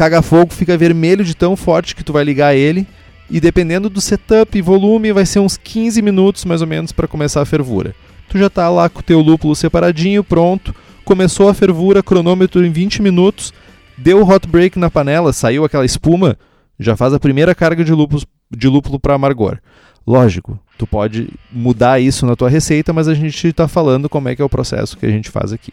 caga 0.00 0.22
fogo, 0.22 0.54
fica 0.54 0.78
vermelho 0.78 1.22
de 1.22 1.36
tão 1.36 1.54
forte 1.54 1.94
que 1.94 2.02
tu 2.02 2.10
vai 2.10 2.24
ligar 2.24 2.56
ele 2.56 2.86
e 3.28 3.38
dependendo 3.38 3.90
do 3.90 4.00
setup 4.00 4.56
e 4.56 4.62
volume 4.62 5.12
vai 5.12 5.26
ser 5.26 5.40
uns 5.40 5.58
15 5.58 6.00
minutos 6.00 6.46
mais 6.46 6.62
ou 6.62 6.66
menos 6.66 6.90
para 6.90 7.06
começar 7.06 7.42
a 7.42 7.44
fervura. 7.44 7.94
Tu 8.26 8.38
já 8.38 8.46
está 8.46 8.70
lá 8.70 8.88
com 8.88 9.00
o 9.00 9.02
teu 9.02 9.20
lúpulo 9.20 9.54
separadinho, 9.54 10.24
pronto, 10.24 10.74
começou 11.04 11.50
a 11.50 11.54
fervura, 11.54 12.02
cronômetro 12.02 12.64
em 12.64 12.70
20 12.70 13.02
minutos, 13.02 13.52
deu 13.98 14.22
o 14.22 14.26
hot 14.26 14.48
break 14.48 14.78
na 14.78 14.88
panela, 14.88 15.34
saiu 15.34 15.66
aquela 15.66 15.84
espuma, 15.84 16.38
já 16.78 16.96
faz 16.96 17.12
a 17.12 17.20
primeira 17.20 17.54
carga 17.54 17.84
de 17.84 17.92
lúpulo, 17.92 18.22
de 18.50 18.68
lúpulo 18.68 18.98
para 18.98 19.12
amargor. 19.12 19.58
Lógico, 20.06 20.58
tu 20.78 20.86
pode 20.86 21.28
mudar 21.52 22.00
isso 22.00 22.24
na 22.24 22.34
tua 22.34 22.48
receita, 22.48 22.90
mas 22.90 23.06
a 23.06 23.12
gente 23.12 23.48
está 23.48 23.68
falando 23.68 24.08
como 24.08 24.30
é 24.30 24.34
que 24.34 24.40
é 24.40 24.44
o 24.46 24.48
processo 24.48 24.96
que 24.96 25.04
a 25.04 25.10
gente 25.10 25.28
faz 25.28 25.52
aqui. 25.52 25.72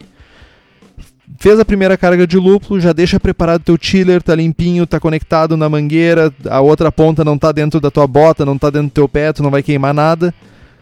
Fez 1.36 1.60
a 1.60 1.64
primeira 1.64 1.96
carga 1.96 2.26
de 2.26 2.36
lúpulo, 2.36 2.80
já 2.80 2.92
deixa 2.92 3.20
preparado 3.20 3.62
teu 3.62 3.78
chiller, 3.80 4.22
tá 4.22 4.34
limpinho, 4.34 4.86
tá 4.86 4.98
conectado 4.98 5.56
na 5.56 5.68
mangueira, 5.68 6.32
a 6.48 6.60
outra 6.60 6.90
ponta 6.90 7.24
não 7.24 7.38
tá 7.38 7.52
dentro 7.52 7.80
da 7.80 7.90
tua 7.90 8.06
bota, 8.06 8.44
não 8.44 8.58
tá 8.58 8.70
dentro 8.70 8.88
do 8.88 8.92
teu 8.92 9.08
pé, 9.08 9.32
tu 9.32 9.42
não 9.42 9.50
vai 9.50 9.62
queimar 9.62 9.94
nada. 9.94 10.34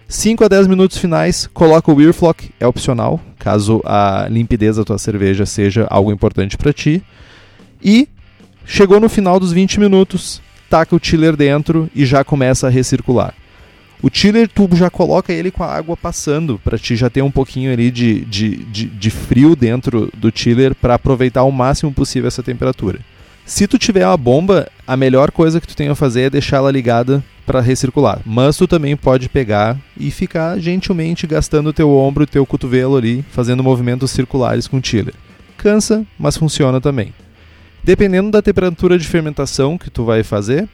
5 0.08 0.44
a 0.44 0.48
10 0.48 0.68
minutos 0.68 0.98
finais, 0.98 1.48
coloca 1.52 1.90
o 1.90 1.96
Weirflock, 1.96 2.50
é 2.60 2.66
opcional, 2.66 3.20
caso 3.38 3.82
a 3.84 4.28
limpidez 4.30 4.76
da 4.76 4.84
tua 4.84 4.98
cerveja 4.98 5.44
seja 5.44 5.86
algo 5.90 6.12
importante 6.12 6.56
para 6.56 6.72
ti. 6.72 7.02
E 7.82 8.08
chegou 8.64 9.00
no 9.00 9.08
final 9.08 9.40
dos 9.40 9.52
20 9.52 9.80
minutos, 9.80 10.40
taca 10.70 10.94
o 10.94 11.00
chiller 11.02 11.36
dentro 11.36 11.90
e 11.94 12.06
já 12.06 12.22
começa 12.22 12.68
a 12.68 12.70
recircular. 12.70 13.34
O 14.02 14.10
chiller 14.12 14.48
tu 14.48 14.68
já 14.74 14.90
coloca 14.90 15.32
ele 15.32 15.50
com 15.50 15.64
a 15.64 15.72
água 15.72 15.96
passando 15.96 16.60
para 16.62 16.78
ti 16.78 16.96
já 16.96 17.08
ter 17.08 17.22
um 17.22 17.30
pouquinho 17.30 17.72
ali 17.72 17.90
de, 17.90 18.20
de, 18.26 18.56
de, 18.56 18.86
de 18.86 19.10
frio 19.10 19.56
dentro 19.56 20.10
do 20.14 20.30
chiller 20.34 20.74
para 20.74 20.94
aproveitar 20.94 21.44
o 21.44 21.50
máximo 21.50 21.92
possível 21.92 22.28
essa 22.28 22.42
temperatura. 22.42 23.00
Se 23.46 23.66
tu 23.66 23.78
tiver 23.78 24.04
uma 24.04 24.16
bomba, 24.16 24.68
a 24.86 24.96
melhor 24.96 25.30
coisa 25.30 25.60
que 25.60 25.68
tu 25.68 25.76
tem 25.76 25.88
a 25.88 25.94
fazer 25.94 26.22
é 26.22 26.30
deixá-la 26.30 26.70
ligada 26.70 27.22
para 27.46 27.60
recircular. 27.60 28.20
Mas 28.26 28.56
tu 28.56 28.66
também 28.66 28.96
pode 28.96 29.28
pegar 29.28 29.78
e 29.96 30.10
ficar 30.10 30.58
gentilmente 30.58 31.28
gastando 31.28 31.68
o 31.68 31.72
teu 31.72 31.88
ombro 31.90 32.24
e 32.24 32.26
teu 32.26 32.44
cotovelo 32.44 32.96
ali, 32.96 33.24
fazendo 33.30 33.62
movimentos 33.62 34.10
circulares 34.10 34.66
com 34.66 34.78
o 34.78 34.84
chiller. 34.84 35.14
Cansa, 35.56 36.04
mas 36.18 36.36
funciona 36.36 36.80
também. 36.80 37.14
Dependendo 37.84 38.32
da 38.32 38.42
temperatura 38.42 38.98
de 38.98 39.06
fermentação 39.06 39.78
que 39.78 39.90
tu 39.90 40.04
vai 40.04 40.24
fazer, 40.24 40.68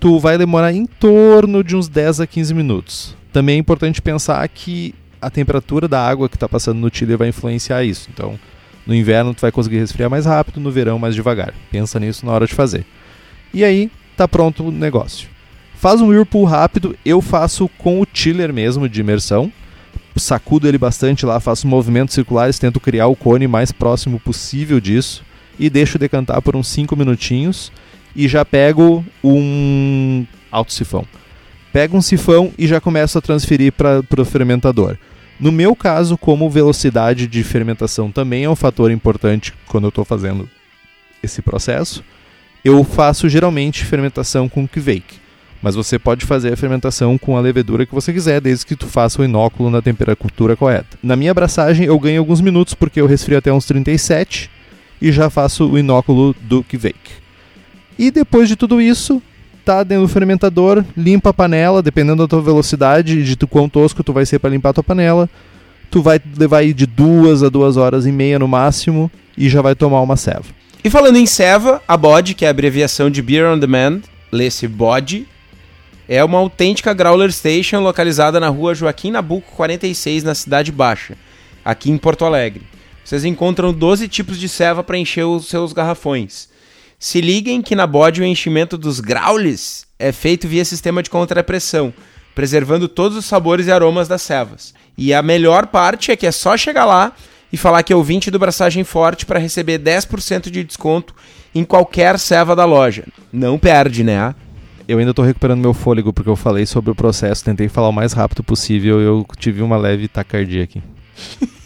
tu 0.00 0.18
vai 0.18 0.38
demorar 0.38 0.72
em 0.72 0.86
torno 0.86 1.62
de 1.62 1.76
uns 1.76 1.86
10 1.86 2.20
a 2.20 2.26
15 2.26 2.54
minutos. 2.54 3.14
Também 3.30 3.56
é 3.56 3.58
importante 3.58 4.00
pensar 4.00 4.48
que 4.48 4.94
a 5.20 5.28
temperatura 5.28 5.86
da 5.86 6.04
água 6.04 6.28
que 6.28 6.36
está 6.36 6.48
passando 6.48 6.78
no 6.78 6.90
chiller 6.92 7.18
vai 7.18 7.28
influenciar 7.28 7.84
isso. 7.84 8.08
Então, 8.12 8.38
no 8.86 8.94
inverno 8.94 9.34
tu 9.34 9.42
vai 9.42 9.52
conseguir 9.52 9.78
resfriar 9.78 10.08
mais 10.08 10.24
rápido, 10.24 10.58
no 10.58 10.70
verão 10.70 10.98
mais 10.98 11.14
devagar. 11.14 11.52
Pensa 11.70 12.00
nisso 12.00 12.24
na 12.24 12.32
hora 12.32 12.46
de 12.46 12.54
fazer. 12.54 12.86
E 13.52 13.62
aí, 13.62 13.90
tá 14.16 14.26
pronto 14.26 14.64
o 14.64 14.72
negócio. 14.72 15.28
Faz 15.74 16.00
um 16.00 16.08
whirlpool 16.08 16.44
rápido, 16.44 16.96
eu 17.04 17.20
faço 17.20 17.68
com 17.78 18.00
o 18.00 18.06
chiller 18.12 18.52
mesmo 18.52 18.88
de 18.88 19.00
imersão. 19.00 19.52
Sacudo 20.16 20.66
ele 20.66 20.76
bastante 20.76 21.24
lá, 21.24 21.40
faço 21.40 21.66
movimentos 21.66 22.14
circulares, 22.14 22.58
tento 22.58 22.80
criar 22.80 23.06
o 23.06 23.16
cone 23.16 23.46
mais 23.46 23.70
próximo 23.72 24.18
possível 24.18 24.80
disso 24.80 25.24
e 25.58 25.70
deixo 25.70 25.98
decantar 25.98 26.42
por 26.42 26.56
uns 26.56 26.68
5 26.68 26.94
minutinhos 26.96 27.72
e 28.14 28.28
já 28.28 28.44
pego 28.44 29.04
um 29.22 30.26
alto 30.50 30.72
sifão. 30.72 31.06
Pego 31.72 31.96
um 31.96 32.02
sifão 32.02 32.52
e 32.58 32.66
já 32.66 32.80
começo 32.80 33.16
a 33.16 33.20
transferir 33.20 33.72
para 33.72 34.02
o 34.18 34.24
fermentador. 34.24 34.96
No 35.38 35.50
meu 35.50 35.74
caso, 35.74 36.18
como 36.18 36.50
velocidade 36.50 37.26
de 37.26 37.42
fermentação 37.42 38.10
também 38.10 38.44
é 38.44 38.50
um 38.50 38.56
fator 38.56 38.90
importante 38.90 39.54
quando 39.66 39.84
eu 39.84 39.88
estou 39.88 40.04
fazendo 40.04 40.48
esse 41.22 41.40
processo, 41.40 42.04
eu 42.64 42.84
faço 42.84 43.28
geralmente 43.28 43.84
fermentação 43.84 44.48
com 44.48 44.68
Kveik. 44.68 45.18
Mas 45.62 45.74
você 45.74 45.98
pode 45.98 46.24
fazer 46.24 46.52
a 46.52 46.56
fermentação 46.56 47.18
com 47.18 47.36
a 47.36 47.40
levedura 47.40 47.84
que 47.84 47.94
você 47.94 48.12
quiser, 48.12 48.40
desde 48.40 48.66
que 48.66 48.76
tu 48.76 48.86
faça 48.86 49.20
o 49.20 49.24
inóculo 49.24 49.70
na 49.70 49.82
temperatura 49.82 50.56
correta. 50.56 50.98
Na 51.02 51.16
minha 51.16 51.30
abraçagem 51.30 51.86
eu 51.86 51.98
ganho 51.98 52.20
alguns 52.20 52.40
minutos 52.40 52.74
porque 52.74 53.00
eu 53.00 53.06
resfrio 53.06 53.38
até 53.38 53.52
uns 53.52 53.66
37 53.66 54.50
e 55.00 55.12
já 55.12 55.30
faço 55.30 55.70
o 55.70 55.78
inóculo 55.78 56.34
do 56.40 56.62
Kveik. 56.64 57.19
E 58.00 58.10
depois 58.10 58.48
de 58.48 58.56
tudo 58.56 58.80
isso, 58.80 59.22
tá 59.62 59.82
dentro 59.82 60.06
do 60.06 60.08
fermentador, 60.08 60.82
limpa 60.96 61.28
a 61.28 61.34
panela, 61.34 61.82
dependendo 61.82 62.22
da 62.22 62.26
tua 62.26 62.40
velocidade 62.40 63.18
e 63.18 63.22
de 63.22 63.36
tu 63.36 63.46
quão 63.46 63.68
tosco 63.68 64.02
tu 64.02 64.10
vai 64.10 64.24
ser 64.24 64.38
para 64.38 64.48
limpar 64.48 64.70
a 64.70 64.72
tua 64.72 64.82
panela. 64.82 65.28
Tu 65.90 66.00
vai 66.00 66.18
levar 66.38 66.60
aí 66.60 66.72
de 66.72 66.86
duas 66.86 67.42
a 67.42 67.50
duas 67.50 67.76
horas 67.76 68.06
e 68.06 68.10
meia 68.10 68.38
no 68.38 68.48
máximo 68.48 69.10
e 69.36 69.50
já 69.50 69.60
vai 69.60 69.74
tomar 69.74 70.00
uma 70.00 70.16
ceva. 70.16 70.46
E 70.82 70.88
falando 70.88 71.16
em 71.16 71.26
ceva, 71.26 71.82
a 71.86 71.94
BOD, 71.94 72.32
que 72.32 72.46
é 72.46 72.48
a 72.48 72.52
abreviação 72.52 73.10
de 73.10 73.20
Beer 73.20 73.46
on 73.46 73.58
Demand, 73.58 74.00
lê-se 74.32 74.66
BOD, 74.66 75.28
é 76.08 76.24
uma 76.24 76.38
autêntica 76.38 76.94
Growler 76.94 77.30
Station 77.30 77.80
localizada 77.80 78.40
na 78.40 78.48
rua 78.48 78.74
Joaquim 78.74 79.10
Nabuco 79.10 79.52
46, 79.54 80.24
na 80.24 80.34
Cidade 80.34 80.72
Baixa, 80.72 81.18
aqui 81.62 81.90
em 81.90 81.98
Porto 81.98 82.24
Alegre. 82.24 82.62
Vocês 83.04 83.26
encontram 83.26 83.74
12 83.74 84.08
tipos 84.08 84.40
de 84.40 84.48
ceva 84.48 84.82
para 84.82 84.96
encher 84.96 85.24
os 85.24 85.48
seus 85.48 85.74
garrafões. 85.74 86.48
Se 87.02 87.18
liguem 87.22 87.62
que 87.62 87.74
na 87.74 87.86
BOD 87.86 88.20
o 88.20 88.24
enchimento 88.26 88.76
dos 88.76 89.00
graules 89.00 89.86
é 89.98 90.12
feito 90.12 90.46
via 90.46 90.66
sistema 90.66 91.02
de 91.02 91.08
contrapressão, 91.08 91.94
preservando 92.34 92.86
todos 92.88 93.16
os 93.16 93.24
sabores 93.24 93.66
e 93.66 93.72
aromas 93.72 94.06
das 94.06 94.20
cevas. 94.20 94.74
E 94.98 95.14
a 95.14 95.22
melhor 95.22 95.68
parte 95.68 96.12
é 96.12 96.16
que 96.16 96.26
é 96.26 96.30
só 96.30 96.58
chegar 96.58 96.84
lá 96.84 97.14
e 97.50 97.56
falar 97.56 97.82
que 97.84 97.92
é 97.94 97.96
ouvinte 97.96 98.30
do 98.30 98.38
Braçagem 98.38 98.84
Forte 98.84 99.24
para 99.24 99.38
receber 99.38 99.78
10% 99.78 100.50
de 100.50 100.62
desconto 100.62 101.14
em 101.54 101.64
qualquer 101.64 102.18
ceva 102.18 102.54
da 102.54 102.66
loja. 102.66 103.04
Não 103.32 103.58
perde, 103.58 104.04
né? 104.04 104.34
Eu 104.86 104.98
ainda 104.98 105.14
tô 105.14 105.22
recuperando 105.22 105.58
meu 105.62 105.72
fôlego 105.72 106.12
porque 106.12 106.28
eu 106.28 106.36
falei 106.36 106.66
sobre 106.66 106.90
o 106.90 106.94
processo, 106.94 107.42
tentei 107.42 107.70
falar 107.70 107.88
o 107.88 107.92
mais 107.92 108.12
rápido 108.12 108.44
possível 108.44 109.00
e 109.00 109.04
eu 109.04 109.26
tive 109.38 109.62
uma 109.62 109.78
leve 109.78 110.06
taquicardia 110.06 110.64
aqui. 110.64 110.82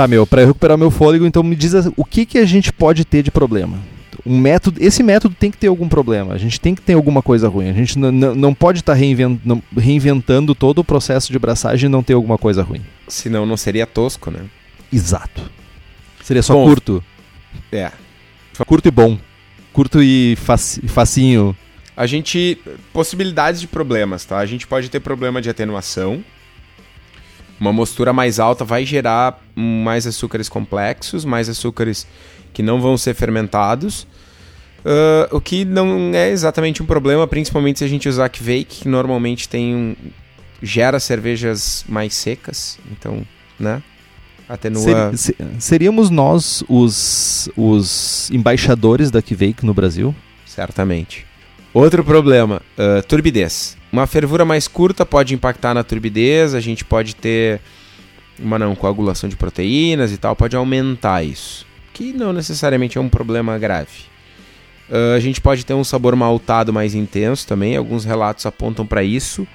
tá, 0.00 0.08
meu, 0.08 0.26
para 0.26 0.44
recuperar 0.44 0.78
meu 0.78 0.90
fôlego, 0.90 1.26
então 1.26 1.42
me 1.42 1.54
diz 1.54 1.74
o 1.96 2.04
que, 2.04 2.24
que 2.24 2.38
a 2.38 2.46
gente 2.46 2.72
pode 2.72 3.04
ter 3.04 3.22
de 3.22 3.30
problema. 3.30 3.78
Um 4.24 4.38
método, 4.38 4.82
esse 4.82 5.02
método 5.02 5.34
tem 5.38 5.50
que 5.50 5.56
ter 5.56 5.68
algum 5.68 5.88
problema. 5.88 6.34
A 6.34 6.38
gente 6.38 6.60
tem 6.60 6.74
que 6.74 6.82
ter 6.82 6.94
alguma 6.94 7.22
coisa 7.22 7.48
ruim. 7.48 7.68
A 7.70 7.72
gente 7.72 7.98
não 7.98 8.54
pode 8.54 8.80
estar 8.80 8.92
tá 8.92 8.98
reinventando, 8.98 9.62
reinventando 9.76 10.54
todo 10.54 10.80
o 10.80 10.84
processo 10.84 11.32
de 11.32 11.38
braçagem 11.38 11.86
e 11.86 11.90
não 11.90 12.02
ter 12.02 12.14
alguma 12.14 12.36
coisa 12.36 12.62
ruim. 12.62 12.82
Senão 13.08 13.46
não 13.46 13.56
seria 13.56 13.86
tosco, 13.86 14.30
né? 14.30 14.40
Exato. 14.92 15.42
Seria 16.22 16.42
só 16.42 16.54
Bom, 16.54 16.64
curto. 16.64 17.02
É. 17.72 17.90
Curto 18.66 18.88
e 18.88 18.90
bom. 18.90 19.18
Curto 19.72 20.02
e 20.02 20.36
faci 20.36 20.86
facinho. 20.86 21.56
A 21.96 22.06
gente. 22.06 22.58
Possibilidades 22.92 23.60
de 23.60 23.66
problemas, 23.66 24.24
tá? 24.24 24.38
A 24.38 24.46
gente 24.46 24.66
pode 24.66 24.90
ter 24.90 25.00
problema 25.00 25.40
de 25.40 25.48
atenuação. 25.48 26.22
Uma 27.60 27.72
mostura 27.72 28.10
mais 28.12 28.40
alta 28.40 28.64
vai 28.64 28.86
gerar 28.86 29.38
mais 29.54 30.06
açúcares 30.06 30.48
complexos, 30.48 31.26
mais 31.26 31.46
açúcares 31.46 32.06
que 32.54 32.62
não 32.62 32.80
vão 32.80 32.96
ser 32.96 33.14
fermentados. 33.14 34.06
Uh, 34.80 35.36
o 35.36 35.40
que 35.42 35.64
não 35.66 36.10
é 36.14 36.30
exatamente 36.30 36.82
um 36.82 36.86
problema, 36.86 37.26
principalmente 37.26 37.80
se 37.80 37.84
a 37.84 37.88
gente 37.88 38.08
usar 38.08 38.30
Kveik, 38.30 38.82
que 38.82 38.88
normalmente 38.88 39.46
tem 39.46 39.74
um, 39.74 39.96
gera 40.62 40.98
cervejas 40.98 41.84
mais 41.86 42.14
secas, 42.14 42.78
então, 42.90 43.22
né? 43.58 43.82
Atenua... 44.48 45.14
Ser, 45.14 45.36
seríamos 45.58 46.08
nós 46.08 46.64
os, 46.66 47.50
os 47.54 48.30
embaixadores 48.30 49.10
da 49.10 49.20
Kveik 49.20 49.66
no 49.66 49.74
Brasil? 49.74 50.14
Certamente. 50.46 51.26
Outro 51.74 52.02
problema, 52.02 52.62
uh, 52.78 53.06
turbidez. 53.06 53.76
Uma 53.92 54.06
fervura 54.06 54.44
mais 54.44 54.68
curta 54.68 55.04
pode 55.04 55.34
impactar 55.34 55.74
na 55.74 55.82
turbidez, 55.82 56.54
a 56.54 56.60
gente 56.60 56.84
pode 56.84 57.16
ter 57.16 57.60
uma 58.38 58.58
não 58.58 58.74
coagulação 58.74 59.28
de 59.28 59.36
proteínas 59.36 60.12
e 60.12 60.16
tal, 60.16 60.34
pode 60.36 60.56
aumentar 60.56 61.22
isso 61.22 61.66
que 62.00 62.14
não 62.14 62.32
necessariamente 62.32 62.96
é 62.96 63.00
um 63.00 63.10
problema 63.10 63.58
grave. 63.58 64.08
Uh, 64.88 65.14
a 65.14 65.20
gente 65.20 65.38
pode 65.38 65.66
ter 65.66 65.74
um 65.74 65.84
sabor 65.84 66.16
maltado 66.16 66.72
mais 66.72 66.94
intenso 66.94 67.46
também, 67.46 67.76
alguns 67.76 68.06
relatos 68.06 68.46
apontam 68.46 68.86
para 68.86 69.02
isso. 69.02 69.46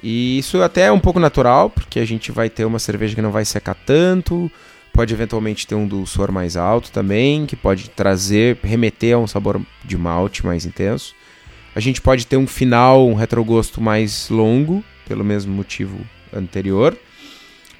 E 0.00 0.38
isso 0.38 0.62
até 0.62 0.82
é 0.82 0.92
um 0.92 1.00
pouco 1.00 1.18
natural, 1.18 1.68
porque 1.68 1.98
a 1.98 2.04
gente 2.04 2.30
vai 2.30 2.48
ter 2.48 2.64
uma 2.64 2.78
cerveja 2.78 3.16
que 3.16 3.20
não 3.20 3.32
vai 3.32 3.44
secar 3.44 3.74
tanto, 3.74 4.48
pode 4.92 5.12
eventualmente 5.12 5.66
ter 5.66 5.74
um 5.74 5.88
dulçor 5.88 6.30
mais 6.30 6.56
alto 6.56 6.92
também, 6.92 7.44
que 7.46 7.56
pode 7.56 7.90
trazer, 7.90 8.56
remeter 8.62 9.16
a 9.16 9.18
um 9.18 9.26
sabor 9.26 9.60
de 9.84 9.98
malte 9.98 10.46
mais 10.46 10.64
intenso. 10.64 11.16
A 11.80 11.82
gente 11.82 12.02
pode 12.02 12.26
ter 12.26 12.36
um 12.36 12.46
final, 12.46 13.08
um 13.08 13.14
retrogosto 13.14 13.80
mais 13.80 14.28
longo, 14.28 14.84
pelo 15.08 15.24
mesmo 15.24 15.50
motivo 15.50 15.98
anterior. 16.30 16.94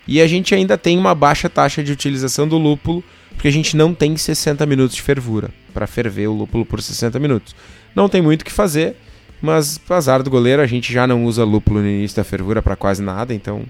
E 0.09 0.22
a 0.22 0.26
gente 0.26 0.55
ainda 0.55 0.78
tem 0.78 0.96
uma 0.96 1.14
baixa 1.14 1.51
taxa 1.51 1.84
de 1.84 1.92
utilização 1.92 2.48
do 2.48 2.57
lúpulo, 2.57 3.05
porque 3.34 3.46
a 3.46 3.51
gente 3.51 3.76
não 3.76 3.92
tem 3.92 4.16
60 4.16 4.64
minutos 4.64 4.96
de 4.96 5.03
fervura 5.03 5.51
para 5.74 5.86
ferver 5.86 6.28
o 6.28 6.32
lúpulo 6.32 6.64
por 6.64 6.80
60 6.80 7.18
minutos. 7.18 7.55
Não 7.94 8.09
tem 8.09 8.22
muito 8.22 8.40
o 8.40 8.44
que 8.46 8.51
fazer, 8.51 8.96
mas 9.38 9.78
azar 9.90 10.22
do 10.22 10.30
goleiro, 10.30 10.62
a 10.62 10.66
gente 10.66 10.90
já 10.90 11.07
não 11.07 11.26
usa 11.26 11.44
lúpulo 11.44 11.82
no 11.82 11.86
início 11.86 12.16
da 12.16 12.24
fervura 12.24 12.62
para 12.62 12.76
quase 12.76 13.03
nada, 13.03 13.34
então 13.34 13.66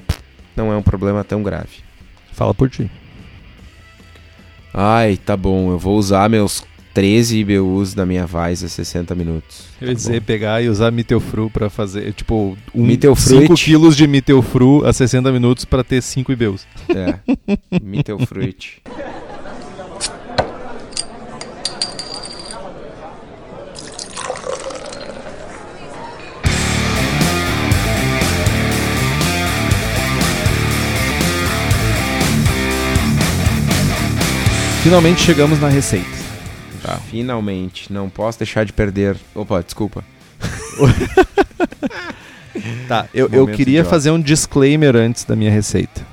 não 0.55 0.73
é 0.73 0.77
um 0.77 0.83
problema 0.83 1.25
tão 1.25 1.43
grave. 1.43 1.83
Fala 2.31 2.55
por 2.55 2.71
ti. 2.71 2.89
Ai, 4.73 5.17
tá 5.17 5.37
bom, 5.37 5.73
eu 5.73 5.79
vou 5.81 5.99
usar 5.99 6.31
meus 6.31 6.65
13 6.93 7.39
IBUs 7.39 7.95
da 7.95 8.05
minha 8.05 8.27
Vaz 8.27 8.65
a 8.65 8.69
60 8.69 9.15
minutos. 9.15 9.67
Eu 9.81 9.89
ia 9.89 9.95
tá 9.95 9.97
dizer, 9.97 10.21
bom. 10.21 10.27
pegar 10.27 10.63
e 10.63 10.69
usar 10.69 10.91
Mitelfru 10.91 11.49
para 11.49 11.71
fazer, 11.71 12.13
tipo, 12.13 12.57
um, 12.75 12.85
Mitelfruit. 12.85 13.43
5 13.43 13.55
quilos 13.55 13.97
de 13.97 14.07
Mitelfru 14.07 14.85
a 14.85 14.93
60 14.93 15.31
minutos 15.33 15.65
para 15.65 15.85
ter 15.85 16.03
5 16.03 16.33
IBUs. 16.33 16.67
É, 16.89 17.19
Mittelfruit. 17.81 18.83
Finalmente 34.83 35.21
chegamos 35.21 35.61
na 35.61 35.69
receita. 35.69 36.20
Tá. 36.91 36.97
Finalmente, 36.97 37.93
não 37.93 38.11
posso 38.11 38.39
deixar 38.39 38.65
de 38.65 38.73
perder. 38.73 39.17
Opa, 39.35 39.63
desculpa. 39.63 40.05
Tá, 42.89 43.07
eu, 43.15 43.29
eu 43.33 43.47
queria 43.47 43.79
idiota. 43.79 43.89
fazer 43.89 44.11
um 44.11 44.21
disclaimer 44.21 44.97
antes 44.97 45.25
da 45.25 45.37
minha 45.37 45.51
receita. 45.51 46.05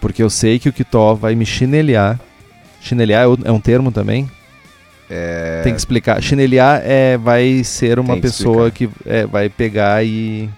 Porque 0.00 0.22
eu 0.22 0.28
sei 0.28 0.58
que 0.58 0.68
o 0.68 0.72
Kitó 0.72 1.14
vai 1.14 1.34
me 1.36 1.46
chineliar. 1.46 2.18
Chineliar 2.80 3.22
é 3.22 3.48
é 3.48 3.52
um 3.52 3.60
termo 3.60 3.92
também? 3.92 4.28
É... 5.08 5.60
Tem 5.62 5.72
que 5.72 5.78
explicar. 5.78 6.20
Chineliar 6.20 6.82
é, 6.84 7.16
vai 7.16 7.62
ser 7.62 7.98
uma 8.00 8.16
que 8.16 8.22
pessoa 8.22 8.70
que 8.70 8.90
é, 9.06 9.24
vai 9.24 9.48
pegar 9.48 10.04
e. 10.04 10.50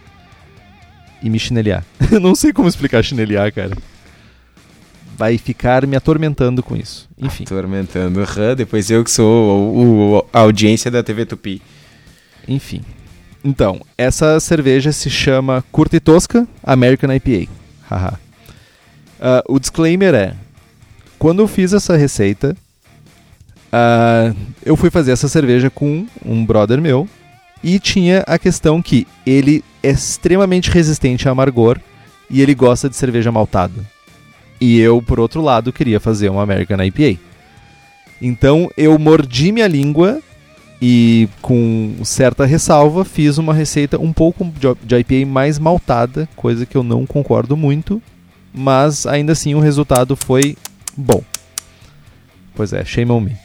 e 1.23 1.29
me 1.29 1.39
chineliar. 1.39 1.85
Eu 2.11 2.19
não 2.19 2.35
sei 2.35 2.53
como 2.53 2.67
explicar 2.67 3.05
chineliar, 3.05 3.53
cara. 3.53 3.77
Vai 5.17 5.39
ficar 5.39 5.87
me 5.87 5.97
atormentando 5.97 6.63
com 6.63 6.77
isso. 6.77 7.09
Enfim. 7.19 7.45
Atormentando. 7.45 8.21
Aham, 8.21 8.55
depois 8.55 8.91
eu 8.91 9.03
que 9.03 9.11
sou 9.11 9.75
o, 9.75 10.17
o- 10.19 10.27
a 10.33 10.41
audiência 10.41 10.91
da 10.91 11.03
TV 11.03 11.25
Tupi. 11.25 11.63
Enfim. 12.47 12.83
Então, 13.45 13.81
essa 13.97 14.39
cerveja 14.41 14.93
se 14.93 15.09
chama 15.09 15.65
Curta 15.73 15.97
e 15.97 16.01
Tosca 16.01 16.47
American 16.63 17.13
IPA. 17.15 17.51
Haha. 17.89 18.19
Ah, 19.21 19.43
o 19.49 19.59
disclaimer 19.59 20.15
é: 20.15 20.35
quando 21.19 21.41
eu 21.43 21.49
fiz 21.49 21.73
essa 21.73 21.97
receita, 21.97 22.57
ah, 23.73 24.35
eu 24.65 24.77
fui 24.77 24.91
fazer 24.91 25.13
essa 25.13 25.29
cerveja 25.29 25.71
com 25.71 26.07
um 26.25 26.45
brother 26.45 26.81
meu 26.81 27.09
e 27.63 27.79
tinha 27.79 28.23
a 28.27 28.39
questão 28.39 28.83
que 28.83 29.07
ele 29.25 29.65
é 29.83 29.91
extremamente 29.91 30.71
resistente 30.71 31.29
a 31.29 31.33
amargor 31.33 31.79
e 32.29 32.41
ele 32.43 32.55
gosta 32.55 32.89
de 32.89 32.97
cerveja 32.97 33.31
maltada. 33.33 33.85
E 34.61 34.79
eu, 34.81 35.03
por 35.03 35.21
outro 35.21 35.41
lado, 35.43 35.73
queria 35.73 36.01
fazer 36.01 36.31
uma 36.31 36.43
American 36.43 36.83
IPA. 36.83 37.21
Então 38.21 38.71
eu 38.77 38.99
mordi 38.99 39.53
minha 39.53 39.67
língua 39.69 40.21
e 40.81 41.29
com 41.43 41.95
certa 42.05 42.45
ressalva 42.47 43.05
fiz 43.05 43.39
uma 43.39 43.53
receita 43.53 43.99
um 44.01 44.13
pouco 44.13 44.51
de- 44.85 44.97
IPA 44.97 45.27
mais 45.31 45.59
maltada, 45.59 46.29
coisa 46.35 46.65
que 46.65 46.77
eu 46.77 46.83
não 46.83 47.05
concordo 47.07 47.57
muito, 47.57 48.01
mas 48.55 49.07
ainda 49.07 49.33
assim 49.33 49.55
o 49.55 49.61
resultado 49.61 50.17
foi 50.17 50.57
bom. 50.97 51.23
Pois 52.55 52.73
é, 52.73 52.85
shame 52.85 53.11
on 53.11 53.21
me. 53.21 53.37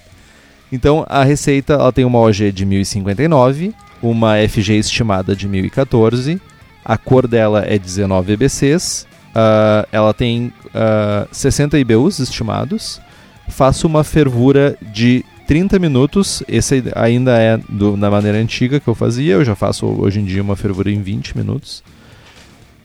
Então 0.71 1.05
a 1.09 1.23
receita 1.23 1.73
ela 1.73 1.91
tem 1.91 2.05
uma 2.05 2.19
OG 2.19 2.51
de 2.53 2.65
1059, 2.65 3.73
uma 4.01 4.35
FG 4.47 4.73
estimada 4.79 5.35
de 5.35 5.47
1014, 5.49 6.39
a 6.83 6.97
cor 6.97 7.27
dela 7.27 7.63
é 7.67 7.77
19 7.77 8.33
EBCs, 8.33 9.05
ah, 9.33 9.87
ela 9.91 10.13
tem 10.13 10.51
ah, 10.73 11.27
60 11.31 11.77
IBUs 11.79 12.19
estimados, 12.19 13.01
faço 13.49 13.87
uma 13.87 14.03
fervura 14.03 14.77
de 14.81 15.25
30 15.47 15.79
minutos, 15.79 16.41
esse 16.47 16.83
ainda 16.95 17.37
é 17.37 17.57
do, 17.67 17.97
na 17.97 18.09
maneira 18.09 18.37
antiga 18.37 18.79
que 18.79 18.87
eu 18.87 18.95
fazia, 18.95 19.33
eu 19.33 19.43
já 19.43 19.55
faço 19.55 19.85
hoje 19.85 20.19
em 20.19 20.25
dia 20.25 20.41
uma 20.41 20.55
fervura 20.55 20.89
em 20.89 21.01
20 21.01 21.37
minutos. 21.37 21.83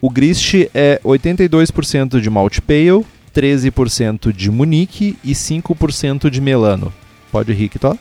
O 0.01 0.11
grist 0.11 0.55
é 0.75 1.01
82% 1.05 2.21
de 2.21 2.29
malt 2.29 2.61
pale, 2.61 3.05
13% 3.35 4.33
de 4.33 4.51
Munique 4.51 5.17
e 5.23 5.33
5% 5.33 6.29
de 6.29 6.41
Melano. 6.41 6.93
Pode 7.31 7.53
rir, 7.53 7.69
Kitó? 7.69 7.97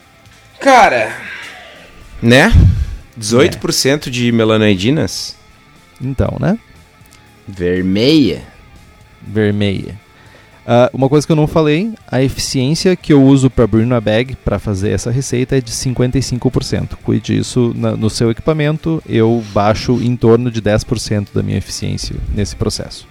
Cara, 0.59 1.15
né? 2.21 2.51
18% 3.19 4.09
de 4.09 4.31
melanoidinas? 4.31 5.35
Então, 6.01 6.37
né? 6.39 6.57
Vermelha. 7.47 8.41
Vermelha. 9.25 9.99
Ah, 10.67 10.89
uma 10.91 11.07
coisa 11.07 11.27
que 11.27 11.31
eu 11.31 11.35
não 11.35 11.45
falei, 11.45 11.93
a 12.11 12.23
eficiência 12.23 12.95
que 12.95 13.13
eu 13.13 13.23
uso 13.23 13.51
para 13.51 13.65
abrir 13.65 13.85
na 13.85 14.01
bag 14.01 14.35
para 14.43 14.57
fazer 14.57 14.89
essa 14.89 15.11
receita 15.11 15.55
é 15.57 15.61
de 15.61 15.71
55%. 15.71 16.97
Cuide 17.03 17.35
disso 17.35 17.71
na- 17.75 17.95
no 17.95 18.09
seu 18.09 18.31
equipamento, 18.31 19.01
eu 19.07 19.43
baixo 19.53 19.99
em 20.01 20.15
torno 20.15 20.49
de 20.49 20.59
10% 20.61 21.31
da 21.35 21.43
minha 21.43 21.57
eficiência 21.57 22.15
nesse 22.33 22.55
processo. 22.55 23.07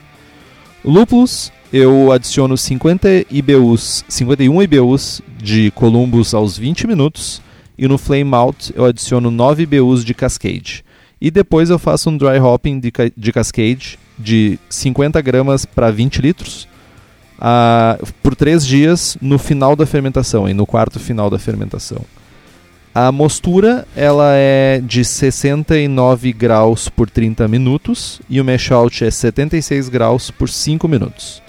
Lúpulos, 0.84 1.52
eu 1.72 2.10
adiciono 2.10 2.56
50 2.58 3.08
IBUs, 3.30 4.04
51 4.08 4.60
IBUs 4.62 5.22
de 5.40 5.70
Columbus 5.70 6.34
aos 6.34 6.58
20 6.58 6.86
minutos 6.88 7.40
e 7.78 7.86
no 7.86 7.98
Flame 7.98 8.34
Out 8.34 8.72
eu 8.76 8.84
adiciono 8.84 9.30
9 9.30 9.62
IBUs 9.62 10.04
de 10.04 10.12
Cascade. 10.12 10.84
E 11.20 11.30
depois 11.30 11.70
eu 11.70 11.78
faço 11.78 12.10
um 12.10 12.16
dry 12.18 12.38
hopping 12.38 12.80
de, 12.80 12.92
de 13.16 13.32
Cascade 13.32 13.96
de 14.18 14.58
50 14.68 15.20
gramas 15.20 15.64
para 15.64 15.90
20 15.90 16.20
litros 16.20 16.68
ah, 17.40 17.98
por 18.22 18.34
3 18.34 18.66
dias 18.66 19.16
no 19.20 19.38
final 19.38 19.74
da 19.76 19.86
fermentação 19.86 20.48
e 20.48 20.54
no 20.54 20.66
quarto 20.66 20.98
final 20.98 21.28
da 21.28 21.38
fermentação. 21.38 22.02
A 22.94 23.10
mostura 23.10 23.86
ela 23.96 24.34
é 24.34 24.80
de 24.80 25.04
69 25.04 26.32
graus 26.32 26.88
por 26.88 27.10
30 27.10 27.48
minutos 27.48 28.20
e 28.30 28.40
o 28.40 28.44
mash 28.44 28.70
out 28.70 29.04
é 29.04 29.10
76 29.10 29.88
graus 29.88 30.30
por 30.30 30.48
5 30.48 30.86
minutos. 30.86 31.42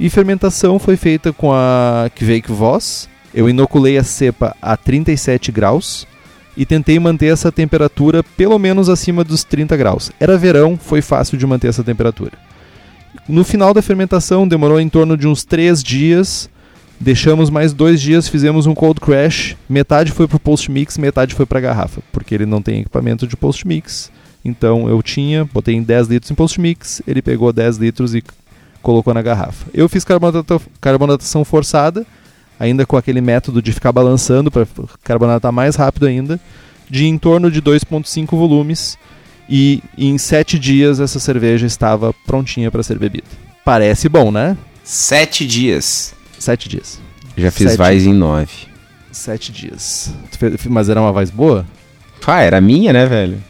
E 0.00 0.08
fermentação 0.08 0.78
foi 0.78 0.96
feita 0.96 1.30
com 1.32 1.52
a 1.52 2.10
Kveik 2.14 2.50
Voss. 2.50 3.06
Eu 3.34 3.48
inoculei 3.48 3.98
a 3.98 4.02
cepa 4.02 4.56
a 4.62 4.76
37 4.76 5.52
graus 5.52 6.06
e 6.56 6.66
tentei 6.66 6.98
manter 6.98 7.26
essa 7.32 7.50
temperatura 7.50 8.22
pelo 8.22 8.58
menos 8.58 8.88
acima 8.88 9.24
dos 9.24 9.42
30 9.44 9.76
graus. 9.76 10.10
Era 10.20 10.36
verão, 10.36 10.78
foi 10.80 11.00
fácil 11.00 11.38
de 11.38 11.46
manter 11.46 11.68
essa 11.68 11.82
temperatura. 11.84 12.32
No 13.28 13.44
final 13.44 13.72
da 13.72 13.82
fermentação, 13.82 14.46
demorou 14.48 14.80
em 14.80 14.88
torno 14.88 15.16
de 15.16 15.26
uns 15.28 15.44
3 15.44 15.82
dias. 15.82 16.50
Deixamos 16.98 17.50
mais 17.50 17.72
dois 17.72 18.00
dias, 18.00 18.28
fizemos 18.28 18.66
um 18.66 18.74
cold 18.74 19.00
crash. 19.00 19.56
Metade 19.68 20.12
foi 20.12 20.28
para 20.28 20.36
o 20.36 20.40
post 20.40 20.70
mix, 20.70 20.96
metade 20.98 21.34
foi 21.34 21.44
para 21.44 21.58
a 21.58 21.62
garrafa, 21.62 22.00
porque 22.12 22.34
ele 22.34 22.46
não 22.46 22.62
tem 22.62 22.80
equipamento 22.80 23.26
de 23.26 23.36
post 23.36 23.66
mix. 23.66 24.10
Então 24.44 24.88
eu 24.88 25.02
tinha, 25.02 25.44
botei 25.44 25.74
em 25.74 25.82
10 25.82 26.08
litros 26.08 26.30
em 26.30 26.34
post 26.34 26.60
mix, 26.60 27.02
ele 27.06 27.20
pegou 27.20 27.52
10 27.52 27.76
litros 27.78 28.14
e 28.14 28.22
colocou 28.80 29.12
na 29.14 29.22
garrafa. 29.22 29.66
Eu 29.74 29.88
fiz 29.88 30.04
carbonata- 30.04 30.60
carbonatação 30.80 31.44
forçada, 31.44 32.06
ainda 32.62 32.86
com 32.86 32.96
aquele 32.96 33.20
método 33.20 33.60
de 33.60 33.72
ficar 33.72 33.90
balançando 33.90 34.48
para 34.48 34.64
carbonatar 35.02 35.50
mais 35.50 35.74
rápido 35.74 36.06
ainda, 36.06 36.38
de 36.88 37.06
em 37.06 37.18
torno 37.18 37.50
de 37.50 37.60
2,5 37.60 38.28
volumes. 38.30 38.96
E 39.48 39.82
em 39.98 40.16
7 40.16 40.58
dias 40.58 41.00
essa 41.00 41.18
cerveja 41.18 41.66
estava 41.66 42.14
prontinha 42.24 42.70
para 42.70 42.82
ser 42.84 42.98
bebida. 42.98 43.26
Parece 43.64 44.08
bom, 44.08 44.30
né? 44.30 44.56
Sete 44.84 45.44
dias. 45.44 46.14
7 46.38 46.68
dias. 46.68 47.00
Já 47.36 47.50
fiz 47.50 47.70
Sete. 47.70 47.78
Vais 47.78 48.06
em 48.06 48.14
nove. 48.14 48.68
7 49.10 49.50
dias. 49.50 50.14
Mas 50.70 50.88
era 50.88 51.00
uma 51.00 51.12
voz 51.12 51.30
boa? 51.30 51.66
Ah, 52.24 52.40
era 52.40 52.60
minha, 52.60 52.92
né, 52.92 53.04
velho? 53.06 53.42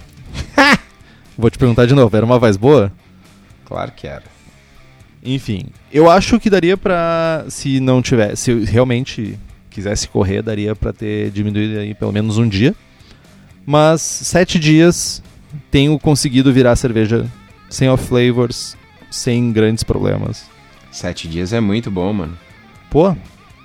Vou 1.36 1.50
te 1.50 1.58
perguntar 1.58 1.84
de 1.84 1.94
novo, 1.94 2.16
era 2.16 2.24
uma 2.24 2.38
voz 2.38 2.56
boa? 2.56 2.90
Claro 3.66 3.92
que 3.92 4.06
era. 4.06 4.24
Enfim, 5.22 5.66
eu 5.92 6.10
acho 6.10 6.40
que 6.40 6.50
daria 6.50 6.76
pra. 6.76 7.44
Se 7.48 7.78
não 7.80 8.02
tivesse. 8.02 8.42
Se 8.42 8.50
eu 8.50 8.64
realmente 8.64 9.38
quisesse 9.70 10.08
correr, 10.08 10.42
daria 10.42 10.74
pra 10.74 10.92
ter 10.92 11.30
diminuído 11.30 11.78
aí 11.78 11.94
pelo 11.94 12.12
menos 12.12 12.38
um 12.38 12.48
dia. 12.48 12.74
Mas 13.64 14.00
sete 14.00 14.58
dias 14.58 15.22
tenho 15.70 15.98
conseguido 15.98 16.52
virar 16.52 16.74
cerveja 16.76 17.26
sem 17.70 17.88
off 17.88 18.04
flavors, 18.04 18.76
sem 19.10 19.52
grandes 19.52 19.84
problemas. 19.84 20.44
Sete 20.90 21.28
dias 21.28 21.52
é 21.52 21.60
muito 21.60 21.90
bom, 21.90 22.12
mano. 22.12 22.36
Pô, 22.90 23.16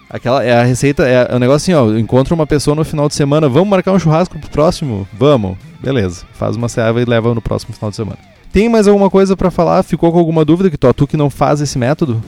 aquela 0.10 0.44
é 0.44 0.54
a 0.54 0.64
receita, 0.64 1.08
é 1.08 1.36
o 1.36 1.40
negócio 1.40 1.74
assim, 1.74 1.74
ó, 1.74 1.92
eu 1.92 2.00
encontro 2.00 2.36
uma 2.36 2.48
pessoa 2.48 2.76
no 2.76 2.86
final 2.86 3.10
de 3.10 3.16
semana, 3.16 3.50
vamos 3.50 3.68
marcar 3.68 3.92
um 3.92 4.00
churrasco 4.00 4.40
pro 4.40 4.50
próximo? 4.50 5.08
Vamos. 5.12 5.58
Beleza. 5.82 6.26
Faz 6.34 6.56
uma 6.56 6.70
serva 6.70 7.02
e 7.02 7.06
leva 7.06 7.34
no 7.34 7.42
próximo 7.42 7.74
final 7.74 7.90
de 7.90 7.96
semana. 7.98 8.20
Tem 8.52 8.70
mais 8.70 8.88
alguma 8.88 9.10
coisa 9.10 9.36
pra 9.36 9.52
falar? 9.52 9.84
Ficou 9.84 10.12
com 10.12 10.20
alguma 10.20 10.44
dúvida 10.44 10.70
que 10.70 10.78
tu, 10.78 10.92
tu 10.94 11.08
que 11.08 11.18
não 11.18 11.30
faz 11.30 11.62
esse 11.62 11.78
método? 11.78 12.24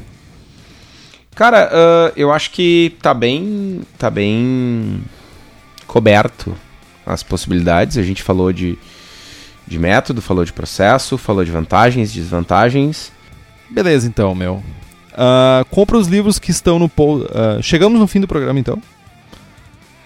Cara, 1.36 1.70
ah, 1.72 2.12
eu 2.16 2.32
acho 2.32 2.52
que 2.52 2.96
tá 3.02 3.14
bem. 3.14 3.82
tá 3.98 4.10
bem 4.10 5.02
coberto 5.88 6.56
as 7.06 7.24
possibilidades. 7.24 7.98
A 7.98 8.04
gente 8.04 8.22
falou 8.22 8.54
de, 8.54 8.78
de 9.66 9.80
método, 9.80 10.22
falou 10.22 10.46
de 10.46 10.54
processo, 10.54 11.18
falou 11.18 11.44
de 11.44 11.52
vantagens, 11.52 12.14
desvantagens. 12.14 13.12
Beleza, 13.70 14.08
então, 14.08 14.36
meu. 14.36 14.62
Ah, 15.14 15.66
compra 15.70 15.98
os 15.98 16.08
livros 16.08 16.38
que 16.40 16.52
estão 16.52 16.78
no 16.78 16.88
post. 16.88 17.28
chegamos 17.62 18.00
no 18.00 18.08
fim 18.08 18.20
do 18.20 18.28
programa, 18.28 18.60
então. 18.60 18.82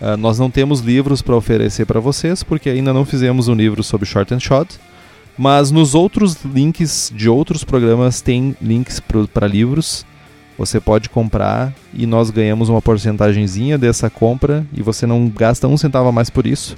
Ah, 0.02 0.18
nós 0.18 0.40
não 0.40 0.50
temos 0.50 0.80
livros 0.80 1.22
para 1.22 1.36
oferecer 1.36 1.86
para 1.86 2.00
vocês, 2.00 2.44
porque 2.44 2.70
ainda 2.70 2.94
não 2.94 3.06
fizemos 3.06 3.48
um 3.48 3.56
livro 3.56 3.84
sobre 3.84 4.06
Short 4.06 4.34
and 4.34 4.40
Shot. 4.40 4.80
Mas 5.38 5.72
nos 5.72 5.96
outros 5.96 6.38
links 6.46 7.12
de 7.16 7.28
outros 7.28 7.64
programas 7.64 8.22
tem 8.22 8.56
links 8.62 9.02
para 9.34 9.48
livros. 9.48 10.06
Você 10.58 10.80
pode 10.80 11.10
comprar 11.10 11.74
e 11.94 12.06
nós 12.06 12.30
ganhamos 12.30 12.70
uma 12.70 12.82
porcentagemzinha 12.82 13.78
dessa 13.78 14.10
compra 14.10 14.66
e 14.72 14.84
você 14.84 15.08
não 15.08 15.28
gasta 15.28 15.68
um 15.68 15.76
centavo 15.76 16.10
a 16.10 16.12
mais 16.12 16.30
por 16.30 16.46
isso. 16.46 16.76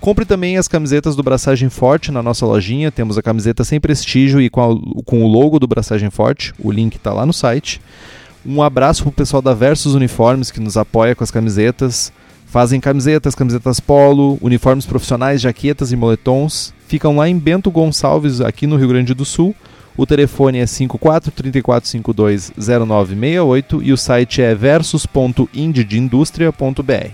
Compre 0.00 0.26
também 0.26 0.58
as 0.58 0.68
camisetas 0.68 1.16
do 1.16 1.22
Braçagem 1.22 1.70
Forte 1.70 2.12
na 2.12 2.22
nossa 2.22 2.44
lojinha. 2.44 2.92
Temos 2.92 3.16
a 3.16 3.22
camiseta 3.22 3.64
sem 3.64 3.80
prestígio 3.80 4.38
e 4.42 4.50
com, 4.50 4.60
a- 4.60 5.02
com 5.06 5.22
o 5.24 5.26
logo 5.26 5.58
do 5.58 5.66
Braçagem 5.66 6.10
Forte. 6.10 6.52
O 6.58 6.70
link 6.70 6.96
está 6.96 7.12
lá 7.14 7.24
no 7.24 7.32
site. 7.32 7.80
Um 8.44 8.60
abraço 8.62 9.02
pro 9.04 9.12
pessoal 9.12 9.40
da 9.40 9.54
Versus 9.54 9.94
Uniformes 9.94 10.50
que 10.50 10.60
nos 10.60 10.76
apoia 10.76 11.14
com 11.14 11.24
as 11.24 11.30
camisetas. 11.30 12.12
Fazem 12.46 12.78
camisetas, 12.80 13.34
camisetas 13.34 13.80
polo, 13.80 14.36
uniformes 14.42 14.84
profissionais, 14.84 15.40
jaquetas 15.40 15.90
e 15.90 15.96
moletons. 15.96 16.74
Ficam 16.94 17.16
lá 17.16 17.28
em 17.28 17.36
Bento 17.36 17.72
Gonçalves, 17.72 18.40
aqui 18.40 18.68
no 18.68 18.76
Rio 18.76 18.86
Grande 18.86 19.14
do 19.14 19.24
Sul. 19.24 19.52
O 19.96 20.06
telefone 20.06 20.60
é 20.60 20.66
54 20.66 21.32
3452 21.32 22.52
0968 22.56 23.82
e 23.82 23.92
o 23.92 23.96
site 23.96 24.40
é 24.40 24.54
versus.indieindustria.br. 24.54 27.10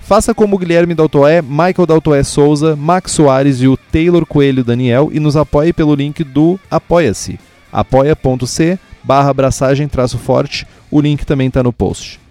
Faça 0.00 0.32
como 0.32 0.56
Guilherme 0.56 0.94
Daltoé, 0.94 1.42
Michael 1.42 1.84
Daltoé 1.86 2.22
Souza, 2.22 2.74
Max 2.74 3.12
Soares 3.12 3.60
e 3.60 3.68
o 3.68 3.76
Taylor 3.76 4.24
Coelho 4.24 4.64
Daniel 4.64 5.10
e 5.12 5.20
nos 5.20 5.36
apoie 5.36 5.74
pelo 5.74 5.94
link 5.94 6.24
do 6.24 6.58
Apoia-se, 6.70 7.38
apoia.c 7.70 8.78
barra 9.02 9.28
abraçagem 9.28 9.86
traço 9.86 10.16
forte, 10.16 10.66
o 10.90 10.98
link 10.98 11.26
também 11.26 11.48
está 11.48 11.62
no 11.62 11.74
post. 11.74 12.24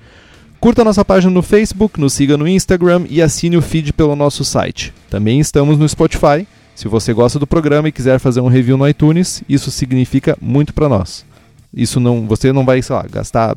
Curta 0.64 0.82
nossa 0.82 1.04
página 1.04 1.32
no 1.32 1.44
Facebook, 1.44 2.00
nos 2.00 2.14
siga 2.14 2.38
no 2.38 2.48
Instagram 2.48 3.04
e 3.10 3.22
assine 3.22 3.58
o 3.58 3.62
feed 3.62 3.92
pelo 3.92 4.16
nosso 4.16 4.46
site. 4.46 4.94
Também 5.10 5.42
estamos 5.42 5.78
no 5.78 5.90
Spotify. 5.90 6.48
Se 6.76 6.88
você 6.88 7.14
gosta 7.14 7.38
do 7.38 7.46
programa 7.48 7.88
e 7.88 7.92
quiser 7.92 8.20
fazer 8.20 8.42
um 8.42 8.48
review 8.48 8.78
no 8.78 8.88
iTunes, 8.88 9.44
isso 9.48 9.70
significa 9.70 10.38
muito 10.42 10.74
para 10.74 10.90
nós. 10.90 11.26
Isso 11.74 12.00
não, 12.00 12.28
você 12.28 12.52
não 12.52 12.66
vai, 12.66 12.82
sei 12.82 12.96
lá, 12.96 13.06
gastar 13.10 13.56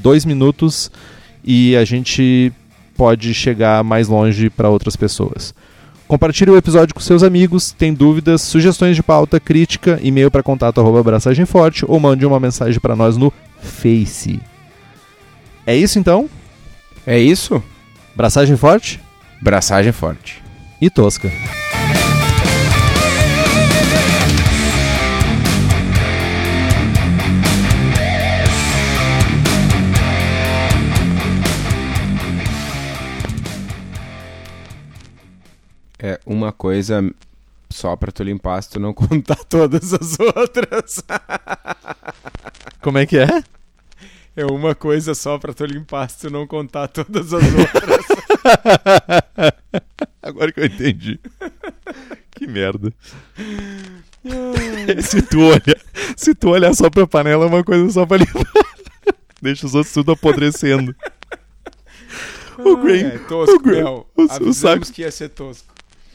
dois 0.00 0.24
minutos 0.24 0.90
e 1.44 1.76
a 1.76 1.84
gente 1.84 2.52
pode 2.96 3.32
chegar 3.32 3.82
mais 3.82 4.08
longe 4.08 4.50
para 4.50 4.68
outras 4.68 4.96
pessoas. 4.96 5.54
Compartilhe 6.06 6.50
o 6.50 6.56
episódio 6.56 6.94
com 6.94 7.00
seus 7.00 7.22
amigos, 7.22 7.70
tem 7.70 7.94
dúvidas, 7.94 8.42
sugestões 8.42 8.96
de 8.96 9.02
pauta, 9.02 9.38
crítica, 9.38 9.98
e-mail 10.02 10.30
para 10.30 10.42
contato 10.42 10.80
arroba 10.80 11.00
abraçagem 11.00 11.46
forte 11.46 11.84
ou 11.86 12.00
mande 12.00 12.26
uma 12.26 12.40
mensagem 12.40 12.80
para 12.80 12.96
nós 12.96 13.16
no 13.16 13.32
Face. 13.62 14.40
É 15.66 15.76
isso 15.76 15.98
então? 15.98 16.28
É 17.06 17.18
isso? 17.18 17.62
Braçagem 18.16 18.56
forte 18.56 19.00
Braçagem 19.40 19.92
forte. 19.92 20.42
e 20.80 20.90
tosca. 20.90 21.30
É 36.02 36.18
uma 36.24 36.50
coisa 36.52 37.02
só 37.70 37.94
pra 37.94 38.10
tu 38.10 38.22
limpar 38.22 38.62
se 38.62 38.70
tu 38.70 38.80
não 38.80 38.92
contar 38.94 39.36
todas 39.44 39.92
as 39.92 40.18
outras. 40.18 41.02
Como 42.82 42.98
é 42.98 43.06
que 43.06 43.18
é? 43.18 43.42
É 44.36 44.46
uma 44.46 44.74
coisa 44.74 45.14
só 45.14 45.38
pra 45.38 45.52
tu 45.52 45.64
limpar 45.66 46.08
se 46.08 46.20
tu 46.20 46.30
não 46.30 46.46
contar 46.46 46.88
todas 46.88 47.32
as 47.34 47.42
outras. 47.44 48.06
Agora 50.22 50.52
que 50.52 50.60
eu 50.60 50.66
entendi. 50.66 51.18
que 52.30 52.46
merda. 52.46 52.92
se 55.02 55.22
tu 55.22 55.40
olhar, 55.40 55.80
se 56.16 56.34
tu 56.34 56.48
olhar 56.50 56.74
só 56.74 56.88
pra 56.88 57.06
panela 57.06 57.44
é 57.44 57.48
uma 57.48 57.64
coisa 57.64 57.90
só 57.90 58.06
pra 58.06 58.18
limpar. 58.18 58.44
Deixa 59.42 59.66
os 59.66 59.74
outros 59.74 59.92
tudo 59.92 60.12
apodrecendo. 60.12 60.94
o 62.58 62.76
grain, 62.76 63.06
É, 63.06 63.18
tosco, 63.18 63.56
o 63.56 63.60
grain- 63.60 63.82
Bel. 63.84 64.06
o- 64.16 64.22
o 64.48 64.52
saco- 64.54 64.92
que 64.92 65.02
ia 65.02 65.10
ser 65.10 65.30
tosco. 65.30 65.69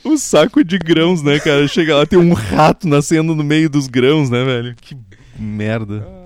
O 0.06 0.18
saco 0.18 0.64
de 0.64 0.78
grãos, 0.78 1.22
né, 1.22 1.40
cara? 1.40 1.68
Chega 1.68 1.96
lá, 1.96 2.06
tem 2.06 2.20
um 2.20 2.34
rato 2.34 2.88
nascendo 2.88 3.36
no 3.36 3.44
meio 3.44 3.70
dos 3.70 3.88
grãos, 3.88 4.30
né, 4.30 4.44
velho? 4.44 4.76
Que 4.80 4.96
merda. 5.38 6.25